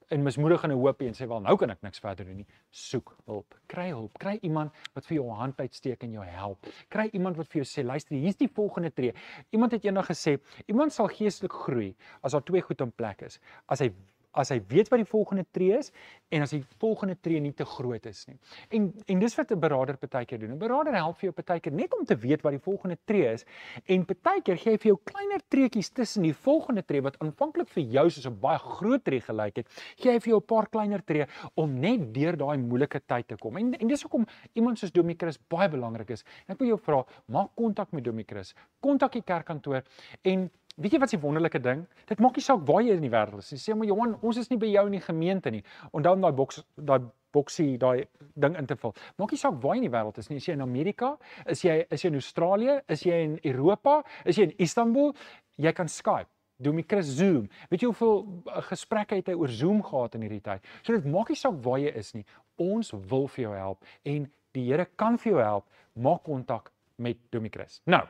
in 0.10 0.24
mismoedig 0.24 0.64
en 0.64 0.72
hoop 0.72 1.02
en 1.02 1.14
sê 1.14 1.28
wel 1.28 1.42
nou 1.44 1.56
kan 1.60 1.70
ek 1.70 1.82
niks 1.82 2.00
verder 2.00 2.26
doen 2.26 2.38
nie. 2.38 2.48
Soek 2.72 3.16
hulp. 3.26 3.56
Kry 3.68 3.90
hulp. 3.90 4.14
Kry 4.22 4.38
iemand 4.42 4.72
wat 4.94 5.06
vir 5.06 5.18
jou 5.18 5.30
hand 5.36 5.60
uitsteek 5.60 6.04
en 6.04 6.12
jou 6.12 6.24
help. 6.24 6.70
Kry 6.94 7.10
iemand 7.14 7.38
wat 7.38 7.48
vir 7.52 7.64
jou 7.64 7.68
sê 7.68 7.84
luister, 7.86 8.16
hier's 8.16 8.40
die 8.40 8.48
volgende 8.48 8.94
tree. 8.94 9.14
Iemand 9.52 9.76
het 9.76 9.84
eendag 9.86 10.08
gesê, 10.08 10.38
iemand 10.68 10.94
sal 10.94 11.12
geestelik 11.12 11.52
groei 11.66 11.96
as 12.22 12.32
daar 12.32 12.46
twee 12.48 12.62
goed 12.62 12.82
in 12.82 12.92
plek 12.92 13.26
is. 13.28 13.40
As 13.68 13.84
hy 13.84 13.92
as 14.32 14.52
hy 14.54 14.60
weet 14.70 14.90
wat 14.92 15.02
die 15.02 15.10
volgende 15.10 15.46
tree 15.52 15.78
is 15.78 15.92
en 16.34 16.44
as 16.44 16.52
die 16.54 16.64
volgende 16.82 17.16
tree 17.24 17.40
nie 17.40 17.54
te 17.56 17.66
groot 17.66 18.06
is 18.06 18.26
nie. 18.28 18.38
En 18.76 18.90
en 19.08 19.20
dis 19.20 19.36
wat 19.36 19.52
'n 19.52 19.60
beraader 19.60 19.98
partykeer 19.98 20.40
doen. 20.40 20.52
'n 20.52 20.60
Beraader 20.60 20.94
help 20.94 21.18
vir 21.18 21.30
jou 21.30 21.34
partykeer 21.34 21.74
net 21.74 21.94
om 21.94 22.06
te 22.06 22.16
weet 22.16 22.42
wat 22.42 22.52
die 22.52 22.60
volgende 22.60 22.98
tree 23.06 23.32
is 23.34 23.46
en 23.86 24.06
partykeer 24.06 24.58
gee 24.58 24.72
hy 24.72 24.78
vir 24.78 24.90
jou 24.92 25.00
kleiner 25.04 25.42
treetjies 25.50 25.90
tussen 25.90 26.24
die 26.24 26.34
volgende 26.34 26.84
tree 26.86 27.02
wat 27.02 27.18
aanvanklik 27.20 27.70
vir 27.70 27.84
jou 27.84 28.10
soos 28.10 28.28
'n 28.28 28.40
baie 28.40 28.60
groot 28.60 29.04
tree 29.04 29.22
gelyk 29.22 29.58
het, 29.58 29.68
gee 29.98 30.12
hy 30.12 30.20
vir 30.20 30.30
jou 30.30 30.40
'n 30.40 30.46
paar 30.46 30.68
kleiner 30.70 31.06
tree 31.06 31.26
om 31.56 31.80
net 31.80 32.14
deur 32.14 32.38
daai 32.38 32.58
moeilike 32.58 33.02
tyd 33.06 33.28
te 33.28 33.38
kom. 33.38 33.58
En 33.58 33.74
en 33.74 33.88
dis 33.88 34.02
hoekom 34.02 34.26
iemand 34.54 34.80
soos 34.80 34.92
Domikrus 34.92 35.38
baie 35.50 35.70
belangrik 35.70 36.10
is. 36.10 36.24
En 36.48 36.54
ek 36.54 36.60
wil 36.60 36.68
jou 36.68 36.80
vra, 36.80 37.06
maak 37.28 37.56
kontak 37.56 37.92
met 37.92 38.04
Domikrus. 38.04 38.54
Kontak 38.80 39.12
die 39.12 39.22
kerkkantoor 39.22 39.84
en 40.24 40.50
Weet 40.78 40.94
jy 40.94 41.00
wat 41.02 41.10
se 41.10 41.18
wonderlike 41.18 41.60
ding? 41.66 41.80
Dit 42.06 42.20
maak 42.22 42.36
nie 42.38 42.44
saak 42.46 42.60
waar 42.68 42.84
jy 42.86 42.94
in 42.94 43.02
die 43.02 43.10
wêreld 43.10 43.42
is. 43.42 43.50
Jy 43.50 43.58
sê 43.58 43.74
maar 43.74 43.88
Johan, 43.90 44.12
ons 44.22 44.38
is 44.38 44.52
nie 44.52 44.60
by 44.62 44.68
jou 44.70 44.84
in 44.86 44.94
die 44.94 45.02
gemeente 45.02 45.50
nie. 45.50 45.64
Onthou 45.90 46.12
om 46.14 46.26
daai 46.26 46.36
boks 46.38 46.60
daai 46.78 47.00
boksie 47.34 47.80
daai 47.82 48.06
ding 48.38 48.54
in 48.60 48.68
te 48.70 48.78
vul. 48.78 48.94
Maak 49.18 49.34
nie 49.34 49.42
saak 49.42 49.58
waar 49.64 49.74
jy 49.74 49.82
in 49.82 49.88
die 49.88 49.94
wêreld 49.96 50.20
is 50.22 50.30
nie. 50.30 50.38
Is 50.38 50.46
jy 50.46 50.54
in 50.54 50.62
Amerika? 50.62 51.16
Is 51.50 51.64
jy 51.66 51.80
is 51.90 52.06
jy 52.06 52.12
in 52.14 52.20
Australië? 52.20 52.76
Is 52.94 53.06
jy 53.10 53.18
in 53.26 53.34
Europa? 53.42 54.04
Is 54.26 54.38
jy 54.38 54.52
in 54.52 54.54
Istanbul? 54.68 55.16
Jy 55.58 55.74
kan 55.80 55.90
Skype. 55.90 56.30
Doen 56.62 56.78
my 56.78 56.86
Chris 56.90 57.10
Zoom. 57.18 57.50
Weet 57.72 57.82
jy 57.82 57.90
hoeveel 57.90 58.22
uh, 58.46 58.62
gesprekke 58.70 59.18
het 59.18 59.34
hy 59.34 59.36
oor 59.38 59.50
Zoom 59.54 59.82
gehad 59.86 60.18
in 60.18 60.26
hierdie 60.26 60.44
tyd? 60.46 60.70
So 60.86 60.94
dit 60.94 61.10
maak 61.10 61.34
nie 61.34 61.38
saak 61.42 61.58
waar 61.66 61.82
jy 61.82 61.96
is 61.98 62.14
nie. 62.18 62.26
Ons 62.62 62.94
wil 62.94 63.26
vir 63.34 63.48
jou 63.48 63.58
help 63.58 63.94
en 64.06 64.30
die 64.58 64.68
Here 64.70 64.88
kan 64.98 65.18
vir 65.22 65.34
jou 65.34 65.42
help. 65.42 65.68
Maak 65.98 66.24
kontak 66.26 66.72
met 67.02 67.18
Domie 67.34 67.54
Chris. 67.54 67.82
Nou, 67.90 68.02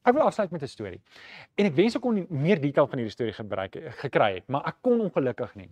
Ek 0.00 0.14
wil 0.16 0.22
afsluit 0.24 0.50
met 0.50 0.62
'n 0.62 0.66
storie. 0.66 1.00
En 1.60 1.66
ek 1.66 1.74
wens 1.74 1.94
ek 1.94 2.00
kon 2.00 2.26
meer 2.30 2.60
detail 2.60 2.86
van 2.86 2.98
hierdie 2.98 3.12
storie 3.12 3.34
gebruik 3.36 3.76
gekry 4.00 4.34
het, 4.34 4.48
maar 4.48 4.64
ek 4.66 4.76
kon 4.80 5.00
ongelukkig 5.00 5.54
nie. 5.56 5.68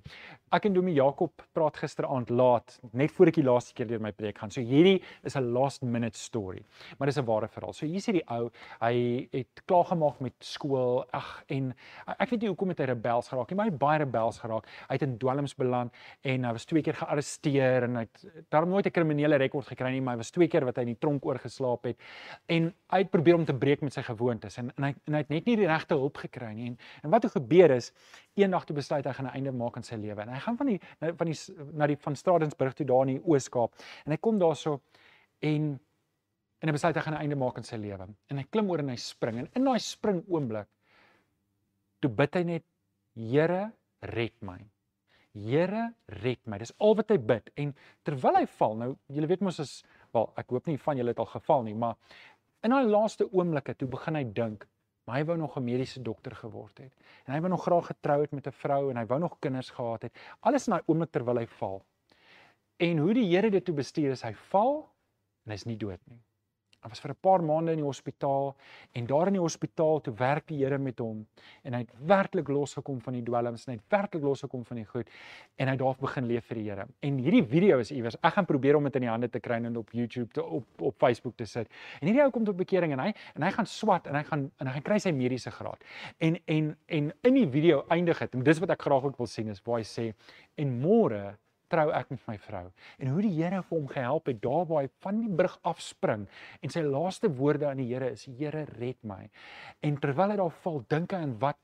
Ek 0.53 0.67
en 0.67 0.75
Domie 0.75 0.95
Jakob 0.95 1.33
praat 1.55 1.77
gisteraand 1.77 2.29
laat, 2.29 2.79
net 2.93 3.11
voor 3.11 3.27
ek 3.27 3.35
die 3.35 3.45
laaste 3.45 3.73
keer 3.73 3.87
deur 3.87 4.01
my 4.01 4.13
preek 4.13 4.39
gaan. 4.39 4.51
So 4.51 4.61
hierdie 4.61 5.03
is 5.25 5.35
'n 5.35 5.53
last 5.53 5.83
minute 5.83 6.19
story. 6.19 6.63
Maar 6.99 7.07
dis 7.09 7.17
'n 7.17 7.25
ware 7.25 7.49
verhaal. 7.49 7.73
So 7.73 7.87
hier 7.87 7.97
is 7.97 8.07
hierdie 8.07 8.29
ou, 8.29 8.51
hy 8.81 9.29
het 9.33 9.63
klaar 9.65 9.85
gemaak 9.85 10.21
met 10.21 10.35
skool. 10.41 11.07
Ag 11.11 11.45
en 11.49 11.75
ek 12.07 12.29
weet 12.31 12.41
nie 12.41 12.49
hoekom 12.49 12.69
het 12.69 12.79
hy 12.79 12.85
rebels 12.85 13.29
geraak 13.29 13.51
nie, 13.51 13.57
maar 13.57 13.67
hy 13.67 13.73
het 13.73 13.79
baie 13.79 13.99
rebels 13.99 14.39
geraak. 14.39 14.67
Hy 14.89 14.95
het 14.95 15.03
in 15.03 15.19
dwelms 15.19 15.55
beland 15.55 15.91
en 16.23 16.45
hy 16.45 16.53
was 16.53 16.67
twee 16.67 16.83
keer 16.83 16.95
gearresteer 16.95 17.83
en 17.85 17.95
hy 17.95 18.01
het 18.01 18.25
daarom 18.51 18.69
nooit 18.69 18.87
'n 18.87 18.91
kriminele 18.91 19.37
rekord 19.37 19.67
gekry 19.67 19.91
nie, 19.91 20.01
maar 20.03 20.15
hy 20.15 20.19
was 20.19 20.31
twee 20.31 20.49
keer 20.49 20.65
wat 20.65 20.77
hy 20.77 20.83
in 20.83 20.95
die 20.95 20.99
tronk 21.01 21.25
oorgeslaap 21.25 21.85
het. 21.85 21.97
En 22.47 22.75
hy 22.91 22.99
het 22.99 23.11
probeer 23.11 23.35
om 23.35 23.45
te 23.45 23.55
breek 23.55 23.81
met 23.81 23.93
sy 23.93 24.03
gewoontes 24.19 24.59
en 24.59 24.71
en 24.77 24.89
hy 24.89 24.93
en 25.07 25.17
hy 25.17 25.23
het 25.23 25.33
net 25.33 25.47
nie 25.47 25.57
die 25.63 25.67
regte 25.71 25.95
hulp 25.95 26.21
gekry 26.25 26.53
nie. 26.55 26.73
En, 26.73 26.79
en 27.03 27.15
wat 27.15 27.25
het 27.25 27.33
gebeur 27.33 27.77
is 27.79 27.93
eendag 28.35 28.67
toe 28.67 28.77
besluit 28.77 29.07
hy 29.07 29.13
gaan 29.13 29.31
'n 29.31 29.37
einde 29.41 29.53
maak 29.53 29.77
aan 29.77 29.87
sy 29.87 29.97
lewe. 29.97 30.23
En 30.23 30.35
hy 30.35 30.41
gaan 30.47 30.57
van 30.57 30.67
die 30.67 30.81
van 31.01 31.27
die 31.27 31.39
na 31.73 31.87
die 31.87 31.97
van 31.97 32.17
Stradensburg 32.17 32.75
toe 32.75 32.87
daar 32.87 33.07
in 33.09 33.17
die 33.17 33.25
Oos-Kaap 33.25 33.75
en 34.05 34.13
hy 34.13 34.19
kom 34.19 34.39
daarso 34.39 34.81
en 35.41 35.79
en 36.61 36.69
hy 36.69 36.73
besluit 36.73 36.97
hy 36.97 37.03
gaan 37.03 37.15
'n 37.15 37.23
einde 37.23 37.37
maak 37.37 37.57
aan 37.57 37.65
sy 37.65 37.77
lewe. 37.77 38.09
En 38.31 38.37
hy 38.37 38.45
klim 38.51 38.71
oor 38.71 38.79
en 38.79 38.89
hy 38.89 38.97
spring 38.97 39.39
en 39.39 39.49
in 39.55 39.65
daai 39.65 39.79
spring 39.79 40.25
oomblik 40.29 40.69
toe 42.01 42.11
bid 42.11 42.35
hy 42.35 42.43
net 42.43 42.65
Here 43.19 43.73
red 44.15 44.33
my. 44.41 44.59
Here 45.35 45.91
red 46.23 46.39
my. 46.47 46.59
Dis 46.63 46.73
al 46.79 46.95
wat 46.99 47.11
hy 47.11 47.19
bid 47.19 47.51
en 47.59 47.73
terwyl 48.07 48.39
hy 48.39 48.45
val, 48.59 48.77
nou 48.79 48.91
julle 49.11 49.31
weet 49.31 49.43
mos 49.43 49.59
as 49.63 49.73
wel 50.15 50.29
ek 50.39 50.55
hoop 50.55 50.71
nie 50.71 50.79
van 50.85 51.01
julle 51.01 51.15
het 51.15 51.23
al 51.23 51.31
geval 51.33 51.67
nie, 51.67 51.75
maar 51.75 51.99
In 52.67 52.75
daai 52.75 52.87
laaste 52.91 53.29
oomblikke 53.31 53.75
toe 53.79 53.89
begin 53.89 54.17
hy 54.19 54.25
dink, 54.35 54.65
maar 55.07 55.21
hy 55.21 55.25
wou 55.29 55.37
nog 55.39 55.57
'n 55.57 55.65
mediese 55.65 56.03
dokter 56.03 56.35
geword 56.37 56.79
het. 56.79 56.93
En 57.27 57.35
hy 57.35 57.41
wou 57.41 57.51
nog 57.51 57.63
graag 57.63 57.87
getrou 57.87 58.21
het 58.21 58.33
met 58.33 58.47
'n 58.47 58.53
vrou 58.53 58.91
en 58.91 58.97
hy 58.97 59.07
wou 59.07 59.21
nog 59.21 59.39
kinders 59.39 59.71
gehad 59.71 60.03
het. 60.03 60.19
Alles 60.41 60.67
in 60.67 60.73
daai 60.73 60.83
oomblik 60.87 61.11
terwyl 61.11 61.39
hy 61.39 61.47
val. 61.47 61.85
En 62.77 62.99
hoe 62.99 63.15
die 63.15 63.29
Here 63.31 63.51
dit 63.51 63.65
toe 63.65 63.75
bestuur 63.75 64.11
is 64.11 64.23
hy 64.23 64.35
val 64.35 64.89
en 65.45 65.53
hy's 65.53 65.65
nie 65.65 65.77
dood 65.77 66.01
nie. 66.07 66.23
Hy 66.79 66.89
was 66.93 67.01
vir 67.03 67.11
'n 67.11 67.19
paar 67.21 67.43
maande 67.43 67.73
in 67.73 67.81
die 67.81 67.85
hospitaal 67.85 68.55
en 68.95 69.07
daar 69.07 69.27
in 69.27 69.33
die 69.33 69.43
hospitaal 69.43 70.01
toe 70.01 70.15
werk 70.15 70.47
die 70.47 70.59
Here 70.59 70.79
met 70.79 70.99
hom 70.99 71.27
en 71.65 71.75
hy 71.75 71.81
het 71.81 71.91
werklik 72.07 72.49
losgekom 72.49 73.01
van 73.01 73.15
die 73.15 73.23
dwelms 73.23 73.67
en 73.67 73.73
hy 73.73 73.77
het 73.79 73.89
werklik 73.91 74.23
losgekom 74.23 74.65
van 74.65 74.77
die 74.77 74.85
goed 74.85 75.11
en 75.59 75.67
hy 75.67 75.73
het 75.75 75.81
daar 75.81 75.97
begin 75.99 76.27
leef 76.27 76.47
vir 76.47 76.55
die 76.55 76.71
Here. 76.71 76.87
En 77.03 77.19
hierdie 77.19 77.43
video 77.43 77.79
is 77.79 77.91
iewers. 77.91 78.17
Ek 78.23 78.35
gaan 78.35 78.47
probeer 78.47 78.77
om 78.77 78.85
dit 78.85 78.95
in 78.95 79.03
die 79.03 79.11
hande 79.11 79.29
te 79.29 79.41
kry 79.41 79.57
en 79.57 79.77
op 79.77 79.91
YouTube 79.91 80.33
te 80.33 80.45
op 80.45 80.65
op 80.81 80.95
Facebook 80.99 81.37
te 81.37 81.47
sit. 81.47 81.67
En 82.01 82.07
hierdie 82.07 82.23
ou 82.23 82.31
kom 82.31 82.45
tot 82.45 82.57
bekering 82.57 82.93
en 82.93 83.01
hy 83.01 83.13
en 83.35 83.43
hy 83.43 83.51
gaan 83.51 83.67
swat 83.67 84.07
en 84.07 84.15
hy 84.15 84.23
gaan 84.23 84.51
en 84.59 84.67
hy 84.67 84.73
gaan 84.73 84.83
kry 84.83 84.99
sy 84.99 85.11
mediese 85.11 85.51
graad. 85.51 85.83
En 86.19 86.39
en 86.47 86.77
en 86.87 87.13
in 87.23 87.35
die 87.35 87.49
video 87.49 87.85
eindig 87.89 88.19
dit 88.19 88.35
en 88.35 88.45
dis 88.45 88.59
wat 88.59 88.71
ek 88.71 88.83
graag 88.83 89.11
ook 89.11 89.19
wil 89.19 89.27
sien 89.27 89.49
is 89.49 89.63
waar 89.67 89.79
hy 89.79 89.85
sê 89.85 90.13
en 90.57 90.81
môre 90.81 91.39
trou 91.69 91.89
ek 91.95 92.11
met 92.15 92.27
my 92.29 92.37
vrou. 92.43 92.65
En 92.99 93.13
hoe 93.13 93.23
die 93.23 93.35
Here 93.39 93.63
vir 93.63 93.77
hom 93.79 93.89
gehelp 93.93 94.31
het 94.31 94.41
daar 94.43 94.67
waar 94.69 94.87
hy 94.87 94.93
van 95.05 95.21
die 95.23 95.35
brug 95.41 95.59
afspring 95.63 96.27
en 96.63 96.75
sy 96.75 96.85
laaste 96.87 97.31
woorde 97.41 97.69
aan 97.71 97.83
die 97.83 97.91
Here 97.93 98.11
is: 98.11 98.27
"Here, 98.27 98.67
red 98.79 98.99
my." 99.03 99.29
En 99.83 99.97
terwyl 100.01 100.31
hy 100.31 100.37
daar 100.37 100.57
val, 100.63 100.83
dink 100.89 101.13
hy 101.13 101.23
aan 101.27 101.39
wat 101.39 101.59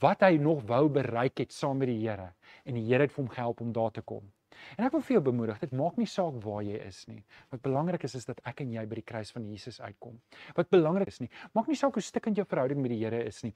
wat 0.00 0.20
hy 0.22 0.36
nog 0.38 0.62
wou 0.68 0.88
bereik 0.88 1.38
het 1.42 1.52
saam 1.52 1.80
met 1.82 1.90
die 1.90 2.02
Here 2.04 2.32
en 2.64 2.78
die 2.78 2.86
Here 2.86 3.02
het 3.02 3.12
vir 3.12 3.24
hom 3.24 3.34
gehelp 3.34 3.60
om 3.60 3.72
daar 3.72 3.90
te 3.90 4.02
kom. 4.02 4.30
En 4.78 4.86
ek 4.86 4.94
wil 4.96 5.02
vir 5.06 5.16
jou 5.16 5.22
bemoedig, 5.28 5.58
dit 5.62 5.72
maak 5.78 5.96
nie 6.00 6.08
saak 6.10 6.38
waar 6.44 6.62
jy 6.66 6.78
is 6.86 7.02
nie. 7.08 7.22
Wat 7.52 7.62
belangrik 7.64 8.04
is 8.08 8.14
is 8.18 8.28
dat 8.28 8.40
ek 8.48 8.62
en 8.64 8.72
jy 8.72 8.84
by 8.88 8.98
die 9.00 9.06
kruis 9.06 9.32
van 9.34 9.46
Jesus 9.48 9.80
uitkom. 9.80 10.18
Wat 10.56 10.70
belangrik 10.72 11.12
is 11.12 11.20
nie, 11.20 11.30
maak 11.56 11.68
nie 11.68 11.78
saak 11.78 11.98
hoe 11.98 12.04
stikkend 12.04 12.40
jou 12.40 12.46
verhouding 12.48 12.80
met 12.82 12.94
die 12.94 13.00
Here 13.02 13.22
is 13.26 13.42
nie. 13.44 13.52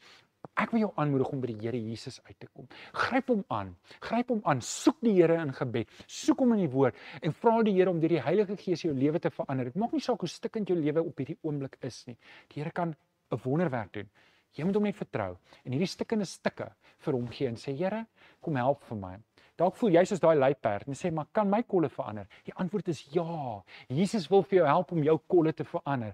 Ek 0.57 0.73
wil 0.73 0.87
jou 0.87 0.91
aanmoedig 1.01 1.33
om 1.33 1.41
by 1.43 1.51
die 1.53 1.59
Here 1.65 1.81
Jesus 1.81 2.21
uit 2.27 2.37
te 2.43 2.49
kom. 2.53 2.69
Gryp 2.93 3.33
hom 3.33 3.43
aan. 3.53 3.75
Gryp 4.05 4.31
hom 4.35 4.43
aan. 4.45 4.63
Soek 4.65 5.01
die 5.05 5.15
Here 5.17 5.39
in 5.43 5.53
gebed. 5.57 5.91
Soek 6.07 6.45
hom 6.45 6.55
in 6.57 6.65
die 6.65 6.71
woord 6.73 6.97
en 7.23 7.35
vra 7.35 7.59
die 7.67 7.75
Here 7.77 7.93
om 7.93 8.01
deur 8.03 8.17
die 8.17 8.23
Heilige 8.23 8.57
Gees 8.61 8.87
jou 8.87 8.95
lewe 8.95 9.21
te 9.23 9.33
verander. 9.35 9.71
Dit 9.71 9.81
maak 9.81 9.95
nie 9.97 10.05
saak 10.05 10.23
hoe 10.25 10.31
stikkend 10.31 10.71
jou 10.73 10.79
lewe 10.79 11.05
op 11.05 11.19
hierdie 11.23 11.39
oomblik 11.43 11.79
is 11.87 12.05
nie. 12.11 12.17
Die 12.53 12.63
Here 12.63 12.73
kan 12.73 12.95
'n 13.31 13.41
wonderwerk 13.45 13.93
doen. 13.93 14.11
Jy 14.57 14.65
moet 14.65 14.79
hom 14.79 14.87
net 14.89 14.97
vertrou 14.97 15.35
en 15.65 15.75
hierdie 15.75 15.91
stikkende 15.91 16.25
stukke 16.25 16.71
vir 17.05 17.13
hom 17.13 17.27
gee 17.29 17.49
en 17.51 17.59
sê 17.61 17.75
Here, 17.77 18.07
kom 18.47 18.59
help 18.61 18.85
vir 18.89 19.01
my. 19.01 19.15
Dalk 19.57 19.79
voel 19.81 19.97
jy 19.97 20.05
soos 20.09 20.21
daai 20.21 20.37
luiperd 20.37 20.91
en 20.91 20.99
sê 20.99 21.11
maar 21.15 21.31
kan 21.35 21.49
my 21.49 21.63
kolle 21.65 21.89
verander? 21.93 22.29
Die 22.45 22.55
antwoord 22.61 22.93
is 22.93 23.01
ja. 23.15 23.63
Jesus 23.89 24.29
wil 24.33 24.45
vir 24.45 24.61
jou 24.61 24.69
help 24.69 24.93
om 24.93 25.03
jou 25.07 25.17
kolle 25.33 25.55
te 25.57 25.65
verander. 25.65 26.13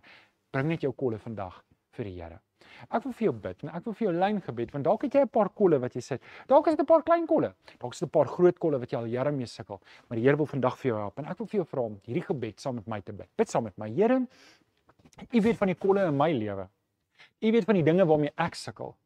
Bring 0.54 0.70
net 0.70 0.86
jou 0.86 0.92
kolle 0.94 1.18
vandag 1.18 1.58
vir 1.96 2.08
die 2.08 2.14
Here. 2.20 2.38
Ek 2.88 3.02
wil 3.04 3.12
vir 3.18 3.26
jou 3.26 3.32
bid 3.44 3.64
en 3.66 3.72
ek 3.74 3.88
wil 3.88 3.96
vir 3.98 4.06
jou 4.06 4.12
lyn 4.14 4.38
gebed 4.46 4.70
want 4.72 4.86
dalk 4.86 5.02
het 5.04 5.18
jy 5.18 5.24
'n 5.26 5.28
paar 5.28 5.50
kolle 5.50 5.78
wat 5.82 5.94
jy 5.94 6.00
sit. 6.00 6.22
Dalk 6.48 6.68
is 6.68 6.76
dit 6.76 6.84
'n 6.84 6.86
paar 6.86 7.02
klein 7.02 7.26
kolle. 7.26 7.52
Dalk 7.80 7.92
is 7.92 8.00
dit 8.00 8.08
'n 8.08 8.12
paar 8.12 8.26
groot 8.26 8.58
kolle 8.58 8.78
wat 8.78 8.90
jy 8.92 8.98
al 8.98 9.06
jare 9.06 9.32
mee 9.32 9.46
sukkel. 9.46 9.80
Maar 10.08 10.16
die 10.16 10.24
Here 10.24 10.36
wil 10.36 10.46
vandag 10.46 10.78
vir 10.78 10.88
jou 10.90 10.98
help 10.98 11.18
en 11.18 11.26
ek 11.26 11.38
wil 11.38 11.46
vir 11.46 11.58
jou 11.58 11.64
vra 11.64 11.80
om 11.82 12.00
hierdie 12.06 12.26
gebed 12.26 12.60
saam 12.60 12.74
met 12.76 12.86
my 12.86 13.00
te 13.00 13.12
bid. 13.12 13.28
Bid 13.36 13.48
saam 13.48 13.64
met 13.64 13.76
my. 13.76 13.90
Here, 13.90 14.26
U 15.30 15.40
weet 15.40 15.56
van 15.56 15.68
die 15.68 15.74
kolle 15.74 16.06
in 16.06 16.16
my 16.16 16.32
lewe. 16.32 16.68
U 17.42 17.52
weet 17.52 17.64
van 17.64 17.74
die 17.74 17.82
dinge 17.82 18.06
waarmee 18.06 18.32
ek 18.38 18.54
sukkel 18.54 18.96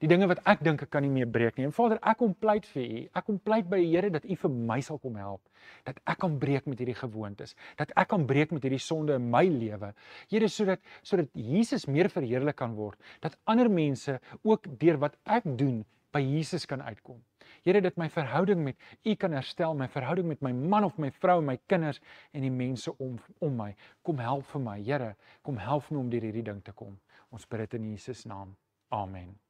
die 0.00 0.08
dinge 0.08 0.28
wat 0.30 0.40
ek 0.48 0.62
dink 0.64 0.82
ek 0.86 0.90
kan 0.92 1.04
nie 1.04 1.12
meer 1.12 1.28
breek 1.28 1.58
nie. 1.58 1.66
En 1.68 1.74
Vader, 1.76 2.00
ek 2.08 2.18
kom 2.22 2.32
pleit 2.40 2.66
vir 2.72 2.82
U. 2.82 3.00
Ek 3.20 3.26
kom 3.26 3.38
pleit 3.44 3.68
by 3.68 3.80
die 3.82 3.90
Here 3.90 4.10
dat 4.12 4.24
U 4.24 4.36
vir 4.42 4.52
my 4.70 4.78
sal 4.84 5.00
kom 5.02 5.18
help. 5.20 5.42
Dat 5.88 6.00
ek 6.08 6.20
kan 6.22 6.38
breek 6.40 6.68
met 6.70 6.80
hierdie 6.80 6.96
gewoontes. 6.96 7.52
Dat 7.80 7.92
ek 8.00 8.08
kan 8.12 8.24
breek 8.28 8.54
met 8.56 8.64
hierdie 8.64 8.80
sonde 8.80 9.18
in 9.20 9.28
my 9.32 9.44
lewe. 9.48 9.92
Here, 10.32 10.48
sodat 10.48 10.80
sodat 11.02 11.28
Jesus 11.36 11.84
meer 11.88 12.08
verheerlik 12.12 12.56
kan 12.60 12.76
word. 12.78 13.00
Dat 13.20 13.36
ander 13.44 13.68
mense 13.68 14.18
ook 14.40 14.70
deur 14.80 15.00
wat 15.04 15.18
ek 15.28 15.44
doen 15.44 15.82
by 16.14 16.22
Jesus 16.24 16.66
kan 16.66 16.82
uitkom. 16.82 17.20
Here, 17.66 17.82
dat 17.84 17.98
my 18.00 18.08
verhouding 18.10 18.62
met 18.64 18.80
U 19.04 19.14
kan 19.20 19.36
herstel, 19.36 19.76
my 19.76 19.88
verhouding 19.90 20.30
met 20.30 20.40
my 20.42 20.52
man 20.52 20.86
of 20.88 20.96
my 20.98 21.10
vrou, 21.20 21.40
my 21.44 21.58
kinders 21.68 22.00
en 22.32 22.46
die 22.46 22.54
mense 22.54 22.94
om 22.96 23.18
om 23.38 23.60
my. 23.64 23.74
Kom 24.06 24.22
help 24.22 24.48
vir 24.54 24.64
my, 24.64 24.78
Here. 24.80 25.12
Kom 25.44 25.60
help 25.60 25.92
my 25.92 26.00
om 26.00 26.10
deur 26.10 26.24
hierdie 26.30 26.46
ding 26.46 26.64
te 26.64 26.72
kom. 26.72 26.96
Ons 27.30 27.46
bid 27.46 27.66
dit 27.66 27.78
in 27.78 27.92
Jesus 27.92 28.24
naam. 28.26 28.56
Amen. 28.90 29.49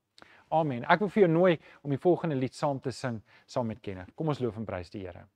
Amen. 0.50 0.84
Ek 0.90 1.02
wil 1.04 1.10
vir 1.14 1.24
jou 1.24 1.30
nooi 1.30 1.52
om 1.86 1.92
die 1.94 2.00
volgende 2.00 2.38
lied 2.38 2.56
saam 2.58 2.80
te 2.82 2.90
sing 2.94 3.20
saam 3.46 3.70
met 3.70 3.82
Kenner. 3.82 4.10
Kom 4.18 4.32
ons 4.32 4.40
loof 4.42 4.58
en 4.58 4.66
prys 4.66 4.90
die 4.90 5.04
Here. 5.04 5.26